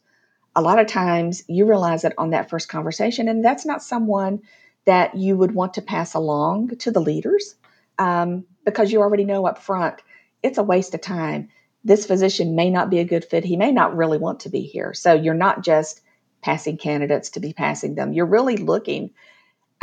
a 0.55 0.61
lot 0.61 0.77
of 0.77 0.85
times 0.85 1.43
you 1.47 1.65
realize 1.65 2.03
that 2.03 2.13
on 2.17 2.29
that 2.29 2.49
first 2.49 2.69
conversation 2.69 3.27
and 3.27 3.43
that's 3.43 3.65
not 3.65 3.81
someone 3.81 4.39
that 4.85 5.15
you 5.15 5.35
would 5.35 5.55
want 5.55 5.73
to 5.73 5.81
pass 5.81 6.13
along 6.13 6.69
to 6.77 6.91
the 6.91 6.99
leaders 6.99 7.55
um, 7.97 8.45
because 8.63 8.91
you 8.91 9.01
already 9.01 9.25
know 9.25 9.47
up 9.47 9.57
front 9.57 9.99
it's 10.43 10.57
a 10.57 10.63
waste 10.63 10.93
of 10.93 11.01
time. 11.01 11.49
This 11.85 12.05
physician 12.05 12.55
may 12.55 12.69
not 12.69 12.89
be 12.89 12.99
a 12.99 13.05
good 13.05 13.25
fit. 13.25 13.45
He 13.45 13.55
may 13.55 13.71
not 13.71 13.95
really 13.95 14.17
want 14.17 14.41
to 14.41 14.49
be 14.49 14.61
here. 14.61 14.93
So 14.93 15.13
you're 15.13 15.33
not 15.33 15.63
just 15.63 16.01
passing 16.41 16.77
candidates 16.77 17.29
to 17.31 17.39
be 17.39 17.53
passing 17.53 17.95
them. 17.95 18.13
You're 18.13 18.25
really 18.25 18.57
looking 18.57 19.11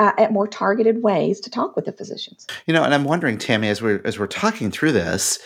uh, 0.00 0.12
at 0.16 0.32
more 0.32 0.48
targeted 0.48 1.02
ways 1.02 1.38
to 1.40 1.50
talk 1.50 1.76
with 1.76 1.84
the 1.84 1.92
physicians. 1.92 2.46
You 2.66 2.72
know, 2.72 2.82
and 2.82 2.94
I'm 2.94 3.04
wondering, 3.04 3.36
Tammy, 3.36 3.68
as 3.68 3.82
we're 3.82 4.00
as 4.04 4.18
we're 4.18 4.26
talking 4.26 4.70
through 4.70 4.92
this, 4.92 5.38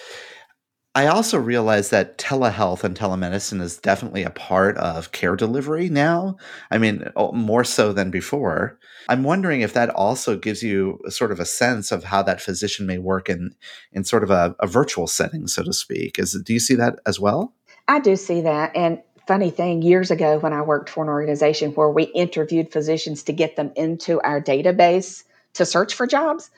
I 0.94 1.08
also 1.08 1.38
realize 1.38 1.90
that 1.90 2.18
telehealth 2.18 2.84
and 2.84 2.96
telemedicine 2.96 3.60
is 3.60 3.78
definitely 3.78 4.22
a 4.22 4.30
part 4.30 4.78
of 4.78 5.10
care 5.10 5.34
delivery 5.34 5.88
now. 5.88 6.36
I 6.70 6.78
mean, 6.78 7.10
more 7.32 7.64
so 7.64 7.92
than 7.92 8.12
before. 8.12 8.78
I'm 9.08 9.24
wondering 9.24 9.62
if 9.62 9.74
that 9.74 9.90
also 9.90 10.38
gives 10.38 10.62
you 10.62 11.00
sort 11.08 11.32
of 11.32 11.40
a 11.40 11.44
sense 11.44 11.90
of 11.90 12.04
how 12.04 12.22
that 12.22 12.40
physician 12.40 12.86
may 12.86 12.98
work 12.98 13.28
in 13.28 13.56
in 13.92 14.04
sort 14.04 14.22
of 14.22 14.30
a, 14.30 14.54
a 14.60 14.68
virtual 14.68 15.08
setting, 15.08 15.48
so 15.48 15.64
to 15.64 15.72
speak. 15.72 16.16
Is 16.16 16.40
do 16.44 16.52
you 16.52 16.60
see 16.60 16.76
that 16.76 17.00
as 17.06 17.18
well? 17.18 17.52
I 17.88 17.98
do 17.98 18.14
see 18.14 18.40
that, 18.42 18.74
and 18.76 19.02
funny 19.26 19.50
thing 19.50 19.82
years 19.82 20.10
ago 20.10 20.38
when 20.38 20.52
I 20.52 20.62
worked 20.62 20.90
for 20.90 21.02
an 21.02 21.08
organization 21.08 21.72
where 21.72 21.90
we 21.90 22.04
interviewed 22.04 22.72
physicians 22.72 23.22
to 23.24 23.32
get 23.32 23.56
them 23.56 23.72
into 23.76 24.20
our 24.20 24.40
database 24.40 25.24
to 25.54 25.64
search 25.64 25.94
for 25.94 26.06
jobs. 26.06 26.50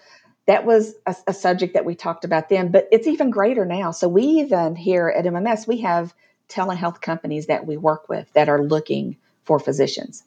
That 0.46 0.64
was 0.64 0.94
a, 1.06 1.16
a, 1.26 1.34
subject 1.34 1.74
that 1.74 1.84
we 1.84 1.94
talked 1.96 2.24
about 2.24 2.48
then, 2.48 2.70
but 2.70 2.88
it's 2.92 3.08
even 3.08 3.30
greater 3.30 3.64
now. 3.64 3.90
So 3.90 4.08
we 4.08 4.22
even 4.22 4.76
here 4.76 5.08
at 5.08 5.24
MMS 5.24 5.66
we 5.66 5.78
have 5.78 6.14
telehealth 6.48 7.00
companies 7.00 7.46
that 7.46 7.66
we 7.66 7.76
work 7.76 8.08
with 8.08 8.32
that 8.34 8.48
are 8.48 8.62
looking 8.62 9.16
for 9.44 9.58
physicians, 9.58 10.22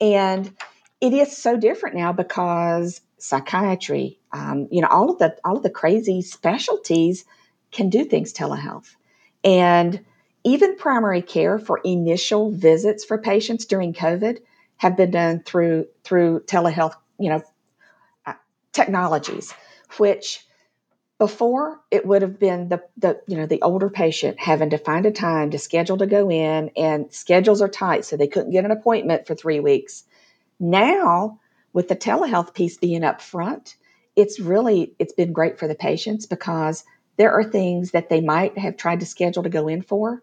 and 0.00 0.52
it 1.00 1.12
is 1.12 1.36
so 1.36 1.56
different 1.56 1.94
now 1.94 2.12
because 2.12 3.00
psychiatry, 3.18 4.18
um, 4.32 4.66
you 4.72 4.80
know, 4.80 4.88
all 4.88 5.10
of 5.10 5.18
the 5.18 5.36
all 5.44 5.56
of 5.56 5.62
the 5.62 5.70
crazy 5.70 6.22
specialties 6.22 7.24
can 7.70 7.88
do 7.88 8.04
things 8.04 8.32
telehealth, 8.32 8.96
and 9.44 10.04
even 10.44 10.76
primary 10.76 11.22
care 11.22 11.58
for 11.58 11.80
initial 11.84 12.50
visits 12.50 13.04
for 13.04 13.18
patients 13.18 13.64
during 13.64 13.92
COVID 13.92 14.38
have 14.76 14.96
been 14.96 15.10
done 15.10 15.42
through 15.44 15.86
through 16.02 16.40
telehealth, 16.40 16.94
you 17.18 17.30
know, 17.30 17.42
uh, 18.26 18.34
technologies, 18.72 19.54
which 19.98 20.44
before 21.18 21.80
it 21.92 22.04
would 22.04 22.22
have 22.22 22.40
been 22.40 22.68
the, 22.68 22.82
the 22.96 23.20
you 23.28 23.36
know 23.36 23.46
the 23.46 23.62
older 23.62 23.88
patient 23.88 24.40
having 24.40 24.70
to 24.70 24.78
find 24.78 25.06
a 25.06 25.12
time 25.12 25.50
to 25.50 25.58
schedule 25.58 25.98
to 25.98 26.06
go 26.06 26.28
in 26.28 26.70
and 26.76 27.12
schedules 27.12 27.62
are 27.62 27.68
tight 27.68 28.04
so 28.04 28.16
they 28.16 28.26
couldn't 28.26 28.50
get 28.50 28.64
an 28.64 28.72
appointment 28.72 29.26
for 29.26 29.36
three 29.36 29.60
weeks. 29.60 30.04
Now 30.58 31.38
with 31.72 31.86
the 31.86 31.96
telehealth 31.96 32.54
piece 32.54 32.76
being 32.76 33.04
up 33.04 33.20
front 33.20 33.76
it's 34.16 34.40
really 34.40 34.94
it's 34.98 35.12
been 35.12 35.32
great 35.32 35.58
for 35.58 35.68
the 35.68 35.74
patients 35.74 36.26
because 36.26 36.84
there 37.16 37.32
are 37.32 37.44
things 37.44 37.92
that 37.92 38.08
they 38.08 38.20
might 38.20 38.58
have 38.58 38.76
tried 38.76 39.00
to 39.00 39.06
schedule 39.06 39.42
to 39.42 39.48
go 39.48 39.68
in 39.68 39.82
for 39.82 40.22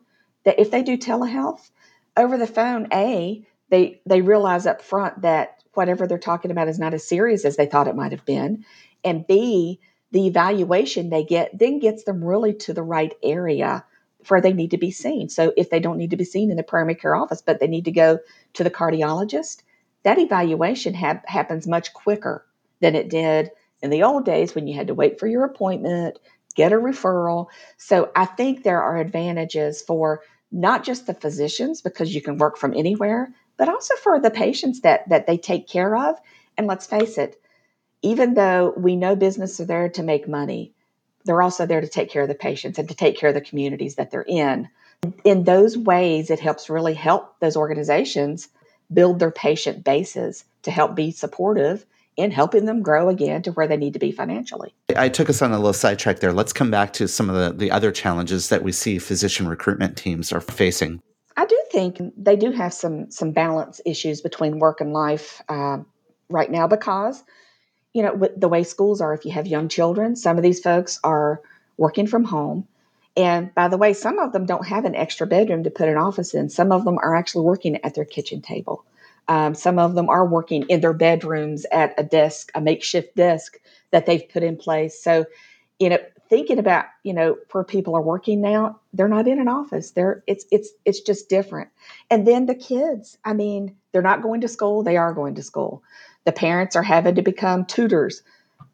that 0.50 0.60
if 0.60 0.72
they 0.72 0.82
do 0.82 0.98
telehealth 0.98 1.70
over 2.18 2.36
the 2.36 2.48
phone, 2.48 2.88
A, 2.92 3.46
they 3.70 4.02
they 4.08 4.22
realize 4.22 4.66
up 4.66 4.82
front 4.82 5.22
that 5.22 5.64
whatever 5.76 6.08
they're 6.08 6.18
talking 6.18 6.50
about 6.50 6.68
is 6.68 6.80
not 6.80 6.96
as 6.96 7.08
serious 7.08 7.46
as 7.46 7.56
they 7.56 7.68
thought 7.68 7.88
it 7.88 7.96
might 7.96 8.14
have 8.14 8.26
been. 8.26 8.66
And 9.04 9.28
B, 9.28 9.80
the 10.12 10.26
evaluation 10.26 11.12
they 11.12 11.24
get 11.24 11.56
then 11.56 11.78
gets 11.78 12.04
them 12.04 12.24
really 12.24 12.56
to 12.56 12.74
the 12.74 12.82
right 12.82 13.14
area 13.22 13.86
where 14.28 14.42
they 14.42 14.52
need 14.52 14.72
to 14.72 14.80
be 14.80 14.90
seen. 14.90 15.30
So 15.30 15.54
if 15.56 15.70
they 15.70 15.80
don't 15.80 16.00
need 16.00 16.10
to 16.10 16.18
be 16.18 16.26
seen 16.26 16.50
in 16.50 16.58
the 16.58 16.64
primary 16.64 16.96
care 16.96 17.16
office, 17.16 17.44
but 17.44 17.60
they 17.60 17.68
need 17.68 17.86
to 17.86 17.92
go 17.92 18.18
to 18.54 18.64
the 18.64 18.72
cardiologist, 18.72 19.62
that 20.02 20.18
evaluation 20.18 20.96
ha- 20.96 21.22
happens 21.28 21.68
much 21.68 21.94
quicker 21.94 22.44
than 22.80 22.96
it 22.96 23.08
did 23.08 23.52
in 23.84 23.92
the 23.92 24.02
old 24.02 24.26
days 24.26 24.56
when 24.56 24.66
you 24.66 24.76
had 24.76 24.88
to 24.88 24.96
wait 24.96 25.20
for 25.20 25.28
your 25.28 25.46
appointment, 25.46 26.18
get 26.56 26.74
a 26.74 26.76
referral. 26.76 27.48
So 27.78 28.12
I 28.16 28.26
think 28.26 28.64
there 28.64 28.82
are 28.82 28.98
advantages 28.98 29.82
for 29.82 30.22
not 30.52 30.84
just 30.84 31.08
the 31.08 31.14
physicians 31.14 31.82
because 31.82 32.14
you 32.14 32.22
can 32.22 32.38
work 32.38 32.58
from 32.58 32.74
anywhere, 32.74 33.34
but 33.58 33.70
also 33.70 33.96
for 33.96 34.20
the 34.20 34.32
patients 34.32 34.82
that 34.82 35.08
that 35.10 35.28
they 35.28 35.38
take 35.38 35.68
care 35.68 35.96
of. 35.96 36.20
And 36.58 36.68
let's 36.68 36.88
face 36.88 37.18
it, 37.18 37.42
even 38.02 38.34
though 38.34 38.74
we 38.76 38.96
know 38.96 39.16
business 39.16 39.60
are 39.60 39.66
there 39.66 39.90
to 39.90 40.04
make 40.04 40.28
money, 40.28 40.74
they're 41.26 41.42
also 41.42 41.66
there 41.66 41.82
to 41.82 41.88
take 41.88 42.10
care 42.10 42.24
of 42.24 42.28
the 42.28 42.36
patients 42.36 42.80
and 42.80 42.88
to 42.90 42.96
take 42.96 43.18
care 43.18 43.30
of 43.30 43.36
the 43.36 43.42
communities 43.42 43.96
that 43.96 44.12
they're 44.12 44.26
in. 44.28 44.70
In 45.24 45.44
those 45.44 45.78
ways, 45.78 46.30
it 46.30 46.40
helps 46.40 46.70
really 46.70 46.94
help 46.94 47.40
those 47.40 47.56
organizations 47.56 48.50
build 48.92 49.20
their 49.20 49.32
patient 49.32 49.84
bases 49.84 50.46
to 50.64 50.72
help 50.72 50.96
be 50.96 51.12
supportive 51.12 51.86
in 52.20 52.32
helping 52.32 52.66
them 52.66 52.82
grow 52.82 53.08
again 53.08 53.42
to 53.42 53.52
where 53.54 53.66
they 53.66 53.78
need 53.78 53.94
to 53.94 54.00
be 54.00 54.12
financially. 54.12 54.74
I 54.98 55.08
took 55.08 55.30
us 55.30 55.42
on 55.42 55.54
a 55.54 55.56
little 55.56 55.72
sidetrack 55.72 56.20
there. 56.20 56.34
Let's 56.34 56.52
come 56.52 56.70
back 56.70 56.92
to 56.94 57.08
some 57.08 57.30
of 57.30 57.36
the, 57.36 57.58
the 57.58 57.72
other 57.72 57.94
challenges 57.94 58.50
that 58.50 58.62
we 58.62 58.74
see 58.74 59.00
physician 59.00 59.48
recruitment 59.48 59.96
teams 59.96 60.34
are 60.34 60.42
facing. 60.42 61.02
I 61.38 61.46
do 61.46 61.58
think 61.72 62.02
they 62.18 62.36
do 62.36 62.52
have 62.52 62.74
some 62.74 63.10
some 63.10 63.32
balance 63.32 63.80
issues 63.86 64.20
between 64.20 64.60
work 64.60 64.82
and 64.82 64.92
life 64.92 65.42
uh, 65.48 65.78
right 66.30 66.52
now 66.52 66.68
because 66.68 67.24
you 67.94 68.04
know 68.04 68.14
with 68.14 68.38
the 68.38 68.50
way 68.50 68.64
schools 68.64 69.00
are. 69.00 69.14
If 69.14 69.24
you 69.24 69.32
have 69.32 69.48
young 69.48 69.70
children, 69.70 70.18
some 70.18 70.36
of 70.36 70.44
these 70.44 70.60
folks 70.60 71.00
are 71.06 71.42
working 71.78 72.08
from 72.08 72.26
home. 72.26 72.68
And 73.16 73.56
by 73.56 73.70
the 73.70 73.78
way, 73.78 73.94
some 73.94 74.20
of 74.20 74.34
them 74.34 74.46
don't 74.46 74.68
have 74.68 74.84
an 74.84 74.96
extra 74.96 75.26
bedroom 75.26 75.64
to 75.64 75.72
put 75.72 75.88
an 75.88 75.98
office 75.98 76.34
in. 76.34 76.50
Some 76.50 76.74
of 76.74 76.84
them 76.84 76.98
are 76.98 77.16
actually 77.16 77.46
working 77.46 77.78
at 77.86 77.96
their 77.96 78.06
kitchen 78.06 78.42
table. 78.42 78.84
Um, 79.30 79.54
some 79.56 79.80
of 79.80 79.96
them 79.96 80.10
are 80.10 80.26
working 80.26 80.64
in 80.70 80.82
their 80.82 80.94
bedrooms 80.94 81.66
at 81.72 81.94
a 81.98 82.04
desk, 82.04 82.52
a 82.56 82.62
makeshift 82.62 83.16
desk 83.16 83.58
that 83.92 84.06
they've 84.06 84.28
put 84.28 84.44
in 84.44 84.58
place. 84.58 85.02
So, 85.02 85.26
you 85.80 85.90
know, 85.90 86.00
thinking 86.30 86.60
about 86.60 86.86
you 87.04 87.14
know 87.14 87.38
where 87.52 87.64
people 87.64 87.96
are 87.96 88.02
working 88.02 88.42
now, 88.42 88.80
they're 88.92 89.08
not 89.08 89.28
in 89.28 89.40
an 89.40 89.48
office. 89.48 89.92
They're 89.92 90.24
it's 90.28 90.46
it's 90.52 90.70
it's 90.84 91.00
just 91.02 91.30
different. 91.30 91.70
And 92.10 92.28
then 92.28 92.48
the 92.48 92.56
kids, 92.56 93.18
I 93.24 93.34
mean, 93.34 93.76
they're 93.92 94.02
not 94.02 94.24
going 94.24 94.42
to 94.42 94.48
school. 94.48 94.84
They 94.84 94.98
are 94.98 95.14
going 95.14 95.36
to 95.36 95.44
school. 95.44 95.84
The 96.26 96.32
parents 96.32 96.76
are 96.76 96.84
having 96.84 97.16
to 97.16 97.22
become 97.22 97.66
tutors. 97.66 98.24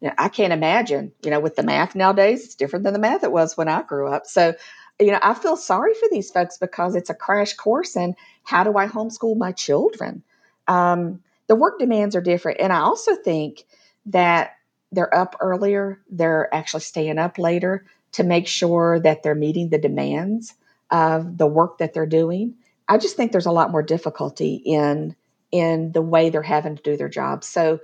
Know, 0.00 0.12
I 0.18 0.28
can't 0.28 0.52
imagine, 0.52 1.12
you 1.22 1.30
know, 1.30 1.40
with 1.40 1.56
the 1.56 1.62
math 1.62 1.94
nowadays, 1.94 2.44
it's 2.44 2.54
different 2.54 2.84
than 2.84 2.92
the 2.92 2.98
math 2.98 3.24
it 3.24 3.32
was 3.32 3.56
when 3.56 3.68
I 3.68 3.82
grew 3.82 4.08
up. 4.08 4.26
So, 4.26 4.54
you 5.00 5.12
know, 5.12 5.18
I 5.22 5.34
feel 5.34 5.56
sorry 5.56 5.94
for 5.94 6.08
these 6.10 6.30
folks 6.30 6.58
because 6.58 6.94
it's 6.94 7.10
a 7.10 7.14
crash 7.14 7.54
course 7.54 7.96
in 7.96 8.14
how 8.42 8.64
do 8.64 8.76
I 8.76 8.86
homeschool 8.86 9.36
my 9.36 9.52
children? 9.52 10.22
Um, 10.68 11.20
the 11.46 11.56
work 11.56 11.78
demands 11.78 12.16
are 12.16 12.20
different. 12.20 12.60
And 12.60 12.72
I 12.72 12.80
also 12.80 13.14
think 13.14 13.64
that 14.06 14.56
they're 14.92 15.14
up 15.14 15.36
earlier, 15.40 16.00
they're 16.10 16.52
actually 16.54 16.80
staying 16.80 17.18
up 17.18 17.38
later 17.38 17.86
to 18.12 18.24
make 18.24 18.46
sure 18.46 19.00
that 19.00 19.22
they're 19.22 19.34
meeting 19.34 19.68
the 19.68 19.78
demands 19.78 20.54
of 20.90 21.38
the 21.38 21.46
work 21.46 21.78
that 21.78 21.92
they're 21.92 22.06
doing. 22.06 22.54
I 22.88 22.98
just 22.98 23.16
think 23.16 23.32
there's 23.32 23.46
a 23.46 23.52
lot 23.52 23.70
more 23.70 23.82
difficulty 23.82 24.56
in 24.64 25.16
in 25.52 25.92
the 25.92 26.02
way 26.02 26.28
they're 26.28 26.42
having 26.42 26.76
to 26.76 26.82
do 26.82 26.96
their 26.96 27.08
jobs. 27.08 27.46
So 27.46 27.80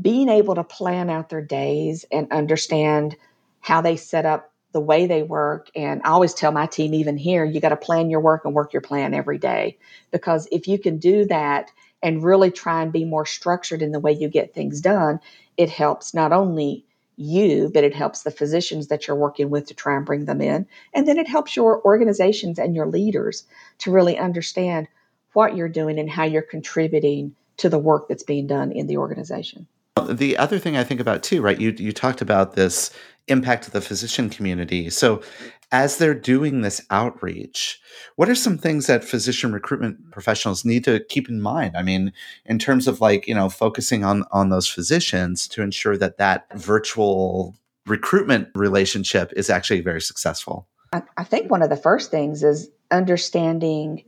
being 0.00 0.28
able 0.28 0.54
to 0.54 0.64
plan 0.64 1.10
out 1.10 1.28
their 1.28 1.42
days 1.42 2.04
and 2.12 2.30
understand 2.32 3.16
how 3.60 3.80
they 3.80 3.96
set 3.96 4.26
up 4.26 4.52
the 4.72 4.80
way 4.80 5.06
they 5.06 5.22
work 5.22 5.70
and 5.74 6.00
I 6.04 6.10
always 6.10 6.34
tell 6.34 6.52
my 6.52 6.66
team 6.66 6.92
even 6.94 7.16
here 7.16 7.44
you 7.44 7.60
got 7.60 7.70
to 7.70 7.76
plan 7.76 8.10
your 8.10 8.20
work 8.20 8.44
and 8.44 8.54
work 8.54 8.72
your 8.72 8.82
plan 8.82 9.14
every 9.14 9.38
day 9.38 9.78
because 10.10 10.46
if 10.52 10.68
you 10.68 10.78
can 10.78 10.98
do 10.98 11.24
that 11.26 11.70
and 12.02 12.22
really 12.22 12.50
try 12.50 12.82
and 12.82 12.92
be 12.92 13.04
more 13.04 13.26
structured 13.26 13.82
in 13.82 13.92
the 13.92 14.00
way 14.00 14.12
you 14.12 14.28
get 14.28 14.54
things 14.54 14.80
done, 14.80 15.20
it 15.56 15.70
helps 15.70 16.14
not 16.14 16.32
only 16.32 16.84
you, 17.16 17.70
but 17.74 17.84
it 17.84 17.94
helps 17.94 18.22
the 18.22 18.30
physicians 18.30 18.86
that 18.88 19.06
you're 19.06 19.16
working 19.16 19.50
with 19.50 19.66
to 19.66 19.74
try 19.74 19.96
and 19.96 20.06
bring 20.06 20.24
them 20.24 20.40
in. 20.40 20.66
And 20.94 21.06
then 21.08 21.18
it 21.18 21.28
helps 21.28 21.56
your 21.56 21.82
organizations 21.84 22.58
and 22.58 22.76
your 22.76 22.86
leaders 22.86 23.44
to 23.78 23.90
really 23.90 24.16
understand 24.16 24.86
what 25.32 25.56
you're 25.56 25.68
doing 25.68 25.98
and 25.98 26.08
how 26.08 26.24
you're 26.24 26.42
contributing 26.42 27.34
to 27.56 27.68
the 27.68 27.78
work 27.78 28.08
that's 28.08 28.22
being 28.22 28.46
done 28.46 28.70
in 28.70 28.86
the 28.86 28.96
organization. 28.96 29.66
The 30.08 30.36
other 30.36 30.60
thing 30.60 30.76
I 30.76 30.84
think 30.84 31.00
about 31.00 31.24
too, 31.24 31.42
right? 31.42 31.60
You 31.60 31.74
you 31.76 31.92
talked 31.92 32.20
about 32.20 32.54
this 32.54 32.92
impact 33.26 33.66
of 33.66 33.72
the 33.72 33.80
physician 33.80 34.30
community. 34.30 34.90
So 34.90 35.22
as 35.70 35.98
they're 35.98 36.14
doing 36.14 36.62
this 36.62 36.80
outreach, 36.90 37.80
what 38.16 38.28
are 38.28 38.34
some 38.34 38.56
things 38.56 38.86
that 38.86 39.04
physician 39.04 39.52
recruitment 39.52 40.10
professionals 40.10 40.64
need 40.64 40.84
to 40.84 41.00
keep 41.08 41.28
in 41.28 41.40
mind? 41.40 41.76
I 41.76 41.82
mean, 41.82 42.12
in 42.46 42.58
terms 42.58 42.88
of 42.88 43.00
like, 43.00 43.28
you 43.28 43.34
know, 43.34 43.48
focusing 43.48 44.04
on 44.04 44.24
on 44.32 44.48
those 44.48 44.68
physicians 44.68 45.46
to 45.48 45.62
ensure 45.62 45.96
that 45.98 46.18
that 46.18 46.46
virtual 46.54 47.56
recruitment 47.86 48.48
relationship 48.54 49.32
is 49.36 49.50
actually 49.50 49.80
very 49.80 50.00
successful. 50.00 50.66
I, 50.92 51.02
I 51.16 51.24
think 51.24 51.50
one 51.50 51.62
of 51.62 51.70
the 51.70 51.76
first 51.76 52.10
things 52.10 52.42
is 52.42 52.70
understanding 52.90 54.04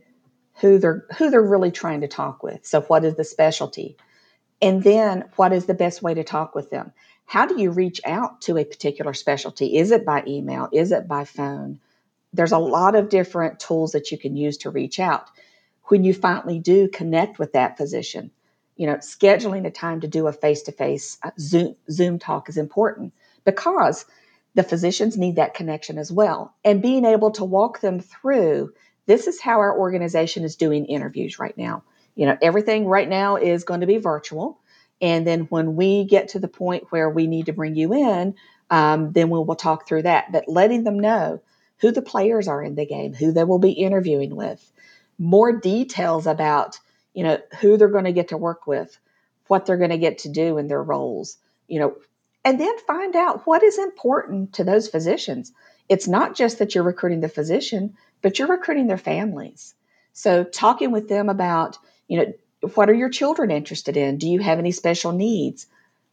who 0.55 0.79
they're 0.79 1.05
who 1.17 1.29
they're 1.29 1.41
really 1.41 1.71
trying 1.71 2.01
to 2.01 2.07
talk 2.07 2.43
with. 2.43 2.65
So 2.65 2.81
what 2.81 3.03
is 3.03 3.15
the 3.15 3.23
specialty? 3.23 3.97
And 4.61 4.83
then 4.83 5.25
what 5.35 5.53
is 5.53 5.65
the 5.65 5.73
best 5.73 6.03
way 6.03 6.13
to 6.13 6.23
talk 6.23 6.53
with 6.53 6.69
them? 6.69 6.91
How 7.25 7.45
do 7.45 7.61
you 7.61 7.71
reach 7.71 8.01
out 8.05 8.41
to 8.41 8.57
a 8.57 8.65
particular 8.65 9.13
specialty? 9.13 9.77
Is 9.77 9.91
it 9.91 10.05
by 10.05 10.23
email? 10.27 10.69
Is 10.71 10.91
it 10.91 11.07
by 11.07 11.25
phone? 11.25 11.79
There's 12.33 12.51
a 12.51 12.57
lot 12.57 12.95
of 12.95 13.09
different 13.09 13.59
tools 13.59 13.91
that 13.91 14.11
you 14.11 14.17
can 14.17 14.35
use 14.35 14.57
to 14.57 14.69
reach 14.69 14.99
out. 14.99 15.29
When 15.85 16.03
you 16.03 16.13
finally 16.13 16.59
do 16.59 16.87
connect 16.87 17.39
with 17.39 17.53
that 17.53 17.77
physician, 17.77 18.31
you 18.77 18.87
know, 18.87 18.95
scheduling 18.95 19.65
a 19.65 19.71
time 19.71 20.01
to 20.01 20.07
do 20.07 20.27
a 20.27 20.33
face-to-face 20.33 21.17
uh, 21.23 21.31
Zoom 21.39 21.75
Zoom 21.89 22.19
talk 22.19 22.49
is 22.49 22.57
important 22.57 23.13
because 23.43 24.05
the 24.55 24.63
physicians 24.63 25.17
need 25.17 25.35
that 25.35 25.53
connection 25.53 25.97
as 25.97 26.11
well. 26.11 26.55
And 26.63 26.81
being 26.81 27.05
able 27.05 27.31
to 27.31 27.45
walk 27.45 27.81
them 27.81 27.99
through 27.99 28.73
this 29.05 29.27
is 29.27 29.41
how 29.41 29.59
our 29.59 29.77
organization 29.77 30.43
is 30.43 30.55
doing 30.55 30.85
interviews 30.85 31.39
right 31.39 31.57
now. 31.57 31.83
You 32.15 32.27
know, 32.27 32.37
everything 32.41 32.85
right 32.85 33.09
now 33.09 33.35
is 33.35 33.63
going 33.63 33.81
to 33.81 33.87
be 33.87 33.97
virtual 33.97 34.60
And 35.01 35.25
then 35.25 35.41
when 35.41 35.75
we 35.75 36.05
get 36.05 36.29
to 36.29 36.39
the 36.39 36.47
point 36.47 36.91
where 36.91 37.09
we 37.09 37.27
need 37.27 37.47
to 37.47 37.53
bring 37.53 37.75
you 37.75 37.93
in, 37.93 38.35
um, 38.69 39.11
then 39.11 39.29
we 39.29 39.39
will 39.39 39.55
talk 39.55 39.87
through 39.87 40.03
that. 40.03 40.31
But 40.31 40.47
letting 40.47 40.83
them 40.83 40.99
know 40.99 41.41
who 41.79 41.91
the 41.91 42.01
players 42.01 42.47
are 42.47 42.63
in 42.63 42.75
the 42.75 42.85
game, 42.85 43.13
who 43.13 43.31
they 43.31 43.43
will 43.43 43.59
be 43.59 43.71
interviewing 43.71 44.35
with, 44.35 44.71
more 45.17 45.51
details 45.59 46.27
about 46.27 46.79
you 47.13 47.23
know 47.23 47.39
who 47.59 47.77
they're 47.77 47.89
going 47.89 48.05
to 48.05 48.13
get 48.13 48.29
to 48.29 48.37
work 48.37 48.67
with, 48.67 48.97
what 49.47 49.65
they're 49.65 49.77
going 49.77 49.89
to 49.89 49.97
get 49.97 50.19
to 50.19 50.29
do 50.29 50.57
in 50.57 50.67
their 50.67 50.81
roles, 50.81 51.37
you 51.67 51.79
know, 51.79 51.95
and 52.45 52.59
then 52.59 52.77
find 52.87 53.15
out 53.15 53.45
what 53.45 53.63
is 53.63 53.77
important 53.77 54.53
to 54.53 54.63
those 54.63 54.87
physicians. 54.87 55.51
It's 55.89 56.07
not 56.07 56.35
just 56.35 56.59
that 56.59 56.73
you're 56.73 56.83
recruiting 56.83 57.19
the 57.19 57.27
physician, 57.27 57.95
but 58.21 58.39
you're 58.39 58.47
recruiting 58.47 58.87
their 58.87 58.97
families. 58.97 59.75
So 60.13 60.43
talking 60.43 60.91
with 60.91 61.09
them 61.09 61.29
about, 61.29 61.77
you 62.07 62.17
know, 62.17 62.33
what 62.75 62.89
are 62.89 62.93
your 62.93 63.09
children 63.09 63.51
interested 63.51 63.97
in? 63.97 64.17
Do 64.17 64.29
you 64.29 64.39
have 64.39 64.59
any 64.59 64.71
special 64.71 65.11
needs? 65.11 65.67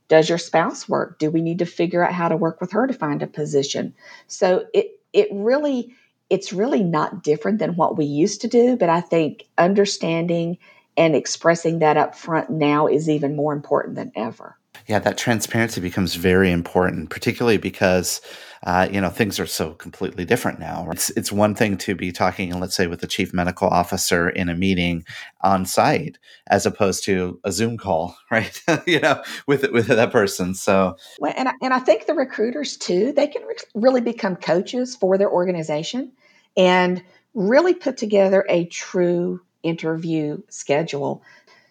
Does 0.08 0.28
your 0.28 0.38
spouse 0.38 0.88
work? 0.88 1.18
Do 1.18 1.30
we 1.30 1.42
need 1.42 1.58
to 1.60 1.66
figure 1.66 2.04
out 2.04 2.14
how 2.14 2.28
to 2.28 2.36
work 2.36 2.60
with 2.60 2.72
her 2.72 2.86
to 2.86 2.94
find 2.94 3.22
a 3.22 3.26
position? 3.26 3.94
So 4.26 4.66
it 4.74 5.00
it 5.12 5.28
really 5.32 5.94
it's 6.30 6.52
really 6.52 6.82
not 6.82 7.22
different 7.22 7.58
than 7.58 7.76
what 7.76 7.96
we 7.96 8.04
used 8.04 8.42
to 8.42 8.48
do, 8.48 8.76
but 8.76 8.90
I 8.90 9.00
think 9.00 9.46
understanding 9.56 10.58
and 10.96 11.14
expressing 11.16 11.78
that 11.78 11.96
up 11.96 12.14
front 12.14 12.50
now 12.50 12.86
is 12.86 13.08
even 13.08 13.36
more 13.36 13.52
important 13.54 13.94
than 13.96 14.12
ever. 14.16 14.57
Yeah, 14.88 15.00
that 15.00 15.18
transparency 15.18 15.82
becomes 15.82 16.14
very 16.14 16.50
important, 16.50 17.10
particularly 17.10 17.58
because 17.58 18.22
uh, 18.64 18.88
you 18.90 19.02
know 19.02 19.10
things 19.10 19.38
are 19.38 19.46
so 19.46 19.74
completely 19.74 20.24
different 20.24 20.58
now. 20.58 20.88
It's 20.90 21.10
it's 21.10 21.30
one 21.30 21.54
thing 21.54 21.76
to 21.78 21.94
be 21.94 22.10
talking, 22.10 22.58
let's 22.58 22.74
say, 22.74 22.86
with 22.86 23.00
the 23.00 23.06
chief 23.06 23.34
medical 23.34 23.68
officer 23.68 24.30
in 24.30 24.48
a 24.48 24.54
meeting 24.54 25.04
on 25.42 25.66
site, 25.66 26.16
as 26.46 26.64
opposed 26.64 27.04
to 27.04 27.38
a 27.44 27.52
Zoom 27.52 27.76
call, 27.76 28.16
right? 28.30 28.62
you 28.86 28.98
know, 28.98 29.22
with 29.46 29.70
with 29.72 29.88
that 29.88 30.10
person. 30.10 30.54
So, 30.54 30.96
well, 31.20 31.34
and 31.36 31.50
I, 31.50 31.52
and 31.60 31.74
I 31.74 31.80
think 31.80 32.06
the 32.06 32.14
recruiters 32.14 32.78
too, 32.78 33.12
they 33.12 33.26
can 33.26 33.42
re- 33.42 33.56
really 33.74 34.00
become 34.00 34.36
coaches 34.36 34.96
for 34.96 35.18
their 35.18 35.30
organization 35.30 36.12
and 36.56 37.02
really 37.34 37.74
put 37.74 37.98
together 37.98 38.46
a 38.48 38.64
true 38.66 39.42
interview 39.62 40.40
schedule 40.48 41.22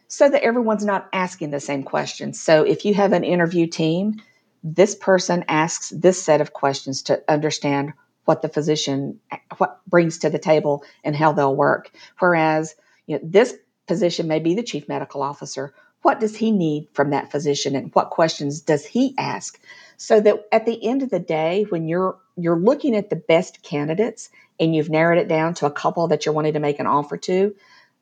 so 0.08 0.30
that 0.30 0.44
everyone's 0.44 0.86
not 0.86 1.10
asking 1.14 1.52
the 1.52 1.60
same 1.60 1.84
questions. 1.84 2.40
So 2.40 2.64
if 2.64 2.86
you 2.86 2.94
have 2.94 3.14
an 3.14 3.24
interview 3.24 3.68
team, 3.68 4.22
this 4.64 4.96
person 4.96 5.46
asks 5.48 5.90
this 5.90 6.22
set 6.22 6.42
of 6.42 6.54
questions 6.54 7.02
to 7.04 7.22
understand 7.28 7.94
what 8.26 8.42
the 8.42 8.50
physician 8.50 9.20
what 9.58 9.80
brings 9.88 10.18
to 10.20 10.30
the 10.30 10.40
table 10.40 10.84
and 11.04 11.16
how 11.16 11.32
they'll 11.32 11.56
work. 11.56 11.92
Whereas 12.20 12.76
you 13.06 13.16
know, 13.16 13.22
this 13.24 13.56
position 13.88 14.28
may 14.28 14.40
be 14.40 14.54
the 14.54 14.64
chief 14.64 14.88
medical 14.90 15.22
officer. 15.22 15.74
What 16.02 16.20
does 16.20 16.36
he 16.36 16.52
need 16.52 16.90
from 16.94 17.12
that 17.12 17.32
physician 17.32 17.76
and 17.76 17.94
what 17.96 18.10
questions 18.10 18.62
does 18.62 18.86
he 18.86 19.16
ask? 19.18 19.60
So 19.96 20.20
that 20.22 20.46
at 20.52 20.66
the 20.66 20.86
end 20.86 21.04
of 21.04 21.10
the 21.10 21.20
day, 21.20 21.66
when 21.70 21.88
you're 21.88 22.18
you're 22.36 22.60
looking 22.60 22.96
at 22.96 23.10
the 23.10 23.16
best 23.16 23.64
candidates 23.64 24.30
and 24.60 24.76
you've 24.76 24.90
narrowed 24.90 25.18
it 25.18 25.28
down 25.28 25.54
to 25.56 25.66
a 25.66 25.72
couple 25.72 26.08
that 26.10 26.26
you're 26.26 26.36
wanting 26.36 26.54
to 26.54 26.60
make 26.60 26.80
an 26.80 26.86
offer 26.86 27.18
to, 27.18 27.56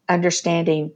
understanding 0.09 0.91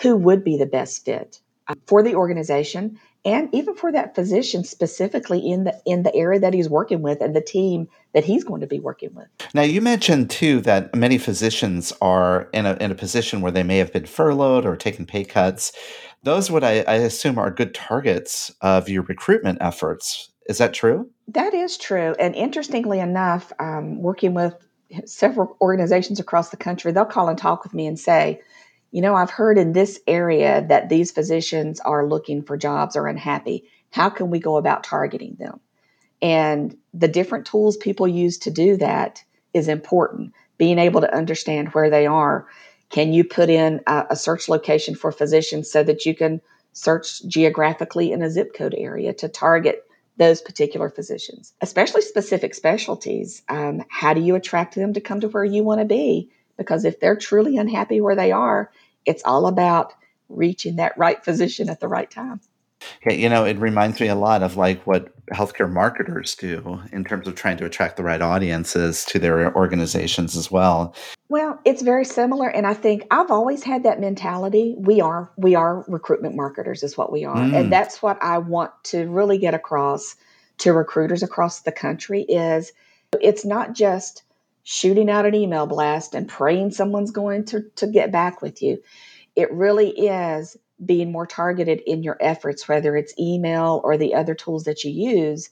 who 0.00 0.16
would 0.16 0.44
be 0.44 0.56
the 0.56 0.66
best 0.66 1.04
fit 1.04 1.40
uh, 1.68 1.74
for 1.86 2.02
the 2.02 2.14
organization 2.14 2.98
and 3.24 3.54
even 3.54 3.74
for 3.74 3.92
that 3.92 4.14
physician 4.14 4.64
specifically 4.64 5.38
in 5.38 5.64
the 5.64 5.78
in 5.84 6.02
the 6.02 6.14
area 6.14 6.40
that 6.40 6.54
he's 6.54 6.68
working 6.68 7.02
with 7.02 7.20
and 7.20 7.36
the 7.36 7.40
team 7.40 7.88
that 8.14 8.24
he's 8.24 8.44
going 8.44 8.60
to 8.60 8.66
be 8.66 8.80
working 8.80 9.14
with. 9.14 9.26
Now 9.52 9.62
you 9.62 9.80
mentioned 9.80 10.30
too 10.30 10.60
that 10.62 10.94
many 10.94 11.18
physicians 11.18 11.92
are 12.00 12.48
in 12.52 12.66
a 12.66 12.74
in 12.80 12.90
a 12.90 12.94
position 12.94 13.40
where 13.40 13.52
they 13.52 13.62
may 13.62 13.78
have 13.78 13.92
been 13.92 14.06
furloughed 14.06 14.64
or 14.64 14.76
taken 14.76 15.06
pay 15.06 15.24
cuts. 15.24 15.72
Those 16.22 16.50
would 16.50 16.64
I, 16.64 16.80
I 16.80 16.94
assume 16.94 17.38
are 17.38 17.50
good 17.50 17.74
targets 17.74 18.54
of 18.60 18.88
your 18.88 19.02
recruitment 19.02 19.58
efforts. 19.60 20.30
Is 20.46 20.58
that 20.58 20.74
true? 20.74 21.08
That 21.28 21.54
is 21.54 21.76
true. 21.76 22.14
And 22.18 22.34
interestingly 22.34 23.00
enough, 23.00 23.52
um, 23.58 24.02
working 24.02 24.34
with 24.34 24.54
several 25.04 25.56
organizations 25.60 26.18
across 26.18 26.48
the 26.50 26.56
country, 26.56 26.90
they'll 26.92 27.04
call 27.04 27.28
and 27.28 27.38
talk 27.38 27.62
with 27.62 27.72
me 27.72 27.86
and 27.86 27.98
say, 27.98 28.40
you 28.90 29.02
know, 29.02 29.14
I've 29.14 29.30
heard 29.30 29.58
in 29.58 29.72
this 29.72 30.00
area 30.06 30.64
that 30.68 30.88
these 30.88 31.10
physicians 31.10 31.80
are 31.80 32.06
looking 32.06 32.42
for 32.42 32.56
jobs 32.56 32.96
or 32.96 33.06
unhappy. 33.06 33.64
How 33.90 34.10
can 34.10 34.30
we 34.30 34.38
go 34.38 34.56
about 34.56 34.84
targeting 34.84 35.36
them? 35.38 35.60
And 36.22 36.76
the 36.92 37.08
different 37.08 37.46
tools 37.46 37.76
people 37.76 38.06
use 38.06 38.38
to 38.38 38.50
do 38.50 38.76
that 38.78 39.22
is 39.54 39.68
important. 39.68 40.32
Being 40.58 40.78
able 40.78 41.00
to 41.00 41.14
understand 41.14 41.68
where 41.68 41.88
they 41.88 42.06
are. 42.06 42.46
Can 42.90 43.12
you 43.12 43.24
put 43.24 43.48
in 43.48 43.80
a, 43.86 44.06
a 44.10 44.16
search 44.16 44.48
location 44.48 44.94
for 44.94 45.12
physicians 45.12 45.70
so 45.70 45.82
that 45.84 46.04
you 46.04 46.14
can 46.14 46.40
search 46.72 47.24
geographically 47.26 48.12
in 48.12 48.22
a 48.22 48.30
zip 48.30 48.54
code 48.54 48.74
area 48.76 49.12
to 49.14 49.28
target 49.28 49.84
those 50.16 50.42
particular 50.42 50.90
physicians, 50.90 51.54
especially 51.62 52.02
specific 52.02 52.54
specialties. 52.54 53.42
Um, 53.48 53.82
how 53.88 54.12
do 54.12 54.20
you 54.20 54.34
attract 54.34 54.74
them 54.74 54.92
to 54.92 55.00
come 55.00 55.20
to 55.20 55.28
where 55.28 55.44
you 55.44 55.64
want 55.64 55.80
to 55.80 55.86
be? 55.86 56.30
Because 56.60 56.84
if 56.84 57.00
they're 57.00 57.16
truly 57.16 57.56
unhappy 57.56 58.02
where 58.02 58.14
they 58.14 58.32
are, 58.32 58.70
it's 59.06 59.22
all 59.24 59.46
about 59.46 59.94
reaching 60.28 60.76
that 60.76 60.92
right 60.98 61.24
physician 61.24 61.70
at 61.70 61.80
the 61.80 61.88
right 61.88 62.10
time. 62.10 62.42
Yeah, 63.06 63.14
you 63.14 63.30
know, 63.30 63.46
it 63.46 63.56
reminds 63.58 63.98
me 63.98 64.08
a 64.08 64.14
lot 64.14 64.42
of 64.42 64.58
like 64.58 64.86
what 64.86 65.08
healthcare 65.28 65.72
marketers 65.72 66.34
do 66.34 66.82
in 66.92 67.04
terms 67.04 67.26
of 67.26 67.34
trying 67.34 67.56
to 67.56 67.64
attract 67.64 67.96
the 67.96 68.02
right 68.02 68.20
audiences 68.20 69.06
to 69.06 69.18
their 69.18 69.54
organizations 69.56 70.36
as 70.36 70.50
well. 70.50 70.94
Well, 71.30 71.58
it's 71.64 71.80
very 71.80 72.04
similar 72.04 72.50
and 72.50 72.66
I 72.66 72.74
think 72.74 73.06
I've 73.10 73.30
always 73.30 73.62
had 73.62 73.84
that 73.84 74.00
mentality. 74.00 74.74
We 74.76 75.00
are 75.00 75.30
we 75.38 75.54
are 75.54 75.82
recruitment 75.88 76.36
marketers 76.36 76.82
is 76.82 76.98
what 76.98 77.10
we 77.10 77.24
are. 77.24 77.36
Mm. 77.36 77.54
And 77.54 77.72
that's 77.72 78.02
what 78.02 78.22
I 78.22 78.36
want 78.36 78.72
to 78.84 79.06
really 79.08 79.38
get 79.38 79.54
across 79.54 80.14
to 80.58 80.74
recruiters 80.74 81.22
across 81.22 81.60
the 81.60 81.72
country 81.72 82.22
is 82.22 82.72
it's 83.20 83.46
not 83.46 83.72
just 83.74 84.24
shooting 84.62 85.10
out 85.10 85.26
an 85.26 85.34
email 85.34 85.66
blast 85.66 86.14
and 86.14 86.28
praying 86.28 86.70
someone's 86.70 87.10
going 87.10 87.44
to, 87.46 87.62
to 87.76 87.86
get 87.86 88.12
back 88.12 88.42
with 88.42 88.62
you. 88.62 88.82
It 89.36 89.52
really 89.52 89.90
is 89.90 90.56
being 90.84 91.12
more 91.12 91.26
targeted 91.26 91.80
in 91.80 92.02
your 92.02 92.16
efforts, 92.20 92.68
whether 92.68 92.96
it's 92.96 93.18
email 93.18 93.80
or 93.84 93.96
the 93.96 94.14
other 94.14 94.34
tools 94.34 94.64
that 94.64 94.84
you 94.84 94.90
use, 94.90 95.50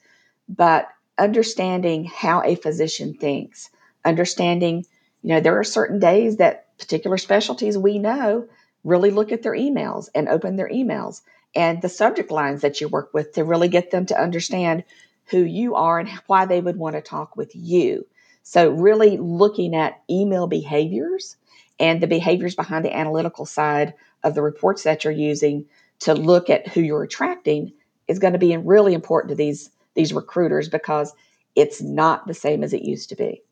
but 0.48 0.88
understanding 1.18 2.04
how 2.04 2.42
a 2.42 2.54
physician 2.54 3.14
thinks, 3.14 3.70
understanding, 4.04 4.84
you 5.22 5.30
know, 5.30 5.40
there 5.40 5.59
are 5.59 5.64
certain 5.64 5.98
days 5.98 6.36
that 6.36 6.66
particular 6.78 7.18
specialties 7.18 7.76
we 7.76 7.98
know 7.98 8.46
really 8.84 9.11
look 9.11 9.32
at 9.32 9.42
their 9.42 9.52
emails 9.52 10.09
and 10.14 10.28
open 10.28 10.56
their 10.56 10.68
emails 10.68 11.22
and 11.54 11.82
the 11.82 11.88
subject 11.88 12.30
lines 12.30 12.61
that 12.62 12.80
you 12.80 12.88
work 12.88 13.12
with 13.12 13.32
to 13.32 13.44
really 13.44 13.68
get 13.68 13.90
them 13.90 14.06
to 14.06 14.20
understand 14.20 14.84
who 15.26 15.40
you 15.40 15.74
are 15.74 15.98
and 15.98 16.09
why 16.26 16.46
they 16.46 16.61
would 16.61 16.76
want 16.76 16.94
to 16.94 17.02
talk 17.02 17.36
with 17.36 17.54
you. 17.54 18.06
So, 18.51 18.70
really 18.70 19.18
looking 19.18 19.76
at 19.76 20.01
email 20.09 20.46
behaviors 20.46 21.36
and 21.78 22.03
the 22.03 22.07
behaviors 22.07 22.55
behind 22.55 22.82
the 22.82 22.96
analytical 22.96 23.44
side 23.44 23.92
of 24.24 24.34
the 24.34 24.40
reports 24.40 24.84
that 24.84 25.05
you're 25.05 25.12
using 25.12 25.66
to 25.99 26.14
look 26.14 26.49
at 26.49 26.66
who 26.66 26.80
you're 26.80 27.03
attracting 27.03 27.74
is 28.07 28.18
going 28.18 28.32
to 28.32 28.38
be 28.38 28.57
really 28.57 28.94
important 28.94 29.28
to 29.28 29.34
these 29.34 29.68
these 29.96 30.14
recruiters 30.14 30.70
because 30.70 31.12
it's 31.57 31.82
not 31.82 32.26
the 32.26 32.32
same 32.32 32.64
as 32.64 32.72
it 32.72 32.80
used 32.80 33.11
to 33.11 33.16
be. 33.16 33.42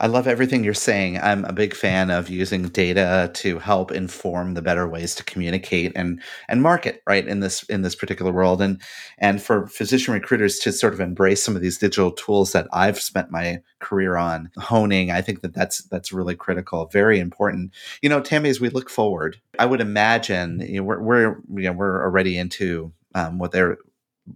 I 0.00 0.06
love 0.06 0.26
everything 0.26 0.64
you're 0.64 0.72
saying. 0.72 1.18
I'm 1.18 1.44
a 1.44 1.52
big 1.52 1.74
fan 1.74 2.10
of 2.10 2.30
using 2.30 2.62
data 2.68 3.30
to 3.34 3.58
help 3.58 3.92
inform 3.92 4.54
the 4.54 4.62
better 4.62 4.88
ways 4.88 5.14
to 5.16 5.24
communicate 5.24 5.92
and 5.94 6.22
and 6.48 6.62
market 6.62 7.02
right 7.06 7.26
in 7.28 7.40
this 7.40 7.64
in 7.64 7.82
this 7.82 7.94
particular 7.94 8.32
world 8.32 8.62
and 8.62 8.80
and 9.18 9.42
for 9.42 9.66
physician 9.66 10.14
recruiters 10.14 10.58
to 10.60 10.72
sort 10.72 10.94
of 10.94 11.00
embrace 11.00 11.44
some 11.44 11.54
of 11.54 11.60
these 11.60 11.76
digital 11.76 12.12
tools 12.12 12.52
that 12.52 12.66
I've 12.72 12.98
spent 12.98 13.30
my 13.30 13.60
career 13.80 14.16
on 14.16 14.50
honing. 14.56 15.10
I 15.10 15.20
think 15.20 15.42
that 15.42 15.52
that's 15.52 15.82
that's 15.84 16.12
really 16.12 16.34
critical, 16.34 16.86
very 16.86 17.20
important. 17.20 17.72
You 18.00 18.08
know, 18.08 18.22
Tammy, 18.22 18.48
as 18.48 18.58
we 18.58 18.70
look 18.70 18.88
forward, 18.88 19.38
I 19.58 19.66
would 19.66 19.82
imagine 19.82 20.60
you 20.60 20.80
know, 20.80 20.82
we're 20.82 21.02
we're 21.02 21.42
you 21.54 21.64
know 21.64 21.72
we're 21.72 22.02
already 22.02 22.38
into 22.38 22.90
um, 23.14 23.38
what 23.38 23.52
they're 23.52 23.76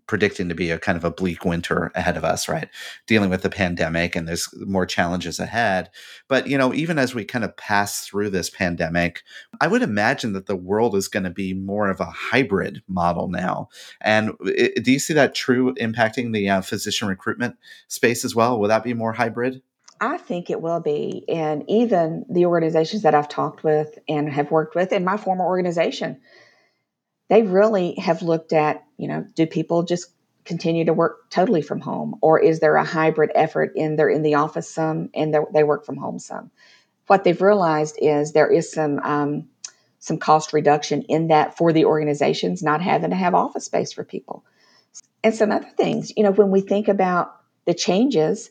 predicting 0.07 0.49
to 0.49 0.55
be 0.55 0.71
a 0.71 0.79
kind 0.79 0.97
of 0.97 1.05
a 1.05 1.11
bleak 1.11 1.45
winter 1.45 1.91
ahead 1.95 2.17
of 2.17 2.25
us, 2.25 2.49
right? 2.49 2.69
Dealing 3.07 3.31
with 3.31 3.43
the 3.43 3.51
pandemic 3.51 4.17
and 4.17 4.29
there's 4.29 4.49
more 4.67 4.87
challenges 4.87 5.39
ahead. 5.39 5.91
But, 6.29 6.47
you 6.47 6.59
know, 6.59 6.73
even 6.75 6.99
as 6.99 7.15
we 7.15 7.25
kind 7.25 7.45
of 7.45 7.57
pass 7.57 8.07
through 8.07 8.31
this 8.31 8.51
pandemic, 8.51 9.23
I 9.61 9.67
would 9.67 9.83
imagine 9.83 10.33
that 10.33 10.47
the 10.47 10.57
world 10.57 10.95
is 10.95 11.09
going 11.09 11.25
to 11.25 11.31
be 11.31 11.55
more 11.55 11.89
of 11.91 12.01
a 12.01 12.07
hybrid 12.07 12.83
model 12.89 13.29
now. 13.29 13.69
And 14.01 14.33
it, 14.41 14.85
do 14.85 14.93
you 14.93 14.99
see 14.99 15.15
that 15.15 15.35
true 15.35 15.75
impacting 15.75 16.33
the 16.33 16.49
uh, 16.49 16.61
physician 16.61 17.09
recruitment 17.09 17.57
space 17.89 18.25
as 18.25 18.35
well? 18.35 18.59
Will 18.59 18.69
that 18.69 18.85
be 18.85 18.95
more 18.95 19.13
hybrid? 19.13 19.63
I 20.01 20.19
think 20.19 20.51
it 20.51 20.61
will 20.61 20.81
be. 20.81 21.25
And 21.29 21.65
even 21.69 22.27
the 22.29 22.47
organizations 22.47 23.03
that 23.03 23.15
I've 23.15 23.29
talked 23.29 23.65
with 23.65 23.99
and 24.09 24.29
have 24.29 24.51
worked 24.51 24.75
with 24.75 24.93
in 24.93 25.05
my 25.05 25.17
former 25.17 25.45
organization, 25.45 26.21
they 27.29 27.43
really 27.43 27.95
have 27.97 28.23
looked 28.23 28.53
at, 28.53 28.85
you 28.97 29.09
know, 29.09 29.27
do 29.35 29.47
people 29.47 29.83
just 29.83 30.11
continue 30.45 30.85
to 30.85 30.93
work 30.93 31.31
totally 31.31 31.63
from 31.63 31.81
home 31.81 32.17
or 32.21 32.39
is 32.39 32.61
there 32.61 32.77
a 32.77 32.85
hybrid 32.85 33.31
effort 33.35 33.73
in 33.75 33.97
they're 33.97 34.11
in 34.11 34.23
the 34.23 34.35
office 34.35 34.69
some 34.71 35.09
and 35.15 35.35
they 35.55 35.65
work 35.65 35.87
from 35.87 35.97
home 35.97 36.19
some 36.19 36.51
what 37.07 37.25
they've 37.25 37.41
realized 37.41 37.97
is 37.99 38.33
there 38.33 38.51
is 38.51 38.71
some 38.71 38.99
um, 38.99 39.49
some 40.05 40.19
cost 40.19 40.53
reduction 40.53 41.01
in 41.03 41.29
that 41.29 41.57
for 41.57 41.73
the 41.73 41.87
organizations, 41.87 42.63
not 42.63 42.83
having 42.83 43.09
to 43.09 43.17
have 43.17 43.35
office 43.35 43.65
space 43.65 43.91
for 43.91 44.05
people. 44.05 44.45
And 45.23 45.35
some 45.35 45.51
other 45.51 45.71
things, 45.79 46.13
you 46.15 46.23
know, 46.23 46.31
when 46.31 46.51
we 46.51 46.61
think 46.61 46.89
about 46.89 47.35
the 47.65 47.73
changes, 47.73 48.51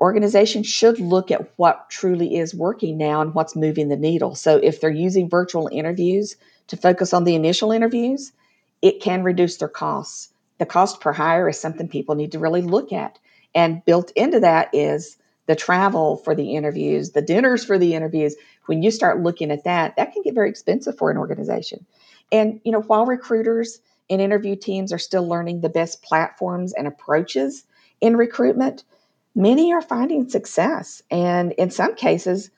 organizations 0.00 0.66
should 0.66 0.98
look 0.98 1.30
at 1.30 1.52
what 1.56 1.88
truly 1.88 2.36
is 2.36 2.52
working 2.52 2.98
now 2.98 3.20
and 3.20 3.32
what's 3.32 3.54
moving 3.54 3.88
the 3.88 3.96
needle. 3.96 4.34
So 4.34 4.56
if 4.56 4.80
they're 4.80 4.90
using 4.90 5.30
virtual 5.30 5.68
interviews 5.70 6.34
to 6.68 6.76
focus 6.76 7.12
on 7.12 7.24
the 7.24 7.34
initial 7.34 7.72
interviews, 7.72 8.32
it 8.80 9.00
can 9.00 9.22
reduce 9.22 9.56
their 9.56 9.68
costs. 9.68 10.32
The 10.58 10.66
cost 10.66 11.00
per 11.00 11.12
hire 11.12 11.48
is 11.48 11.58
something 11.58 11.88
people 11.88 12.14
need 12.14 12.32
to 12.32 12.38
really 12.38 12.62
look 12.62 12.92
at. 12.92 13.18
And 13.54 13.84
built 13.84 14.10
into 14.12 14.40
that 14.40 14.70
is 14.72 15.16
the 15.46 15.56
travel 15.56 16.18
for 16.18 16.34
the 16.34 16.54
interviews, 16.54 17.10
the 17.10 17.22
dinners 17.22 17.64
for 17.64 17.78
the 17.78 17.94
interviews. 17.94 18.36
When 18.66 18.82
you 18.82 18.90
start 18.90 19.22
looking 19.22 19.50
at 19.50 19.64
that, 19.64 19.96
that 19.96 20.12
can 20.12 20.22
get 20.22 20.34
very 20.34 20.50
expensive 20.50 20.96
for 20.98 21.10
an 21.10 21.16
organization. 21.16 21.86
And 22.30 22.60
you 22.64 22.72
know, 22.72 22.82
while 22.82 23.06
recruiters 23.06 23.80
and 24.10 24.20
interview 24.20 24.56
teams 24.56 24.92
are 24.92 24.98
still 24.98 25.26
learning 25.26 25.60
the 25.60 25.68
best 25.68 26.02
platforms 26.02 26.74
and 26.74 26.86
approaches 26.86 27.64
in 28.00 28.16
recruitment, 28.16 28.84
many 29.34 29.72
are 29.72 29.82
finding 29.82 30.28
success. 30.28 31.02
And 31.10 31.52
in 31.52 31.70
some 31.70 31.94
cases, 31.94 32.50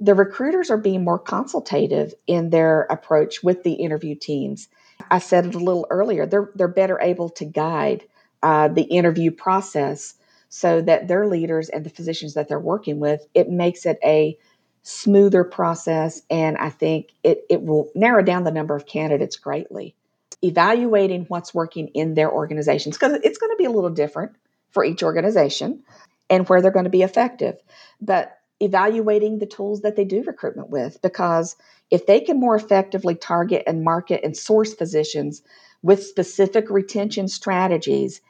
the 0.00 0.14
recruiters 0.14 0.70
are 0.70 0.78
being 0.78 1.04
more 1.04 1.18
consultative 1.18 2.14
in 2.26 2.50
their 2.50 2.82
approach 2.82 3.42
with 3.42 3.62
the 3.62 3.74
interview 3.74 4.14
teams. 4.14 4.68
I 5.10 5.18
said 5.18 5.46
it 5.46 5.54
a 5.54 5.58
little 5.58 5.86
earlier, 5.90 6.26
they're, 6.26 6.50
they're 6.54 6.68
better 6.68 6.98
able 7.00 7.28
to 7.30 7.44
guide 7.44 8.04
uh, 8.42 8.68
the 8.68 8.82
interview 8.82 9.30
process 9.30 10.14
so 10.48 10.80
that 10.82 11.06
their 11.06 11.26
leaders 11.26 11.68
and 11.68 11.84
the 11.84 11.90
physicians 11.90 12.34
that 12.34 12.48
they're 12.48 12.58
working 12.58 12.98
with, 12.98 13.26
it 13.34 13.48
makes 13.48 13.86
it 13.86 13.98
a 14.02 14.36
smoother 14.82 15.44
process. 15.44 16.22
And 16.30 16.56
I 16.56 16.70
think 16.70 17.10
it, 17.22 17.44
it 17.48 17.62
will 17.62 17.90
narrow 17.94 18.22
down 18.22 18.44
the 18.44 18.50
number 18.50 18.74
of 18.74 18.86
candidates 18.86 19.36
greatly. 19.36 19.94
Evaluating 20.42 21.26
what's 21.28 21.54
working 21.54 21.88
in 21.88 22.14
their 22.14 22.32
organizations, 22.32 22.96
because 22.96 23.12
it's 23.22 23.38
going 23.38 23.52
to 23.52 23.56
be 23.56 23.66
a 23.66 23.70
little 23.70 23.90
different 23.90 24.32
for 24.70 24.82
each 24.82 25.02
organization 25.02 25.82
and 26.30 26.48
where 26.48 26.62
they're 26.62 26.70
going 26.70 26.84
to 26.84 26.90
be 26.90 27.02
effective. 27.02 27.60
But 28.00 28.39
evaluating 28.60 29.38
the 29.38 29.46
tools 29.46 29.80
that 29.82 29.96
they 29.96 30.04
do 30.04 30.22
recruitment 30.22 30.70
with, 30.70 31.00
because 31.02 31.56
if 31.90 32.06
they 32.06 32.20
can 32.20 32.38
more 32.38 32.54
effectively 32.54 33.14
target 33.14 33.62
and 33.66 33.82
market 33.82 34.20
and 34.22 34.36
source 34.36 34.74
physicians 34.74 35.42
with 35.82 36.04
specific 36.04 36.70
retention 36.70 37.26
strategies 37.26 38.20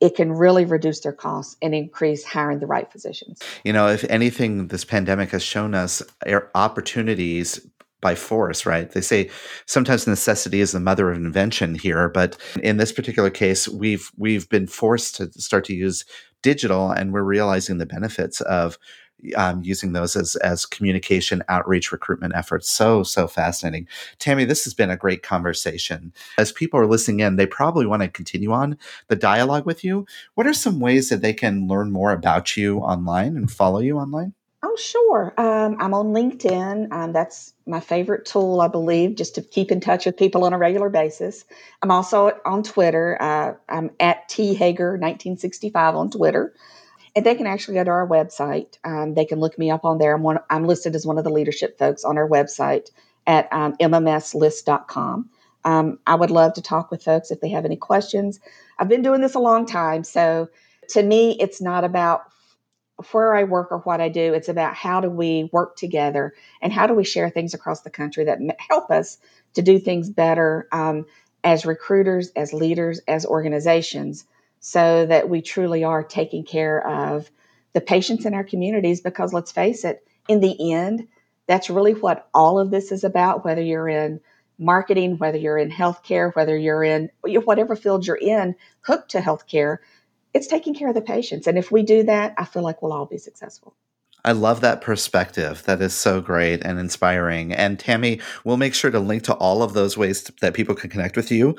it 0.00 0.16
can 0.16 0.32
really 0.32 0.64
reduce 0.64 1.00
their 1.00 1.12
costs 1.12 1.56
and 1.60 1.74
increase 1.74 2.24
hiring 2.24 2.58
the 2.58 2.66
right 2.66 2.90
physicians. 2.90 3.38
You 3.64 3.72
know, 3.72 3.86
if 3.86 4.02
anything, 4.04 4.68
this 4.68 4.84
pandemic 4.84 5.30
has 5.30 5.42
shown 5.42 5.74
us 5.74 6.02
opportunities 6.54 7.60
by 8.00 8.14
force, 8.14 8.64
right? 8.64 8.90
They 8.90 9.02
say 9.02 9.28
sometimes 9.66 10.06
necessity 10.06 10.60
is 10.60 10.72
the 10.72 10.80
mother 10.80 11.10
of 11.10 11.18
invention 11.18 11.74
here, 11.74 12.08
but 12.08 12.38
in 12.62 12.78
this 12.78 12.92
particular 12.92 13.28
case, 13.28 13.68
we've 13.68 14.10
we've 14.16 14.48
been 14.48 14.66
forced 14.66 15.16
to 15.16 15.30
start 15.32 15.66
to 15.66 15.74
use 15.74 16.06
digital, 16.42 16.90
and 16.90 17.12
we're 17.12 17.22
realizing 17.22 17.76
the 17.76 17.84
benefits 17.84 18.40
of 18.40 18.78
um, 19.36 19.62
using 19.62 19.92
those 19.92 20.16
as 20.16 20.36
as 20.36 20.66
communication, 20.66 21.42
outreach, 21.48 21.92
recruitment 21.92 22.34
efforts. 22.34 22.70
So 22.70 23.02
so 23.02 23.26
fascinating, 23.26 23.86
Tammy. 24.18 24.44
This 24.44 24.64
has 24.64 24.74
been 24.74 24.90
a 24.90 24.96
great 24.96 25.22
conversation. 25.22 26.12
As 26.38 26.52
people 26.52 26.80
are 26.80 26.86
listening 26.86 27.20
in, 27.20 27.36
they 27.36 27.46
probably 27.46 27.86
want 27.86 28.02
to 28.02 28.08
continue 28.08 28.52
on 28.52 28.78
the 29.08 29.16
dialogue 29.16 29.66
with 29.66 29.84
you. 29.84 30.06
What 30.34 30.46
are 30.46 30.54
some 30.54 30.80
ways 30.80 31.08
that 31.08 31.22
they 31.22 31.32
can 31.32 31.68
learn 31.68 31.90
more 31.90 32.12
about 32.12 32.56
you 32.56 32.78
online 32.78 33.36
and 33.36 33.50
follow 33.50 33.80
you 33.80 33.98
online? 33.98 34.34
Oh, 34.62 34.76
sure. 34.76 35.32
Um, 35.38 35.76
I'm 35.80 35.94
on 35.94 36.08
LinkedIn. 36.08 36.92
Um, 36.92 37.12
that's 37.12 37.54
my 37.66 37.80
favorite 37.80 38.26
tool, 38.26 38.60
I 38.60 38.68
believe, 38.68 39.14
just 39.14 39.34
to 39.36 39.42
keep 39.42 39.72
in 39.72 39.80
touch 39.80 40.04
with 40.04 40.18
people 40.18 40.44
on 40.44 40.52
a 40.52 40.58
regular 40.58 40.90
basis. 40.90 41.46
I'm 41.80 41.90
also 41.90 42.32
on 42.44 42.62
Twitter. 42.62 43.16
Uh, 43.20 43.54
I'm 43.70 43.90
at 44.00 44.28
T 44.28 44.54
Hager 44.54 44.92
1965 44.92 45.96
on 45.96 46.10
Twitter 46.10 46.54
and 47.16 47.26
they 47.26 47.34
can 47.34 47.46
actually 47.46 47.74
go 47.74 47.84
to 47.84 47.90
our 47.90 48.08
website. 48.08 48.78
Um, 48.84 49.14
they 49.14 49.24
can 49.24 49.40
look 49.40 49.58
me 49.58 49.70
up 49.70 49.84
on 49.84 49.98
there. 49.98 50.14
I'm, 50.14 50.22
one, 50.22 50.38
I'm 50.48 50.64
listed 50.64 50.94
as 50.94 51.06
one 51.06 51.18
of 51.18 51.24
the 51.24 51.30
leadership 51.30 51.78
folks 51.78 52.04
on 52.04 52.18
our 52.18 52.28
website 52.28 52.90
at 53.26 53.52
um, 53.52 53.76
mmslist.com. 53.76 55.30
Um, 55.64 55.98
I 56.06 56.14
would 56.14 56.30
love 56.30 56.54
to 56.54 56.62
talk 56.62 56.90
with 56.90 57.02
folks 57.02 57.30
if 57.30 57.40
they 57.40 57.50
have 57.50 57.64
any 57.64 57.76
questions. 57.76 58.40
I've 58.78 58.88
been 58.88 59.02
doing 59.02 59.20
this 59.20 59.34
a 59.34 59.40
long 59.40 59.66
time, 59.66 60.04
so 60.04 60.48
to 60.90 61.02
me, 61.02 61.36
it's 61.38 61.60
not 61.60 61.84
about 61.84 62.22
where 63.12 63.34
I 63.34 63.44
work 63.44 63.72
or 63.72 63.78
what 63.78 64.00
I 64.00 64.08
do. 64.08 64.34
It's 64.34 64.48
about 64.48 64.74
how 64.74 65.00
do 65.00 65.10
we 65.10 65.48
work 65.52 65.76
together 65.76 66.34
and 66.62 66.72
how 66.72 66.86
do 66.86 66.94
we 66.94 67.04
share 67.04 67.30
things 67.30 67.54
across 67.54 67.80
the 67.82 67.90
country 67.90 68.24
that 68.24 68.38
help 68.58 68.90
us 68.90 69.18
to 69.54 69.62
do 69.62 69.78
things 69.78 70.10
better 70.10 70.68
um, 70.72 71.06
as 71.42 71.64
recruiters, 71.66 72.30
as 72.36 72.52
leaders, 72.52 73.00
as 73.08 73.24
organizations 73.26 74.24
so 74.60 75.06
that 75.06 75.28
we 75.28 75.42
truly 75.42 75.84
are 75.84 76.04
taking 76.04 76.44
care 76.44 76.86
of 76.86 77.30
the 77.72 77.80
patients 77.80 78.26
in 78.26 78.34
our 78.34 78.44
communities 78.44 79.00
because 79.00 79.32
let's 79.32 79.52
face 79.52 79.84
it, 79.84 80.06
in 80.28 80.40
the 80.40 80.72
end, 80.72 81.08
that's 81.46 81.70
really 81.70 81.94
what 81.94 82.28
all 82.32 82.58
of 82.58 82.70
this 82.70 82.92
is 82.92 83.02
about, 83.02 83.44
whether 83.44 83.62
you're 83.62 83.88
in 83.88 84.20
marketing, 84.58 85.18
whether 85.18 85.38
you're 85.38 85.58
in 85.58 85.70
healthcare, 85.70 86.34
whether 86.36 86.56
you're 86.56 86.84
in 86.84 87.10
whatever 87.24 87.74
field 87.74 88.06
you're 88.06 88.16
in, 88.16 88.54
hooked 88.82 89.12
to 89.12 89.18
healthcare, 89.18 89.78
it's 90.34 90.46
taking 90.46 90.74
care 90.74 90.88
of 90.88 90.94
the 90.94 91.00
patients. 91.00 91.46
And 91.46 91.58
if 91.58 91.72
we 91.72 91.82
do 91.82 92.04
that, 92.04 92.34
I 92.36 92.44
feel 92.44 92.62
like 92.62 92.82
we'll 92.82 92.92
all 92.92 93.06
be 93.06 93.18
successful. 93.18 93.74
I 94.24 94.32
love 94.32 94.60
that 94.60 94.80
perspective. 94.80 95.62
That 95.64 95.80
is 95.80 95.94
so 95.94 96.20
great 96.20 96.62
and 96.62 96.78
inspiring. 96.78 97.52
And 97.52 97.78
Tammy, 97.78 98.20
we'll 98.44 98.56
make 98.56 98.74
sure 98.74 98.90
to 98.90 99.00
link 99.00 99.22
to 99.24 99.34
all 99.34 99.62
of 99.62 99.72
those 99.72 99.96
ways 99.96 100.22
to, 100.24 100.32
that 100.40 100.54
people 100.54 100.74
can 100.74 100.90
connect 100.90 101.16
with 101.16 101.30
you 101.30 101.56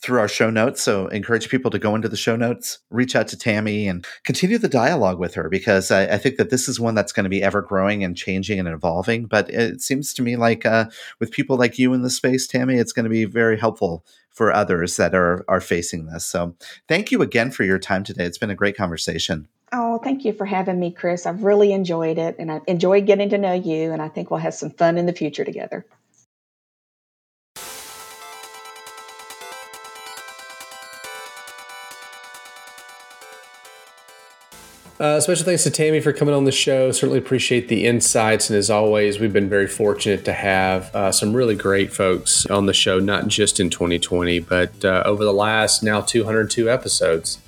through 0.00 0.18
our 0.18 0.28
show 0.28 0.50
notes. 0.50 0.82
So 0.82 1.06
encourage 1.08 1.48
people 1.48 1.70
to 1.70 1.78
go 1.78 1.94
into 1.94 2.08
the 2.08 2.16
show 2.16 2.36
notes, 2.36 2.78
reach 2.90 3.14
out 3.14 3.28
to 3.28 3.36
Tammy, 3.36 3.86
and 3.86 4.04
continue 4.24 4.58
the 4.58 4.68
dialogue 4.68 5.18
with 5.18 5.34
her 5.34 5.48
because 5.48 5.90
I, 5.90 6.14
I 6.14 6.18
think 6.18 6.36
that 6.36 6.50
this 6.50 6.68
is 6.68 6.80
one 6.80 6.94
that's 6.94 7.12
going 7.12 7.24
to 7.24 7.30
be 7.30 7.42
ever 7.42 7.62
growing 7.62 8.02
and 8.02 8.16
changing 8.16 8.58
and 8.58 8.68
evolving. 8.68 9.26
But 9.26 9.48
it 9.50 9.80
seems 9.80 10.12
to 10.14 10.22
me 10.22 10.36
like 10.36 10.66
uh, 10.66 10.86
with 11.20 11.30
people 11.30 11.56
like 11.56 11.78
you 11.78 11.92
in 11.94 12.02
the 12.02 12.10
space, 12.10 12.46
Tammy, 12.46 12.76
it's 12.76 12.92
going 12.92 13.04
to 13.04 13.10
be 13.10 13.24
very 13.24 13.58
helpful 13.58 14.04
for 14.30 14.52
others 14.52 14.96
that 14.96 15.14
are 15.14 15.44
are 15.48 15.60
facing 15.60 16.06
this. 16.06 16.24
So 16.24 16.56
thank 16.88 17.10
you 17.10 17.22
again 17.22 17.50
for 17.50 17.64
your 17.64 17.78
time 17.78 18.04
today. 18.04 18.24
It's 18.24 18.38
been 18.38 18.50
a 18.50 18.54
great 18.54 18.76
conversation. 18.76 19.48
Oh, 19.72 19.98
thank 19.98 20.24
you 20.24 20.32
for 20.32 20.46
having 20.46 20.80
me, 20.80 20.90
Chris. 20.90 21.26
I've 21.26 21.44
really 21.44 21.72
enjoyed 21.72 22.18
it 22.18 22.36
and 22.38 22.50
I've 22.50 22.62
enjoyed 22.66 23.06
getting 23.06 23.28
to 23.30 23.38
know 23.38 23.52
you, 23.52 23.92
and 23.92 24.02
I 24.02 24.08
think 24.08 24.30
we'll 24.30 24.40
have 24.40 24.54
some 24.54 24.70
fun 24.70 24.98
in 24.98 25.06
the 25.06 25.12
future 25.12 25.44
together. 25.44 25.86
Uh, 35.00 35.18
special 35.18 35.46
thanks 35.46 35.62
to 35.62 35.70
Tammy 35.70 35.98
for 35.98 36.12
coming 36.12 36.34
on 36.34 36.44
the 36.44 36.52
show. 36.52 36.92
Certainly 36.92 37.20
appreciate 37.20 37.68
the 37.68 37.86
insights. 37.86 38.50
And 38.50 38.58
as 38.58 38.68
always, 38.68 39.18
we've 39.18 39.32
been 39.32 39.48
very 39.48 39.66
fortunate 39.66 40.26
to 40.26 40.34
have 40.34 40.94
uh, 40.94 41.10
some 41.10 41.32
really 41.32 41.54
great 41.54 41.90
folks 41.90 42.44
on 42.46 42.66
the 42.66 42.74
show, 42.74 42.98
not 42.98 43.26
just 43.26 43.58
in 43.58 43.70
2020, 43.70 44.40
but 44.40 44.84
uh, 44.84 45.02
over 45.06 45.24
the 45.24 45.32
last 45.32 45.82
now 45.82 46.02
202 46.02 46.68
episodes. 46.68 47.38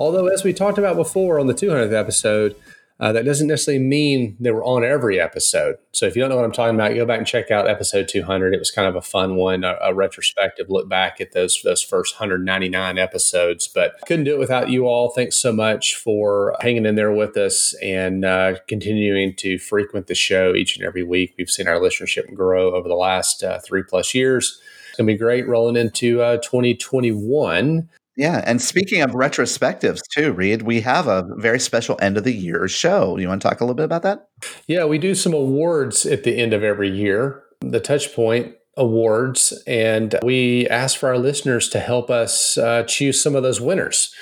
Although, 0.00 0.26
as 0.26 0.42
we 0.42 0.52
talked 0.52 0.78
about 0.78 0.96
before 0.96 1.38
on 1.38 1.46
the 1.46 1.54
200th 1.54 1.92
episode, 1.92 2.56
uh, 2.98 3.12
that 3.12 3.26
doesn't 3.26 3.48
necessarily 3.48 3.82
mean 3.82 4.36
they 4.40 4.50
we're 4.50 4.64
on 4.64 4.82
every 4.82 5.20
episode. 5.20 5.76
So 5.92 6.06
if 6.06 6.16
you 6.16 6.22
don't 6.22 6.30
know 6.30 6.36
what 6.36 6.46
I'm 6.46 6.52
talking 6.52 6.74
about, 6.74 6.94
go 6.94 7.04
back 7.04 7.18
and 7.18 7.26
check 7.26 7.50
out 7.50 7.68
episode 7.68 8.08
200. 8.08 8.54
It 8.54 8.58
was 8.58 8.70
kind 8.70 8.88
of 8.88 8.96
a 8.96 9.02
fun 9.02 9.36
one, 9.36 9.64
a, 9.64 9.76
a 9.82 9.94
retrospective 9.94 10.70
look 10.70 10.88
back 10.88 11.20
at 11.20 11.32
those 11.32 11.60
those 11.62 11.82
first 11.82 12.14
199 12.14 12.96
episodes. 12.96 13.68
But 13.68 13.96
couldn't 14.06 14.24
do 14.24 14.32
it 14.32 14.38
without 14.38 14.70
you 14.70 14.86
all. 14.86 15.10
Thanks 15.10 15.36
so 15.36 15.52
much 15.52 15.94
for 15.94 16.56
hanging 16.60 16.86
in 16.86 16.94
there 16.94 17.12
with 17.12 17.36
us 17.36 17.74
and 17.82 18.24
uh, 18.24 18.56
continuing 18.66 19.34
to 19.36 19.58
frequent 19.58 20.06
the 20.06 20.14
show 20.14 20.54
each 20.54 20.78
and 20.78 20.86
every 20.86 21.02
week. 21.02 21.34
We've 21.36 21.50
seen 21.50 21.68
our 21.68 21.78
listenership 21.78 22.32
grow 22.32 22.74
over 22.74 22.88
the 22.88 22.94
last 22.94 23.44
uh, 23.44 23.58
three 23.58 23.82
plus 23.82 24.14
years. 24.14 24.58
It's 24.88 24.96
going 24.96 25.06
to 25.06 25.12
be 25.12 25.18
great 25.18 25.46
rolling 25.46 25.76
into 25.76 26.22
uh, 26.22 26.38
2021. 26.38 27.90
Yeah, 28.16 28.42
and 28.46 28.62
speaking 28.62 29.02
of 29.02 29.10
retrospectives 29.10 30.00
too, 30.10 30.32
Reed, 30.32 30.62
we 30.62 30.80
have 30.80 31.06
a 31.06 31.26
very 31.36 31.60
special 31.60 31.98
end 32.00 32.16
of 32.16 32.24
the 32.24 32.32
year 32.32 32.66
show. 32.66 33.18
You 33.18 33.28
want 33.28 33.42
to 33.42 33.48
talk 33.48 33.60
a 33.60 33.64
little 33.64 33.74
bit 33.74 33.84
about 33.84 34.02
that? 34.02 34.28
Yeah, 34.66 34.86
we 34.86 34.96
do 34.96 35.14
some 35.14 35.34
awards 35.34 36.06
at 36.06 36.24
the 36.24 36.38
end 36.38 36.54
of 36.54 36.62
every 36.62 36.90
year, 36.90 37.42
the 37.60 37.80
Touchpoint 37.80 38.54
Awards, 38.78 39.52
and 39.66 40.18
we 40.22 40.66
ask 40.68 40.98
for 40.98 41.10
our 41.10 41.18
listeners 41.18 41.68
to 41.70 41.78
help 41.78 42.10
us 42.10 42.56
uh, 42.56 42.84
choose 42.84 43.22
some 43.22 43.34
of 43.34 43.42
those 43.42 43.60
winners. 43.60 44.14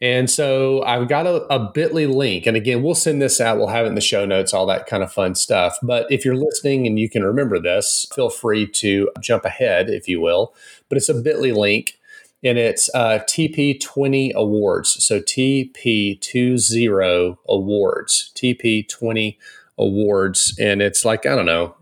And 0.00 0.28
so 0.28 0.82
I've 0.84 1.08
got 1.08 1.26
a, 1.26 1.42
a 1.52 1.70
bit.ly 1.72 2.04
link. 2.04 2.46
And 2.46 2.56
again, 2.56 2.82
we'll 2.82 2.94
send 2.94 3.22
this 3.22 3.40
out. 3.40 3.56
We'll 3.56 3.68
have 3.68 3.86
it 3.86 3.88
in 3.88 3.94
the 3.94 4.02
show 4.02 4.26
notes, 4.26 4.52
all 4.52 4.66
that 4.66 4.86
kind 4.86 5.02
of 5.02 5.10
fun 5.10 5.34
stuff. 5.34 5.78
But 5.82 6.10
if 6.10 6.24
you're 6.24 6.36
listening 6.36 6.86
and 6.86 6.98
you 6.98 7.08
can 7.08 7.24
remember 7.24 7.58
this, 7.58 8.06
feel 8.14 8.28
free 8.28 8.66
to 8.66 9.10
jump 9.20 9.46
ahead, 9.46 9.88
if 9.88 10.06
you 10.06 10.20
will. 10.20 10.54
But 10.90 10.98
it's 10.98 11.08
a 11.08 11.14
bit.ly 11.14 11.52
link 11.52 11.98
and 12.46 12.58
it's 12.58 12.88
uh, 12.94 13.20
TP20 13.26 14.32
Awards. 14.34 15.04
So 15.04 15.20
TP20 15.20 17.36
Awards, 17.48 18.32
TP20 18.34 19.36
Awards. 19.78 20.56
And 20.58 20.80
it's 20.80 21.04
like, 21.04 21.26
I 21.26 21.34
don't 21.34 21.46
know, 21.46 21.74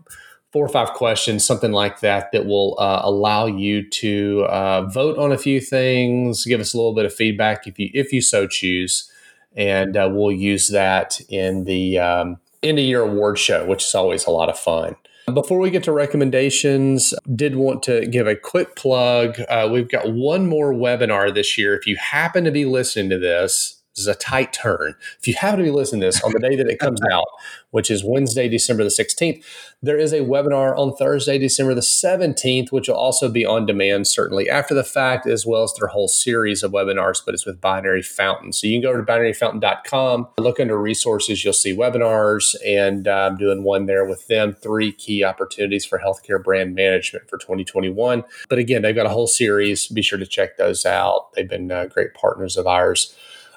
four 0.51 0.65
or 0.65 0.69
five 0.69 0.93
questions, 0.93 1.45
something 1.45 1.71
like 1.71 1.99
that, 1.99 2.31
that 2.31 2.45
will 2.45 2.75
uh, 2.79 3.01
allow 3.03 3.45
you 3.45 3.87
to 3.89 4.45
uh, 4.49 4.83
vote 4.83 5.17
on 5.17 5.31
a 5.31 5.37
few 5.37 5.59
things, 5.59 6.45
give 6.45 6.61
us 6.61 6.73
a 6.73 6.77
little 6.77 6.95
bit 6.95 7.05
of 7.05 7.13
feedback 7.13 7.67
if 7.67 7.77
you 7.77 7.89
if 7.93 8.13
you 8.13 8.21
so 8.21 8.47
choose, 8.47 9.11
and 9.57 9.97
uh, 9.97 10.09
we'll 10.09 10.31
use 10.31 10.69
that 10.69 11.19
in 11.27 11.65
the 11.65 11.99
um, 11.99 12.37
end 12.63 12.79
of 12.79 12.85
year 12.85 13.01
award 13.01 13.37
show, 13.37 13.65
which 13.65 13.83
is 13.83 13.93
always 13.93 14.25
a 14.25 14.31
lot 14.31 14.47
of 14.47 14.57
fun. 14.57 14.95
Before 15.33 15.57
we 15.57 15.71
get 15.71 15.83
to 15.85 15.91
recommendations, 15.91 17.11
did 17.35 17.55
want 17.55 17.81
to 17.83 18.05
give 18.05 18.27
a 18.27 18.35
quick 18.35 18.75
plug. 18.75 19.39
Uh, 19.49 19.67
we've 19.71 19.89
got 19.89 20.11
one 20.13 20.45
more 20.47 20.71
webinar 20.71 21.33
this 21.33 21.57
year. 21.57 21.75
If 21.75 21.87
you 21.87 21.95
happen 21.95 22.43
to 22.43 22.51
be 22.51 22.63
listening 22.63 23.09
to 23.09 23.17
this, 23.17 23.74
this 23.95 24.01
is 24.01 24.07
a 24.07 24.15
tight 24.15 24.51
turn. 24.51 24.95
If 25.19 25.27
you 25.27 25.35
happen 25.35 25.59
to 25.59 25.63
be 25.63 25.71
listening 25.71 26.01
to 26.01 26.07
this 26.07 26.21
on 26.21 26.33
the 26.33 26.39
day 26.39 26.57
that 26.57 26.67
it 26.67 26.79
comes 26.79 26.99
out, 27.11 27.27
which 27.71 27.89
is 27.89 28.03
Wednesday, 28.03 28.49
December 28.49 28.83
the 28.83 28.89
16th, 28.89 29.41
there 29.81 29.97
is 29.97 30.11
a 30.11 30.19
webinar 30.19 30.77
on 30.77 30.93
Thursday, 30.95 31.37
December 31.37 31.73
the 31.73 31.81
17th, 31.81 32.73
which 32.73 32.89
will 32.89 32.95
also 32.95 33.29
be 33.29 33.45
on 33.45 33.65
demand, 33.65 34.07
certainly 34.07 34.49
after 34.49 34.73
the 34.73 34.83
fact, 34.83 35.25
as 35.25 35.45
well 35.45 35.63
as 35.63 35.73
their 35.73 35.87
whole 35.87 36.09
series 36.09 36.61
of 36.61 36.73
webinars, 36.73 37.21
but 37.25 37.33
it's 37.33 37.45
with 37.45 37.61
Binary 37.61 38.01
Fountain. 38.01 38.51
So 38.51 38.67
you 38.67 38.81
can 38.81 38.81
go 38.81 38.97
to 38.97 39.03
binaryfountain.com, 39.03 40.27
look 40.39 40.59
under 40.59 40.77
resources, 40.77 41.45
you'll 41.45 41.53
see 41.53 41.75
webinars, 41.75 42.55
and 42.65 43.07
I'm 43.07 43.37
doing 43.37 43.63
one 43.63 43.85
there 43.85 44.05
with 44.05 44.27
them, 44.27 44.53
three 44.53 44.91
key 44.91 45.23
opportunities 45.23 45.85
for 45.85 45.99
healthcare 45.99 46.43
brand 46.43 46.75
management 46.75 47.29
for 47.29 47.37
2021. 47.37 48.25
But 48.49 48.59
again, 48.59 48.81
they've 48.81 48.93
got 48.93 49.05
a 49.05 49.09
whole 49.09 49.27
series. 49.27 49.87
Be 49.87 50.01
sure 50.01 50.19
to 50.19 50.25
check 50.25 50.57
those 50.57 50.85
out. 50.85 51.31
They've 51.33 51.47
been 51.47 51.71
uh, 51.71 51.85
great 51.85 52.13
partners 52.13 52.57
of 52.57 52.67
ours 52.67 53.15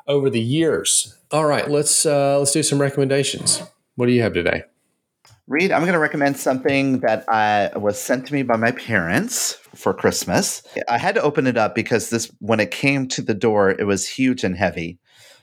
over 0.09 0.31
the 0.31 0.41
years. 0.41 1.17
All 1.31 1.45
right, 1.45 1.71
let's 1.71 2.05
uh, 2.05 2.39
let's 2.39 2.53
do 2.53 2.63
some 2.63 2.81
recommendations. 2.81 3.63
What 3.95 4.07
do 4.07 4.13
you 4.13 4.23
have 4.23 4.33
today? 4.33 4.65
Reed, 5.47 5.73
I'm 5.73 5.81
going 5.81 5.95
to 5.95 5.99
recommend 5.99 6.37
something 6.37 7.01
that 7.01 7.25
I 7.27 7.71
was 7.77 7.99
sent 7.99 8.27
to 8.27 8.35
me 8.35 8.43
by 8.43 8.57
my 8.57 8.71
parents 8.71 9.55
for 9.75 9.95
Christmas. 9.95 10.63
I 10.91 10.99
had 10.99 11.15
to 11.15 11.23
open 11.23 11.47
it 11.47 11.57
up 11.57 11.75
because 11.75 12.11
this, 12.11 12.31
when 12.41 12.61
it 12.61 12.71
came 12.71 13.09
to 13.09 13.23
the 13.23 13.33
door, 13.33 13.71
it 13.71 13.87
was 13.87 14.07
huge 14.07 14.45
and 14.45 14.55
heavy. 14.55 14.99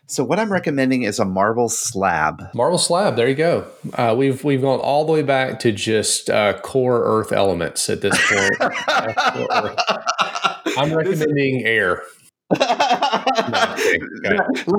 So 0.08 0.24
what 0.24 0.40
I'm 0.40 0.52
recommending 0.52 1.02
is 1.02 1.18
a 1.18 1.26
marble 1.26 1.70
slab. 1.70 2.44
Marble 2.54 2.78
slab. 2.78 3.16
There 3.16 3.28
you 3.28 3.34
go. 3.34 3.66
Uh, 3.96 4.14
we've 4.16 4.44
we've 4.44 4.62
gone 4.62 4.80
all 4.80 5.06
the 5.06 5.12
way 5.12 5.24
back 5.24 5.60
to 5.62 5.72
just 5.72 6.30
uh, 6.30 6.60
core 6.60 7.04
Earth 7.04 7.32
elements 7.32 7.90
at 7.90 8.02
this 8.02 8.16
point. 8.30 8.52
I'm 10.78 10.94
recommending 10.94 11.66
air. 11.66 12.04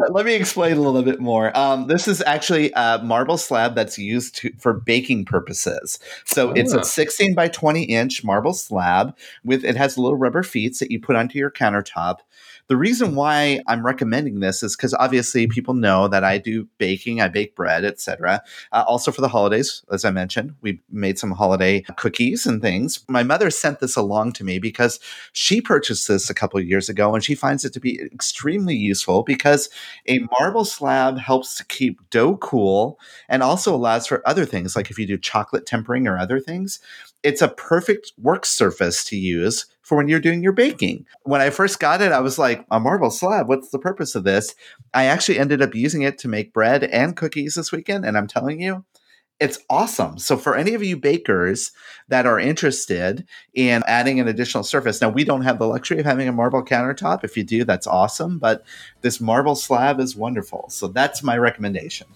let, 0.08 0.24
me 0.24 0.34
explain 0.34 0.76
a 0.76 0.80
little 0.80 1.02
bit 1.02 1.18
more. 1.18 1.56
Um, 1.58 1.88
this 1.88 2.06
is 2.06 2.22
actually 2.24 2.70
a 2.76 3.00
marble 3.02 3.36
slab 3.36 3.74
that's 3.74 3.98
used 3.98 4.36
to, 4.36 4.52
for 4.58 4.72
baking 4.72 5.24
purposes. 5.24 5.98
So 6.24 6.50
oh. 6.50 6.52
it's 6.54 6.72
a 6.72 6.84
16 6.84 7.34
by 7.34 7.48
20 7.48 7.82
inch 7.82 8.22
marble 8.22 8.54
slab 8.54 9.16
with 9.44 9.64
it 9.64 9.74
has 9.76 9.98
little 9.98 10.16
rubber 10.16 10.44
feet 10.44 10.78
that 10.78 10.92
you 10.92 11.00
put 11.00 11.16
onto 11.16 11.38
your 11.38 11.50
countertop. 11.50 12.18
The 12.68 12.76
reason 12.76 13.14
why 13.14 13.60
I'm 13.68 13.86
recommending 13.86 14.40
this 14.40 14.62
is 14.62 14.76
because 14.76 14.92
obviously 14.94 15.46
people 15.46 15.74
know 15.74 16.08
that 16.08 16.24
I 16.24 16.38
do 16.38 16.68
baking, 16.78 17.20
I 17.20 17.28
bake 17.28 17.54
bread, 17.54 17.84
etc. 17.84 18.42
Uh, 18.72 18.84
also 18.88 19.12
for 19.12 19.20
the 19.20 19.28
holidays, 19.28 19.84
as 19.92 20.04
I 20.04 20.10
mentioned, 20.10 20.56
we 20.62 20.80
made 20.90 21.16
some 21.18 21.30
holiday 21.30 21.82
cookies 21.96 22.44
and 22.44 22.60
things. 22.60 23.04
My 23.08 23.22
mother 23.22 23.50
sent 23.50 23.78
this 23.78 23.94
along 23.94 24.32
to 24.34 24.44
me 24.44 24.58
because 24.58 24.98
she 25.32 25.60
purchased 25.60 26.08
this 26.08 26.28
a 26.28 26.34
couple 26.34 26.58
of 26.58 26.66
years 26.66 26.88
ago 26.88 27.14
and 27.14 27.22
she 27.22 27.36
finds 27.36 27.64
it 27.64 27.72
to 27.74 27.80
be 27.80 28.00
extremely 28.12 28.74
useful 28.74 29.22
because 29.22 29.68
a 30.08 30.26
marble 30.40 30.64
slab 30.64 31.18
helps 31.18 31.54
to 31.56 31.64
keep 31.66 32.10
dough 32.10 32.36
cool 32.38 32.98
and 33.28 33.44
also 33.44 33.74
allows 33.74 34.08
for 34.08 34.26
other 34.26 34.44
things 34.44 34.74
like 34.74 34.90
if 34.90 34.98
you 34.98 35.06
do 35.06 35.16
chocolate 35.18 35.66
tempering 35.66 36.06
or 36.08 36.18
other 36.18 36.40
things 36.40 36.80
it's 37.22 37.42
a 37.42 37.48
perfect 37.48 38.12
work 38.18 38.46
surface 38.46 39.04
to 39.04 39.16
use 39.16 39.66
for 39.86 39.96
when 39.96 40.08
you're 40.08 40.18
doing 40.18 40.42
your 40.42 40.50
baking. 40.50 41.06
When 41.22 41.40
I 41.40 41.50
first 41.50 41.78
got 41.78 42.02
it, 42.02 42.10
I 42.10 42.18
was 42.18 42.40
like, 42.40 42.66
a 42.72 42.80
marble 42.80 43.08
slab, 43.08 43.46
what's 43.46 43.68
the 43.68 43.78
purpose 43.78 44.16
of 44.16 44.24
this? 44.24 44.52
I 44.92 45.04
actually 45.04 45.38
ended 45.38 45.62
up 45.62 45.76
using 45.76 46.02
it 46.02 46.18
to 46.18 46.28
make 46.28 46.52
bread 46.52 46.82
and 46.82 47.16
cookies 47.16 47.54
this 47.54 47.70
weekend. 47.70 48.04
And 48.04 48.18
I'm 48.18 48.26
telling 48.26 48.60
you, 48.60 48.84
it's 49.38 49.60
awesome. 49.70 50.18
So 50.18 50.36
for 50.36 50.56
any 50.56 50.74
of 50.74 50.82
you 50.82 50.96
bakers 50.96 51.70
that 52.08 52.26
are 52.26 52.40
interested 52.40 53.28
in 53.54 53.84
adding 53.86 54.18
an 54.18 54.26
additional 54.26 54.64
surface, 54.64 55.00
now 55.00 55.08
we 55.08 55.22
don't 55.22 55.42
have 55.42 55.60
the 55.60 55.68
luxury 55.68 56.00
of 56.00 56.04
having 56.04 56.26
a 56.26 56.32
marble 56.32 56.64
countertop. 56.64 57.22
If 57.22 57.36
you 57.36 57.44
do, 57.44 57.62
that's 57.62 57.86
awesome. 57.86 58.40
But 58.40 58.64
this 59.02 59.20
marble 59.20 59.54
slab 59.54 60.00
is 60.00 60.16
wonderful. 60.16 60.66
So 60.68 60.88
that's 60.88 61.22
my 61.22 61.38
recommendation. 61.38 62.08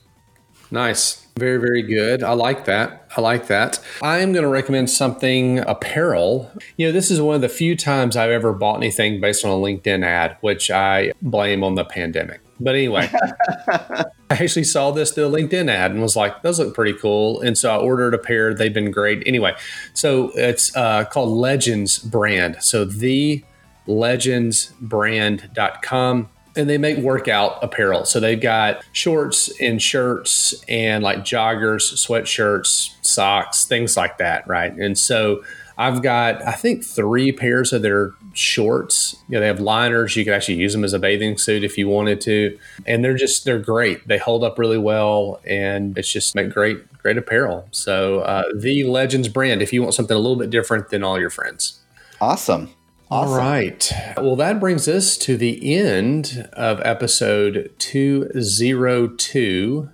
Nice. 0.71 1.27
Very, 1.37 1.59
very 1.59 1.83
good. 1.83 2.23
I 2.23 2.33
like 2.33 2.65
that. 2.67 3.07
I 3.17 3.21
like 3.21 3.47
that. 3.47 3.81
I 4.03 4.19
am 4.19 4.33
going 4.33 4.45
to 4.45 4.49
recommend 4.49 4.91
something 4.91 5.61
apparel. 5.61 6.51
You 6.77 6.87
know, 6.87 6.93
this 6.93 7.11
is 7.11 7.21
one 7.21 7.35
of 7.35 7.41
the 7.41 7.49
few 7.49 7.77
times 7.77 8.17
I've 8.17 8.31
ever 8.31 8.53
bought 8.53 8.77
anything 8.77 9.21
based 9.21 9.45
on 9.45 9.51
a 9.51 9.55
LinkedIn 9.55 10.05
ad, 10.05 10.37
which 10.43 10.71
I 10.71 11.13
blame 11.23 11.65
on 11.65 11.77
the 11.77 11.85
pandemic. 11.85 12.41
But 12.61 12.75
anyway, 12.75 13.09
I 13.69 14.05
actually 14.29 14.65
saw 14.65 14.91
this 14.91 15.13
through 15.13 15.29
a 15.29 15.31
LinkedIn 15.31 15.71
ad 15.71 15.93
and 15.93 16.03
was 16.03 16.15
like, 16.15 16.43
those 16.43 16.59
look 16.59 16.75
pretty 16.75 16.93
cool. 16.93 17.41
And 17.41 17.57
so 17.57 17.75
I 17.75 17.79
ordered 17.79 18.13
a 18.13 18.19
pair. 18.19 18.53
They've 18.53 18.75
been 18.75 18.91
great. 18.91 19.23
Anyway, 19.27 19.55
so 19.95 20.31
it's 20.35 20.77
uh, 20.77 21.05
called 21.05 21.31
Legends 21.31 21.99
Brand. 21.99 22.59
So 22.61 22.85
the 22.85 23.43
legendsbrand.com 23.89 26.29
and 26.61 26.71
they 26.71 26.79
make 26.79 26.99
workout 26.99 27.59
apparel. 27.63 28.05
So 28.05 28.21
they've 28.21 28.41
got 28.41 28.85
shorts 28.93 29.51
and 29.61 29.81
shirts 29.81 30.55
and 30.69 31.03
like 31.03 31.21
joggers, 31.21 31.93
sweatshirts, 31.95 32.95
socks, 33.05 33.65
things 33.65 33.97
like 33.97 34.19
that, 34.19 34.47
right? 34.47 34.73
And 34.73 34.97
so 34.97 35.43
I've 35.79 36.03
got 36.03 36.47
I 36.47 36.53
think 36.53 36.85
three 36.85 37.33
pairs 37.33 37.73
of 37.73 37.81
their 37.81 38.13
shorts. 38.35 39.17
You 39.29 39.35
know, 39.35 39.41
they 39.41 39.47
have 39.47 39.61
liners. 39.61 40.15
You 40.15 40.25
could 40.25 40.35
actually 40.35 40.57
use 40.57 40.75
them 40.75 40.85
as 40.85 40.93
a 40.93 40.99
bathing 40.99 41.39
suit 41.39 41.65
if 41.65 41.79
you 41.79 41.89
wanted 41.89 42.21
to, 42.23 42.59
and 42.87 43.03
they're 43.03 43.17
just 43.17 43.47
they're 43.47 43.59
great. 43.59 44.07
They 44.07 44.19
hold 44.19 44.45
up 44.45 44.59
really 44.59 44.79
well, 44.79 45.41
and 45.47 45.97
it's 45.97 46.13
just 46.13 46.35
make 46.35 46.53
great 46.53 46.87
great 46.99 47.17
apparel. 47.17 47.67
So 47.71 48.21
uh, 48.21 48.45
the 48.55 48.85
Legends 48.85 49.29
brand, 49.29 49.63
if 49.63 49.73
you 49.73 49.81
want 49.81 49.95
something 49.95 50.15
a 50.15 50.21
little 50.21 50.37
bit 50.37 50.51
different 50.51 50.91
than 50.91 51.03
all 51.03 51.19
your 51.19 51.31
friends. 51.31 51.81
Awesome. 52.21 52.71
Awesome. 53.11 53.33
All 53.33 53.39
right. 53.39 53.93
Well, 54.19 54.37
that 54.37 54.61
brings 54.61 54.87
us 54.87 55.17
to 55.19 55.37
the 55.37 55.75
end 55.75 56.49
of 56.53 56.81
episode 56.85 57.73
202 57.79 59.91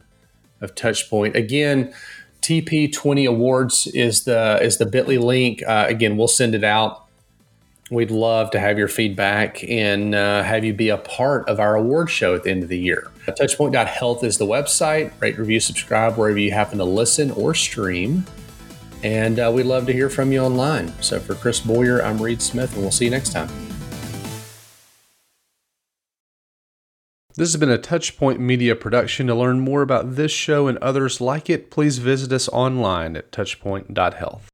of 0.60 0.74
Touchpoint. 0.74 1.34
Again, 1.34 1.94
TP20 2.42 3.26
Awards 3.26 3.86
is 3.88 4.24
the 4.24 4.58
is 4.60 4.76
the 4.76 4.84
Bitly 4.84 5.18
link. 5.18 5.62
Uh, 5.66 5.86
again, 5.88 6.18
we'll 6.18 6.28
send 6.28 6.54
it 6.54 6.62
out. 6.62 7.06
We'd 7.90 8.10
love 8.10 8.50
to 8.50 8.60
have 8.60 8.76
your 8.76 8.88
feedback 8.88 9.64
and 9.64 10.14
uh, 10.14 10.42
have 10.42 10.62
you 10.64 10.74
be 10.74 10.90
a 10.90 10.98
part 10.98 11.48
of 11.48 11.58
our 11.58 11.74
award 11.74 12.10
show 12.10 12.34
at 12.34 12.42
the 12.42 12.50
end 12.50 12.64
of 12.64 12.68
the 12.68 12.78
year. 12.78 13.10
Touchpoint.health 13.26 14.24
is 14.24 14.36
the 14.36 14.44
website. 14.44 15.10
Rate, 15.20 15.38
review, 15.38 15.60
subscribe 15.60 16.18
wherever 16.18 16.38
you 16.38 16.50
happen 16.50 16.76
to 16.78 16.84
listen 16.84 17.30
or 17.30 17.54
stream. 17.54 18.26
And 19.03 19.38
uh, 19.38 19.53
we'd 19.55 19.64
love 19.64 19.86
to 19.86 19.92
hear 19.92 20.09
from 20.09 20.32
you 20.32 20.40
online. 20.40 20.92
So 21.03 21.20
for 21.20 21.34
Chris 21.34 21.61
Boyer, 21.61 22.03
I'm 22.03 22.20
Reed 22.20 22.42
Smith, 22.42 22.72
and 22.74 22.82
we'll 22.82 22.90
see 22.90 23.05
you 23.05 23.11
next 23.11 23.32
time. 23.32 23.49
This 27.38 27.53
has 27.53 27.61
been 27.61 27.70
a 27.70 27.76
Touchpoint 27.76 28.38
Media 28.38 28.74
production. 28.74 29.26
To 29.26 29.34
learn 29.34 29.61
more 29.61 29.82
about 29.82 30.16
this 30.16 30.32
show 30.32 30.68
and 30.68 30.78
others 30.78 31.20
like 31.20 31.51
it, 31.51 31.70
please 31.70 31.99
visit 31.99 32.32
us 32.32 32.49
online 32.49 33.14
at 33.14 33.30
touchpoint.health. 33.30 34.49